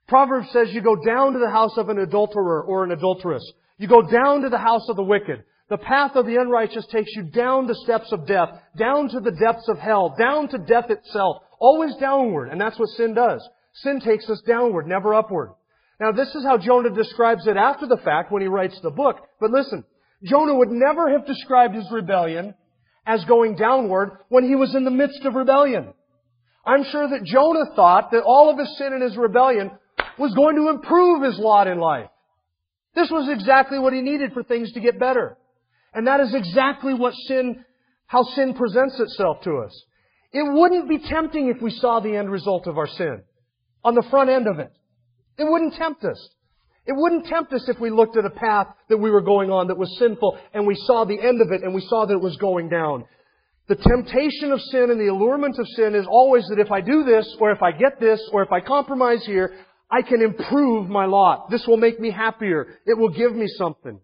Proverbs 0.06 0.46
says 0.52 0.68
you 0.70 0.80
go 0.80 0.94
down 1.04 1.32
to 1.32 1.40
the 1.40 1.50
house 1.50 1.76
of 1.76 1.88
an 1.88 1.98
adulterer 1.98 2.62
or 2.62 2.84
an 2.84 2.92
adulteress. 2.92 3.44
You 3.78 3.88
go 3.88 4.02
down 4.02 4.42
to 4.42 4.48
the 4.48 4.58
house 4.58 4.88
of 4.88 4.94
the 4.94 5.02
wicked. 5.02 5.42
The 5.70 5.78
path 5.78 6.12
of 6.14 6.26
the 6.26 6.36
unrighteous 6.36 6.86
takes 6.92 7.10
you 7.16 7.24
down 7.24 7.66
the 7.66 7.80
steps 7.82 8.12
of 8.12 8.28
death, 8.28 8.50
down 8.76 9.08
to 9.08 9.18
the 9.18 9.32
depths 9.32 9.68
of 9.68 9.78
hell, 9.78 10.14
down 10.16 10.48
to 10.48 10.58
death 10.58 10.88
itself. 10.88 11.38
Always 11.58 11.96
downward. 11.96 12.48
And 12.50 12.60
that's 12.60 12.78
what 12.78 12.90
sin 12.90 13.14
does. 13.14 13.46
Sin 13.74 14.00
takes 14.00 14.28
us 14.30 14.40
downward, 14.46 14.86
never 14.86 15.14
upward. 15.14 15.50
Now 16.00 16.12
this 16.12 16.34
is 16.34 16.44
how 16.44 16.56
Jonah 16.56 16.90
describes 16.90 17.46
it 17.46 17.58
after 17.58 17.86
the 17.86 17.98
fact 17.98 18.32
when 18.32 18.40
he 18.40 18.48
writes 18.48 18.80
the 18.82 18.90
book. 18.90 19.16
But 19.38 19.50
listen, 19.50 19.84
Jonah 20.24 20.54
would 20.54 20.70
never 20.70 21.10
have 21.10 21.26
described 21.26 21.74
his 21.74 21.90
rebellion 21.92 22.54
as 23.06 23.24
going 23.26 23.54
downward 23.56 24.18
when 24.28 24.44
he 24.44 24.56
was 24.56 24.74
in 24.74 24.84
the 24.84 24.90
midst 24.90 25.24
of 25.24 25.34
rebellion. 25.34 25.92
I'm 26.64 26.84
sure 26.84 27.08
that 27.08 27.24
Jonah 27.24 27.74
thought 27.76 28.10
that 28.12 28.22
all 28.22 28.50
of 28.50 28.58
his 28.58 28.76
sin 28.78 28.92
and 28.92 29.02
his 29.02 29.16
rebellion 29.16 29.70
was 30.18 30.34
going 30.34 30.56
to 30.56 30.68
improve 30.68 31.22
his 31.22 31.38
lot 31.38 31.66
in 31.66 31.78
life. 31.78 32.08
This 32.94 33.10
was 33.10 33.28
exactly 33.30 33.78
what 33.78 33.92
he 33.92 34.00
needed 34.00 34.32
for 34.32 34.42
things 34.42 34.72
to 34.72 34.80
get 34.80 34.98
better. 34.98 35.36
And 35.94 36.06
that 36.06 36.20
is 36.20 36.34
exactly 36.34 36.94
what 36.94 37.14
sin, 37.26 37.64
how 38.06 38.22
sin 38.22 38.54
presents 38.54 38.98
itself 38.98 39.42
to 39.42 39.58
us. 39.58 39.84
It 40.32 40.44
wouldn't 40.44 40.88
be 40.88 40.98
tempting 40.98 41.48
if 41.48 41.62
we 41.62 41.70
saw 41.70 42.00
the 42.00 42.16
end 42.16 42.30
result 42.30 42.66
of 42.66 42.78
our 42.78 42.86
sin 42.86 43.22
on 43.82 43.94
the 43.94 44.04
front 44.10 44.30
end 44.30 44.46
of 44.46 44.58
it. 44.58 44.72
It 45.40 45.50
wouldn't 45.50 45.74
tempt 45.74 46.04
us. 46.04 46.28
It 46.84 46.92
wouldn't 46.94 47.24
tempt 47.24 47.54
us 47.54 47.66
if 47.66 47.80
we 47.80 47.88
looked 47.88 48.18
at 48.18 48.26
a 48.26 48.30
path 48.30 48.66
that 48.90 48.98
we 48.98 49.10
were 49.10 49.22
going 49.22 49.50
on 49.50 49.68
that 49.68 49.78
was 49.78 49.96
sinful 49.98 50.38
and 50.52 50.66
we 50.66 50.74
saw 50.74 51.06
the 51.06 51.18
end 51.18 51.40
of 51.40 51.50
it 51.50 51.62
and 51.62 51.72
we 51.72 51.80
saw 51.80 52.04
that 52.04 52.12
it 52.12 52.20
was 52.20 52.36
going 52.36 52.68
down. 52.68 53.06
The 53.66 53.76
temptation 53.76 54.52
of 54.52 54.60
sin 54.60 54.90
and 54.90 55.00
the 55.00 55.06
allurement 55.06 55.58
of 55.58 55.66
sin 55.76 55.94
is 55.94 56.06
always 56.06 56.44
that 56.48 56.58
if 56.58 56.70
I 56.70 56.82
do 56.82 57.04
this, 57.04 57.26
or 57.40 57.52
if 57.52 57.62
I 57.62 57.72
get 57.72 57.98
this, 57.98 58.20
or 58.32 58.42
if 58.42 58.52
I 58.52 58.60
compromise 58.60 59.24
here, 59.24 59.54
I 59.90 60.02
can 60.02 60.20
improve 60.20 60.90
my 60.90 61.06
lot. 61.06 61.50
This 61.50 61.66
will 61.66 61.78
make 61.78 61.98
me 61.98 62.10
happier. 62.10 62.78
It 62.84 62.98
will 62.98 63.08
give 63.08 63.34
me 63.34 63.46
something. 63.56 63.98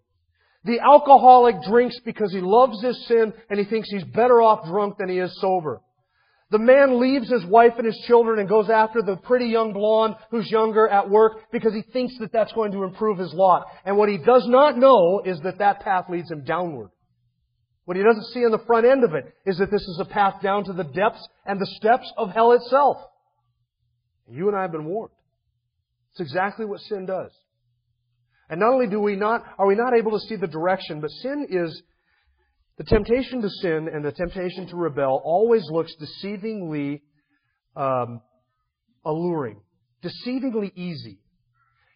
The 0.65 0.81
alcoholic 0.81 1.57
drinks 1.65 1.99
because 2.03 2.33
he 2.33 2.41
loves 2.41 2.81
his 2.83 3.07
sin 3.09 3.35
and 3.51 3.59
he 3.59 3.67
thinks 3.67 3.91
he's 3.91 4.05
better 4.05 4.41
off 4.41 4.67
drunk 4.67 4.97
than 4.99 5.11
he 5.11 5.19
is 5.19 5.39
sober. 5.39 5.83
The 6.51 6.59
man 6.59 7.01
leaves 7.01 7.29
his 7.31 7.45
wife 7.45 7.73
and 7.77 7.87
his 7.87 7.99
children 8.07 8.39
and 8.39 8.49
goes 8.49 8.71
after 8.71 9.03
the 9.03 9.17
pretty 9.17 9.47
young 9.47 9.73
blonde 9.73 10.15
who's 10.31 10.49
younger 10.49 10.87
at 10.87 11.11
work 11.11 11.51
because 11.51 11.75
he 11.75 11.83
thinks 11.93 12.17
that 12.21 12.33
that's 12.33 12.53
going 12.53 12.71
to 12.73 12.85
improve 12.85 13.19
his 13.19 13.35
lot. 13.35 13.67
And 13.85 13.97
what 13.97 14.09
he 14.09 14.19
does 14.19 14.47
not 14.47 14.79
know 14.79 15.23
is 15.25 15.41
that 15.41 15.59
that 15.59 15.81
path 15.81 16.05
leads 16.09 16.31
him 16.31 16.45
downward. 16.45 16.91
What 17.85 17.97
he 17.97 18.03
doesn't 18.03 18.33
see 18.33 18.45
on 18.45 18.53
the 18.53 18.65
front 18.67 18.87
end 18.87 19.03
of 19.03 19.15
it 19.15 19.33
is 19.45 19.59
that 19.59 19.73
this 19.73 19.83
is 19.83 19.99
a 20.01 20.05
path 20.05 20.41
down 20.41 20.65
to 20.65 20.73
the 20.73 20.85
depths 20.85 21.27
and 21.45 21.61
the 21.61 21.67
steps 21.67 22.13
of 22.17 22.31
hell 22.31 22.53
itself. 22.53 22.99
You 24.29 24.49
and 24.49 24.57
I 24.57 24.63
have 24.63 24.73
been 24.73 24.87
warned. 24.87 25.13
It's 26.13 26.21
exactly 26.21 26.65
what 26.65 26.81
sin 26.81 27.07
does. 27.07 27.31
And 28.49 28.61
not 28.61 28.73
only 28.73 28.87
do 28.87 29.01
we 29.01 29.17
not, 29.17 29.45
are 29.59 29.67
we 29.67 29.75
not 29.75 29.95
able 29.95 30.13
to 30.13 30.27
see 30.27 30.37
the 30.37 30.47
direction, 30.47 31.01
but 31.01 31.11
sin 31.11 31.47
is 31.51 31.83
the 32.79 32.85
temptation 32.85 33.41
to 33.43 33.49
sin 33.49 33.89
and 33.93 34.05
the 34.05 34.13
temptation 34.13 34.67
to 34.69 34.77
rebel 34.77 35.21
always 35.25 35.65
looks 35.71 35.95
deceivingly 35.97 37.01
um, 37.75 38.21
alluring, 39.05 39.61
deceivingly 40.03 40.73
easy. 40.75 41.19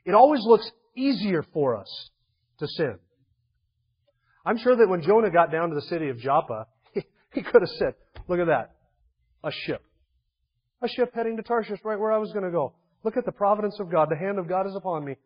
It 0.06 0.14
always 0.14 0.40
looks 0.44 0.70
easier 0.96 1.44
for 1.52 1.76
us 1.76 2.10
to 2.58 2.66
sin. 2.66 2.98
I'm 4.44 4.56
sure 4.56 4.74
that 4.76 4.88
when 4.88 5.02
Jonah 5.02 5.30
got 5.30 5.52
down 5.52 5.68
to 5.68 5.74
the 5.74 5.82
city 5.82 6.08
of 6.08 6.18
Joppa, 6.18 6.66
he, 6.94 7.02
he 7.34 7.42
could 7.42 7.62
have 7.62 7.70
said, 7.78 7.94
Look 8.26 8.40
at 8.40 8.46
that, 8.46 8.76
a 9.44 9.50
ship. 9.50 9.82
A 10.82 10.88
ship 10.88 11.12
heading 11.14 11.36
to 11.36 11.42
Tarshish, 11.42 11.80
right 11.84 11.98
where 11.98 12.12
I 12.12 12.18
was 12.18 12.32
going 12.32 12.44
to 12.44 12.50
go. 12.50 12.74
Look 13.04 13.16
at 13.16 13.26
the 13.26 13.32
providence 13.32 13.78
of 13.80 13.90
God. 13.90 14.08
The 14.10 14.16
hand 14.16 14.38
of 14.38 14.48
God 14.48 14.66
is 14.66 14.74
upon 14.74 15.04
me. 15.04 15.16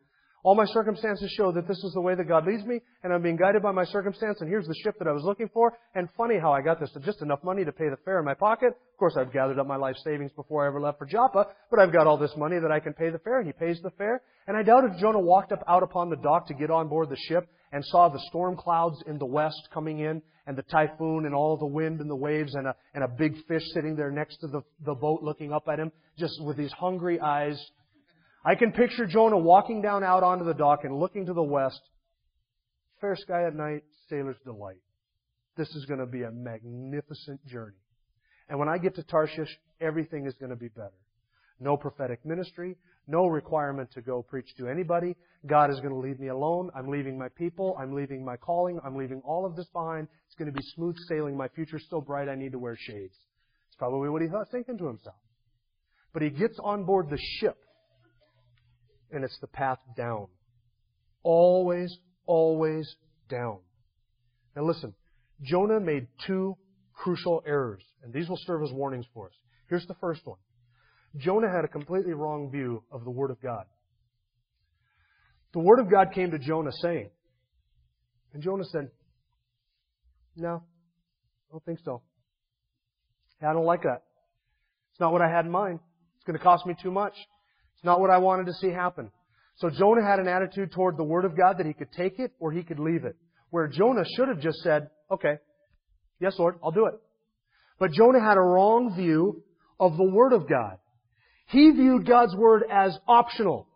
All 0.45 0.53
my 0.53 0.65
circumstances 0.65 1.33
show 1.35 1.51
that 1.53 1.67
this 1.67 1.83
is 1.83 1.93
the 1.95 2.01
way 2.01 2.13
that 2.13 2.27
God 2.27 2.45
leads 2.45 2.63
me, 2.65 2.79
and 3.01 3.11
I'm 3.11 3.23
being 3.23 3.35
guided 3.35 3.63
by 3.63 3.71
my 3.71 3.83
circumstance, 3.83 4.41
and 4.41 4.47
here's 4.47 4.67
the 4.67 4.75
ship 4.83 4.93
that 4.99 5.07
I 5.07 5.11
was 5.11 5.23
looking 5.23 5.49
for. 5.51 5.73
And 5.95 6.07
funny 6.15 6.37
how 6.37 6.53
I 6.53 6.61
got 6.61 6.79
this, 6.79 6.95
just 7.03 7.23
enough 7.23 7.43
money 7.43 7.65
to 7.65 7.71
pay 7.71 7.89
the 7.89 7.97
fare 8.05 8.19
in 8.19 8.25
my 8.25 8.35
pocket. 8.35 8.67
Of 8.67 8.97
course, 8.99 9.15
I've 9.17 9.33
gathered 9.33 9.57
up 9.57 9.65
my 9.65 9.75
life 9.75 9.95
savings 10.03 10.31
before 10.33 10.63
I 10.63 10.67
ever 10.67 10.79
left 10.79 10.99
for 10.99 11.07
Joppa, 11.07 11.47
but 11.71 11.79
I've 11.79 11.91
got 11.91 12.05
all 12.05 12.19
this 12.19 12.35
money 12.37 12.59
that 12.59 12.71
I 12.71 12.79
can 12.79 12.93
pay 12.93 13.09
the 13.09 13.17
fare, 13.17 13.39
and 13.39 13.47
he 13.47 13.53
pays 13.53 13.79
the 13.81 13.89
fare. 13.97 14.21
And 14.45 14.55
I 14.55 14.61
doubt 14.61 14.83
if 14.83 14.99
Jonah 14.99 15.19
walked 15.19 15.51
up 15.51 15.63
out 15.67 15.81
upon 15.81 16.11
the 16.11 16.15
dock 16.17 16.45
to 16.49 16.53
get 16.53 16.69
on 16.69 16.89
board 16.89 17.09
the 17.09 17.17
ship 17.27 17.49
and 17.71 17.83
saw 17.83 18.09
the 18.09 18.21
storm 18.27 18.55
clouds 18.55 19.01
in 19.07 19.17
the 19.17 19.25
west 19.25 19.69
coming 19.73 20.01
in, 20.01 20.21
and 20.45 20.55
the 20.55 20.63
typhoon, 20.71 21.25
and 21.25 21.33
all 21.33 21.57
the 21.57 21.65
wind 21.65 22.01
and 22.01 22.07
the 22.07 22.15
waves, 22.15 22.53
and 22.53 22.67
a, 22.67 22.75
and 22.93 23.03
a 23.03 23.07
big 23.07 23.33
fish 23.47 23.63
sitting 23.73 23.95
there 23.95 24.11
next 24.11 24.37
to 24.41 24.47
the, 24.47 24.61
the 24.85 24.93
boat 24.93 25.23
looking 25.23 25.51
up 25.51 25.63
at 25.67 25.79
him, 25.79 25.91
just 26.19 26.39
with 26.43 26.55
these 26.55 26.71
hungry 26.73 27.19
eyes, 27.19 27.59
I 28.45 28.53
can 28.53 28.71
picture 28.71 29.07
Jonah 29.07 29.39
walking 29.39 29.81
down 29.81 30.03
out 30.03 30.21
onto 30.21 30.45
the 30.45 30.53
dock 30.53 30.83
and 30.83 30.99
looking 30.99 31.25
to 31.25 31.33
the 31.33 31.41
west. 31.41 31.81
Fair 33.01 33.15
sky 33.15 33.47
at 33.47 33.55
night, 33.55 33.83
sailor's 34.07 34.37
delight. 34.45 34.81
This 35.57 35.69
is 35.69 35.85
going 35.85 35.99
to 35.99 36.05
be 36.05 36.21
a 36.21 36.31
magnificent 36.31 37.43
journey. 37.47 37.77
And 38.47 38.59
when 38.59 38.69
I 38.69 38.77
get 38.77 38.95
to 38.95 39.03
Tarshish, 39.03 39.49
everything 39.81 40.27
is 40.27 40.35
going 40.35 40.51
to 40.51 40.55
be 40.55 40.67
better. 40.67 40.93
No 41.59 41.75
prophetic 41.75 42.23
ministry, 42.23 42.75
no 43.07 43.25
requirement 43.25 43.89
to 43.93 44.01
go 44.01 44.21
preach 44.21 44.55
to 44.57 44.67
anybody. 44.67 45.15
God 45.47 45.71
is 45.71 45.79
going 45.79 45.93
to 45.93 45.99
leave 45.99 46.19
me 46.19 46.27
alone. 46.27 46.69
I'm 46.75 46.89
leaving 46.89 47.17
my 47.17 47.29
people. 47.29 47.75
I'm 47.79 47.95
leaving 47.95 48.23
my 48.23 48.37
calling. 48.37 48.79
I'm 48.85 48.95
leaving 48.95 49.21
all 49.25 49.45
of 49.45 49.55
this 49.55 49.67
behind. 49.73 50.07
It's 50.27 50.35
going 50.35 50.51
to 50.51 50.57
be 50.57 50.63
smooth 50.75 50.97
sailing. 51.07 51.35
My 51.35 51.47
future's 51.47 51.85
so 51.89 51.99
bright 51.99 52.29
I 52.29 52.35
need 52.35 52.51
to 52.51 52.59
wear 52.59 52.77
shades. 52.77 53.15
It's 53.67 53.77
probably 53.77 54.09
what 54.09 54.21
he 54.21 54.27
thought 54.27 54.51
thinking 54.51 54.77
to 54.77 54.87
himself. 54.87 55.15
But 56.13 56.21
he 56.21 56.29
gets 56.29 56.59
on 56.61 56.85
board 56.85 57.09
the 57.09 57.19
ship 57.39 57.57
and 59.11 59.23
it's 59.23 59.37
the 59.39 59.47
path 59.47 59.79
down. 59.95 60.27
Always, 61.23 61.97
always 62.25 62.95
down. 63.29 63.59
Now 64.55 64.63
listen, 64.63 64.93
Jonah 65.41 65.79
made 65.79 66.07
two 66.25 66.55
crucial 66.93 67.43
errors, 67.45 67.83
and 68.03 68.13
these 68.13 68.29
will 68.29 68.39
serve 68.45 68.63
as 68.63 68.71
warnings 68.71 69.05
for 69.13 69.27
us. 69.27 69.33
Here's 69.67 69.85
the 69.87 69.95
first 69.95 70.25
one. 70.25 70.37
Jonah 71.17 71.51
had 71.51 71.65
a 71.65 71.67
completely 71.67 72.13
wrong 72.13 72.51
view 72.51 72.83
of 72.91 73.03
the 73.03 73.09
Word 73.09 73.31
of 73.31 73.41
God. 73.41 73.65
The 75.53 75.59
Word 75.59 75.79
of 75.79 75.89
God 75.89 76.11
came 76.13 76.31
to 76.31 76.39
Jonah 76.39 76.71
saying, 76.81 77.09
and 78.33 78.43
Jonah 78.43 78.65
said, 78.65 78.89
No, 80.35 80.63
I 81.49 81.51
don't 81.51 81.63
think 81.63 81.79
so. 81.85 82.01
I 83.41 83.53
don't 83.53 83.65
like 83.65 83.83
that. 83.83 84.03
It's 84.91 84.99
not 84.99 85.11
what 85.11 85.21
I 85.21 85.29
had 85.29 85.45
in 85.45 85.51
mind. 85.51 85.79
It's 86.15 86.25
going 86.25 86.37
to 86.37 86.43
cost 86.43 86.65
me 86.65 86.75
too 86.81 86.91
much 86.91 87.13
not 87.83 87.99
what 87.99 88.09
I 88.09 88.17
wanted 88.17 88.47
to 88.47 88.53
see 88.53 88.69
happen. 88.69 89.11
So 89.57 89.69
Jonah 89.69 90.05
had 90.05 90.19
an 90.19 90.27
attitude 90.27 90.71
toward 90.71 90.97
the 90.97 91.03
Word 91.03 91.25
of 91.25 91.37
God 91.37 91.57
that 91.57 91.65
he 91.65 91.73
could 91.73 91.91
take 91.91 92.19
it 92.19 92.31
or 92.39 92.51
he 92.51 92.63
could 92.63 92.79
leave 92.79 93.05
it. 93.05 93.15
Where 93.51 93.67
Jonah 93.67 94.03
should 94.15 94.27
have 94.27 94.41
just 94.41 94.59
said, 94.59 94.89
okay, 95.09 95.37
yes 96.19 96.37
Lord, 96.37 96.55
I'll 96.63 96.71
do 96.71 96.87
it. 96.87 96.95
But 97.79 97.91
Jonah 97.91 98.21
had 98.21 98.37
a 98.37 98.41
wrong 98.41 98.95
view 98.95 99.43
of 99.79 99.97
the 99.97 100.03
Word 100.03 100.33
of 100.33 100.49
God. 100.49 100.77
He 101.47 101.71
viewed 101.71 102.07
God's 102.07 102.35
Word 102.35 102.63
as 102.71 102.97
optional. 103.07 103.67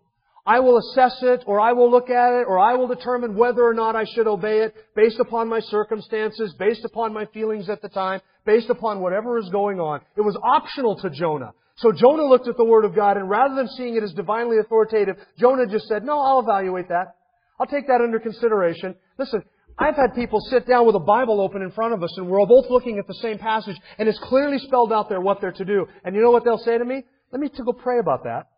I 0.46 0.62
will 0.62 0.80
assess 0.80 1.18
it, 1.22 1.44
or 1.46 1.60
I 1.60 1.74
will 1.74 1.92
look 1.92 2.10
at 2.10 2.34
it, 2.42 2.46
or 2.48 2.58
I 2.58 2.76
will 2.76 2.88
determine 2.88 3.36
whether 3.36 3.64
or 3.64 3.74
not 3.74 3.96
I 3.96 4.06
should 4.06 4.26
obey 4.26 4.62
it 4.62 4.74
based 4.96 5.20
upon 5.20 5.48
my 5.48 5.60
circumstances, 5.60 6.56
based 6.58 6.84
upon 6.86 7.14
my 7.14 7.26
feelings 7.26 7.70
at 7.70 7.82
the 7.82 7.90
time, 7.90 8.22
based 8.46 8.70
upon 8.70 9.00
whatever 9.00 9.38
is 9.38 9.50
going 9.50 9.80
on. 9.80 10.02
It 10.18 10.22
was 10.22 10.38
optional 10.42 10.96
to 11.02 11.10
Jonah. 11.12 11.54
So 11.80 11.94
Jonah 11.94 12.26
looked 12.26 12.48
at 12.50 12.58
the 12.58 12.66
Word 12.66 12.84
of 12.84 12.94
God, 12.94 13.16
and 13.16 13.30
rather 13.30 13.56
than 13.56 13.70
seeing 13.70 13.96
it 13.96 14.04
as 14.04 14.12
divinely 14.12 14.58
authoritative, 14.58 15.16
Jonah 15.38 15.66
just 15.66 15.88
said, 15.88 16.04
no, 16.04 16.20
I'll 16.20 16.40
evaluate 16.40 16.90
that. 16.90 17.16
I'll 17.58 17.68
take 17.68 17.88
that 17.88 18.02
under 18.02 18.20
consideration. 18.20 18.96
Listen, 19.18 19.44
I've 19.78 19.96
had 19.96 20.14
people 20.14 20.42
sit 20.42 20.68
down 20.68 20.86
with 20.86 20.96
a 20.96 21.00
Bible 21.00 21.40
open 21.40 21.62
in 21.62 21.72
front 21.72 21.94
of 21.94 22.04
us, 22.04 22.14
and 22.18 22.28
we're 22.28 22.46
both 22.46 22.66
looking 22.70 23.00
at 23.00 23.08
the 23.08 23.14
same 23.16 23.38
passage, 23.38 23.78
and 23.98 24.10
it's 24.10 24.20
clearly 24.24 24.60
spelled 24.60 24.92
out 24.92 25.08
there 25.08 25.22
what 25.22 25.40
they're 25.40 25.54
to 25.54 25.64
do. 25.64 25.88
And 26.04 26.16
you 26.16 26.22
know 26.22 26.32
what 26.32 26.44
they'll 26.44 26.58
say 26.58 26.78
to 26.78 26.84
me? 26.84 27.04
Let 27.32 27.40
me 27.40 27.50
go 27.50 27.72
pray 27.72 28.00
about 28.00 28.26
that. 28.26 28.50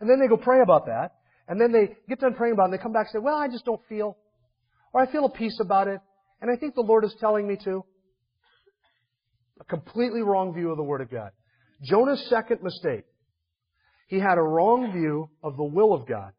And 0.00 0.10
then 0.10 0.18
they 0.18 0.26
go 0.26 0.36
pray 0.36 0.60
about 0.60 0.86
that. 0.86 1.12
And 1.46 1.60
then 1.60 1.70
they 1.70 1.94
get 2.08 2.18
done 2.18 2.34
praying 2.34 2.54
about 2.54 2.64
it, 2.64 2.66
and 2.66 2.74
they 2.74 2.82
come 2.82 2.92
back 2.92 3.06
and 3.12 3.20
say, 3.20 3.24
well, 3.24 3.36
I 3.36 3.46
just 3.46 3.64
don't 3.64 3.80
feel. 3.88 4.16
Or 4.92 5.00
I 5.00 5.06
feel 5.12 5.26
a 5.26 5.30
peace 5.30 5.60
about 5.60 5.86
it. 5.86 6.00
And 6.40 6.50
I 6.50 6.56
think 6.56 6.74
the 6.74 6.80
Lord 6.80 7.04
is 7.04 7.14
telling 7.20 7.46
me 7.46 7.56
to. 7.64 7.84
A 9.60 9.64
completely 9.64 10.22
wrong 10.22 10.52
view 10.52 10.72
of 10.72 10.76
the 10.76 10.82
Word 10.82 11.02
of 11.02 11.10
God. 11.10 11.30
Jonah's 11.82 12.24
second 12.28 12.62
mistake. 12.62 13.04
He 14.08 14.18
had 14.18 14.38
a 14.38 14.42
wrong 14.42 14.92
view 14.92 15.30
of 15.42 15.56
the 15.56 15.64
will 15.64 15.92
of 15.92 16.06
God. 16.06 16.32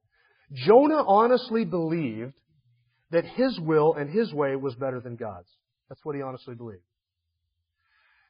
Jonah 0.53 1.03
honestly 1.05 1.65
believed 1.65 2.33
that 3.11 3.25
his 3.25 3.59
will 3.59 3.93
and 3.95 4.09
his 4.09 4.33
way 4.33 4.55
was 4.55 4.75
better 4.75 4.99
than 4.99 5.15
God's. 5.15 5.49
That's 5.89 6.03
what 6.03 6.15
he 6.15 6.21
honestly 6.21 6.55
believed. 6.55 6.81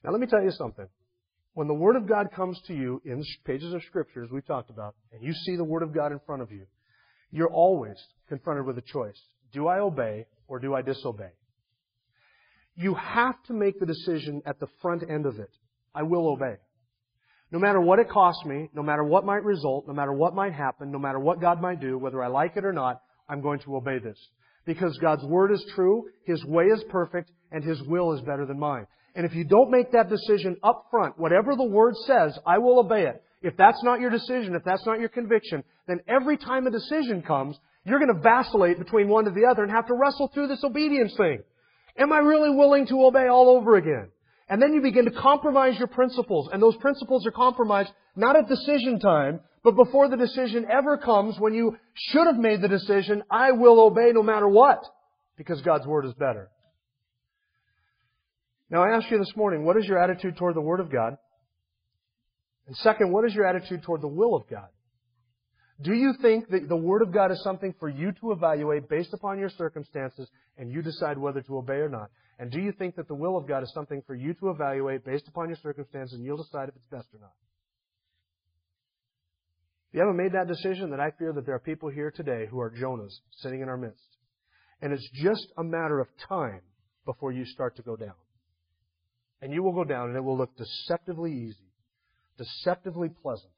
Now 0.04 0.12
let 0.12 0.22
me 0.22 0.28
tell 0.28 0.44
you 0.44 0.52
something. 0.52 0.88
when 1.56 1.68
the 1.68 1.74
Word 1.74 1.96
of 1.96 2.08
God 2.08 2.28
comes 2.36 2.60
to 2.68 2.74
you 2.74 3.02
in 3.06 3.20
the 3.20 3.26
pages 3.46 3.74
of 3.74 3.82
Scripture, 3.84 4.24
as 4.24 4.30
we've 4.30 4.46
talked 4.46 4.70
about, 4.70 4.94
and 5.12 5.24
you 5.24 5.34
see 5.34 5.56
the 5.56 5.64
Word 5.64 5.84
of 5.84 5.94
God 5.94 6.12
in 6.12 6.20
front 6.26 6.42
of 6.42 6.52
you, 6.52 6.66
you're 7.32 7.52
always 7.52 7.96
confronted 8.28 8.66
with 8.66 8.78
a 8.78 8.82
choice. 8.82 9.20
Do 9.54 9.68
I 9.68 9.80
obey 9.80 10.26
or 10.48 10.60
do 10.60 10.76
I 10.76 10.82
disobey? 10.82 11.32
You 12.76 12.94
have 12.96 13.42
to 13.44 13.54
make 13.54 13.80
the 13.80 13.86
decision 13.86 14.42
at 14.46 14.60
the 14.60 14.68
front 14.82 15.10
end 15.10 15.26
of 15.26 15.40
it. 15.40 15.50
I 15.94 16.04
will 16.04 16.28
obey. 16.28 16.58
No 17.56 17.62
matter 17.62 17.80
what 17.80 18.00
it 18.00 18.10
costs 18.10 18.44
me, 18.44 18.70
no 18.74 18.84
matter 18.84 19.06
what 19.06 19.24
might 19.24 19.46
result, 19.46 19.88
no 19.88 19.94
matter 19.94 20.12
what 20.12 20.36
might 20.36 20.52
happen, 20.52 20.92
no 20.92 21.00
matter 21.00 21.20
what 21.20 21.40
God 21.40 21.62
might 21.62 21.80
do, 21.80 21.98
whether 21.98 22.22
I 22.22 22.28
like 22.28 22.58
it 22.58 22.66
or 22.66 22.74
not, 22.74 23.02
I'm 23.30 23.40
going 23.40 23.60
to 23.60 23.78
obey 23.78 23.98
this. 23.98 24.18
Because 24.66 24.98
God's 25.02 25.24
Word 25.24 25.54
is 25.54 25.66
true, 25.74 26.10
His 26.26 26.44
way 26.44 26.66
is 26.66 26.84
perfect, 26.90 27.32
and 27.54 27.64
His 27.64 27.82
will 27.84 28.12
is 28.12 28.20
better 28.20 28.46
than 28.46 28.60
mine. 28.60 28.88
And 29.16 29.26
if 29.26 29.34
you 29.34 29.46
don't 29.46 29.72
make 29.72 29.94
that 29.94 30.10
decision 30.10 30.58
up 30.66 30.88
front, 30.92 31.18
whatever 31.18 31.56
the 31.56 31.64
Word 31.64 31.96
says, 32.06 32.38
I 32.46 32.58
will 32.58 32.78
obey 32.78 33.04
it. 33.04 33.24
If 33.42 33.56
that's 33.56 33.82
not 33.86 34.02
your 34.02 34.10
decision, 34.10 34.54
if 34.54 34.66
that's 34.66 34.86
not 34.86 35.00
your 35.00 35.08
conviction, 35.08 35.64
then 35.88 36.02
every 36.10 36.36
time 36.36 36.68
a 36.68 36.72
decision 36.72 37.22
comes, 37.22 37.58
you're 37.86 38.00
going 38.00 38.14
to 38.14 38.22
vacillate 38.22 38.80
between 38.80 39.08
one 39.08 39.24
to 39.24 39.32
the 39.32 39.48
other 39.50 39.64
and 39.64 39.72
have 39.72 39.88
to 39.88 39.96
wrestle 39.96 40.30
through 40.34 40.50
this 40.50 40.66
obedience 40.66 41.14
thing. 41.16 41.40
Am 41.98 42.12
I 42.12 42.18
really 42.18 42.54
willing 42.54 42.86
to 42.88 43.06
obey 43.06 43.30
all 43.30 43.48
over 43.48 43.78
again? 43.78 44.10
And 44.48 44.62
then 44.62 44.74
you 44.74 44.82
begin 44.82 45.06
to 45.06 45.12
compromise 45.12 45.78
your 45.78 45.88
principles, 45.88 46.50
and 46.52 46.62
those 46.62 46.76
principles 46.76 47.26
are 47.26 47.32
compromised 47.32 47.92
not 48.16 48.36
at 48.36 48.48
decision 48.48 49.00
time, 49.00 49.40
but 49.64 49.76
before 49.76 50.08
the 50.08 50.18
decision 50.18 50.68
ever 50.72 50.98
comes 50.98 51.40
when 51.40 51.54
you 51.54 51.78
should 51.96 52.28
have 52.28 52.38
made 52.38 52.62
the 52.62 52.68
decision, 52.68 53.24
I 53.32 53.52
will 53.52 53.80
obey 53.80 54.12
no 54.14 54.22
matter 54.22 54.48
what, 54.48 54.86
because 55.38 55.62
God's 55.62 55.88
Word 55.88 56.06
is 56.06 56.14
better. 56.14 56.50
Now 58.70 58.84
I 58.84 58.96
ask 58.96 59.10
you 59.10 59.18
this 59.18 59.36
morning, 59.36 59.66
what 59.66 59.78
is 59.78 59.86
your 59.86 59.98
attitude 59.98 60.38
toward 60.38 60.56
the 60.56 60.62
Word 60.62 60.80
of 60.80 60.92
God? 60.92 61.18
And 62.68 62.76
second, 62.78 63.12
what 63.12 63.26
is 63.26 63.34
your 63.34 63.46
attitude 63.48 63.84
toward 63.84 64.02
the 64.02 64.08
will 64.08 64.36
of 64.36 64.48
God? 64.48 64.68
Do 65.82 65.94
you 65.94 66.14
think 66.22 66.50
that 66.50 66.70
the 66.70 66.76
Word 66.76 67.02
of 67.02 67.12
God 67.12 67.32
is 67.32 67.42
something 67.44 67.74
for 67.80 67.90
you 67.90 68.12
to 68.22 68.32
evaluate 68.32 68.88
based 68.88 69.14
upon 69.14 69.40
your 69.40 69.50
circumstances 69.50 70.30
and 70.58 70.72
you 70.72 70.82
decide 70.82 71.18
whether 71.18 71.42
to 71.42 71.58
obey 71.58 71.76
or 71.76 71.90
not? 71.90 72.10
And 72.38 72.52
do 72.52 72.60
you 72.60 72.72
think 72.72 72.96
that 72.96 73.08
the 73.08 73.16
will 73.16 73.38
of 73.38 73.48
God 73.48 73.64
is 73.64 73.72
something 73.74 74.04
for 74.06 74.16
you 74.16 74.34
to 74.36 74.50
evaluate 74.50 75.06
based 75.06 75.28
upon 75.28 75.48
your 75.48 75.58
circumstances 75.64 76.16
and 76.16 76.26
you'll 76.26 76.44
decide 76.44 76.70
if 76.70 76.76
it's 76.76 76.86
best 76.88 77.08
or 77.14 77.20
not? 77.20 77.34
If 79.90 79.96
you 79.96 80.00
haven't 80.02 80.18
made 80.18 80.34
that 80.34 80.48
decision, 80.48 80.90
then 80.90 81.00
I 81.00 81.12
fear 81.12 81.32
that 81.32 81.46
there 81.46 81.56
are 81.56 81.60
people 81.60 81.90
here 81.90 82.12
today 82.12 82.48
who 82.50 82.60
are 82.60 82.70
Jonahs 82.70 83.14
sitting 83.38 83.62
in 83.62 83.70
our 83.70 83.78
midst. 83.78 84.04
And 84.82 84.92
it's 84.92 85.10
just 85.14 85.48
a 85.58 85.64
matter 85.64 86.00
of 86.00 86.08
time 86.28 86.62
before 87.06 87.32
you 87.32 87.46
start 87.46 87.78
to 87.78 87.82
go 87.82 87.96
down. 87.96 88.16
And 89.42 89.54
you 89.54 89.64
will 89.64 89.74
go 89.74 89.86
down 89.86 90.10
and 90.10 90.18
it 90.18 90.24
will 90.24 90.38
look 90.38 90.58
deceptively 90.58 91.32
easy, 91.32 91.72
deceptively 92.38 93.10
pleasant, 93.10 93.54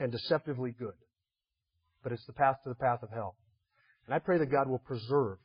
and 0.00 0.10
deceptively 0.10 0.70
good 0.70 0.94
but 2.02 2.12
it's 2.12 2.24
the 2.26 2.32
path 2.32 2.56
to 2.62 2.68
the 2.68 2.74
path 2.74 3.02
of 3.02 3.10
hell. 3.10 3.36
And 4.06 4.14
I 4.14 4.18
pray 4.18 4.38
that 4.38 4.50
God 4.50 4.68
will 4.68 4.78
preserve 4.78 5.38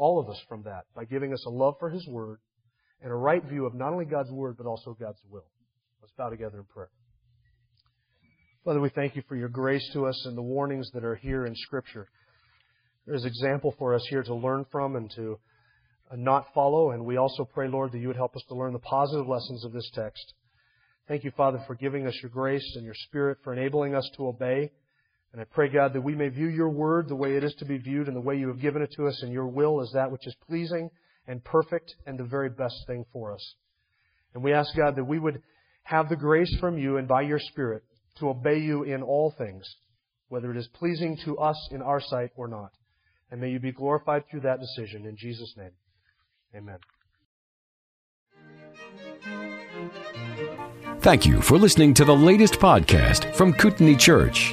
all 0.00 0.18
of 0.18 0.28
us 0.28 0.40
from 0.48 0.62
that 0.62 0.86
by 0.96 1.04
giving 1.04 1.32
us 1.32 1.44
a 1.46 1.50
love 1.50 1.76
for 1.78 1.90
His 1.90 2.06
Word 2.08 2.38
and 3.02 3.12
a 3.12 3.14
right 3.14 3.44
view 3.44 3.66
of 3.66 3.74
not 3.74 3.92
only 3.92 4.06
God's 4.06 4.30
Word, 4.30 4.56
but 4.56 4.66
also 4.66 4.96
God's 4.98 5.20
will. 5.30 5.44
Let's 6.00 6.14
bow 6.16 6.30
together 6.30 6.58
in 6.58 6.64
prayer. 6.64 6.88
Father, 8.64 8.80
we 8.80 8.88
thank 8.88 9.14
you 9.14 9.22
for 9.28 9.36
your 9.36 9.48
grace 9.48 9.88
to 9.92 10.06
us 10.06 10.24
and 10.26 10.36
the 10.36 10.42
warnings 10.42 10.90
that 10.94 11.04
are 11.04 11.14
here 11.14 11.44
in 11.44 11.54
Scripture. 11.54 12.08
There's 13.06 13.24
example 13.24 13.74
for 13.78 13.94
us 13.94 14.04
here 14.08 14.22
to 14.22 14.34
learn 14.34 14.64
from 14.72 14.96
and 14.96 15.10
to 15.16 15.38
uh, 16.10 16.16
not 16.16 16.46
follow. 16.54 16.90
And 16.90 17.04
we 17.04 17.16
also 17.16 17.44
pray, 17.44 17.68
Lord, 17.68 17.92
that 17.92 17.98
you 17.98 18.08
would 18.08 18.16
help 18.16 18.36
us 18.36 18.44
to 18.48 18.54
learn 18.54 18.72
the 18.72 18.78
positive 18.78 19.28
lessons 19.28 19.64
of 19.64 19.72
this 19.72 19.90
text. 19.94 20.34
Thank 21.08 21.24
you, 21.24 21.30
Father, 21.36 21.62
for 21.66 21.74
giving 21.74 22.06
us 22.06 22.18
your 22.22 22.30
grace 22.30 22.74
and 22.76 22.84
your 22.84 22.94
Spirit, 22.94 23.38
for 23.44 23.52
enabling 23.52 23.94
us 23.94 24.08
to 24.16 24.28
obey. 24.28 24.70
And 25.32 25.40
I 25.40 25.44
pray, 25.44 25.68
God, 25.68 25.92
that 25.94 26.00
we 26.00 26.14
may 26.14 26.28
view 26.28 26.48
your 26.48 26.70
word 26.70 27.08
the 27.08 27.14
way 27.14 27.36
it 27.36 27.44
is 27.44 27.54
to 27.58 27.64
be 27.64 27.78
viewed 27.78 28.08
and 28.08 28.16
the 28.16 28.20
way 28.20 28.36
you 28.36 28.48
have 28.48 28.60
given 28.60 28.82
it 28.82 28.92
to 28.96 29.06
us, 29.06 29.22
and 29.22 29.32
your 29.32 29.46
will 29.46 29.80
is 29.80 29.92
that 29.94 30.10
which 30.10 30.26
is 30.26 30.34
pleasing 30.48 30.90
and 31.28 31.44
perfect 31.44 31.94
and 32.04 32.18
the 32.18 32.24
very 32.24 32.50
best 32.50 32.74
thing 32.86 33.04
for 33.12 33.32
us. 33.32 33.54
And 34.34 34.42
we 34.42 34.52
ask, 34.52 34.74
God, 34.76 34.96
that 34.96 35.04
we 35.04 35.18
would 35.18 35.42
have 35.84 36.08
the 36.08 36.16
grace 36.16 36.54
from 36.58 36.78
you 36.78 36.96
and 36.96 37.06
by 37.06 37.22
your 37.22 37.38
Spirit 37.38 37.82
to 38.18 38.28
obey 38.28 38.58
you 38.58 38.82
in 38.82 39.02
all 39.02 39.32
things, 39.36 39.64
whether 40.28 40.50
it 40.50 40.56
is 40.56 40.68
pleasing 40.74 41.16
to 41.24 41.38
us 41.38 41.68
in 41.70 41.80
our 41.80 42.00
sight 42.00 42.30
or 42.36 42.48
not. 42.48 42.72
And 43.30 43.40
may 43.40 43.50
you 43.50 43.60
be 43.60 43.72
glorified 43.72 44.24
through 44.28 44.40
that 44.40 44.58
decision. 44.58 45.06
In 45.06 45.16
Jesus' 45.16 45.54
name, 45.56 45.70
amen. 46.56 46.78
Thank 51.00 51.24
you 51.24 51.40
for 51.40 51.56
listening 51.56 51.94
to 51.94 52.04
the 52.04 52.14
latest 52.14 52.54
podcast 52.54 53.34
from 53.34 53.52
Kootenai 53.52 53.94
Church. 53.94 54.52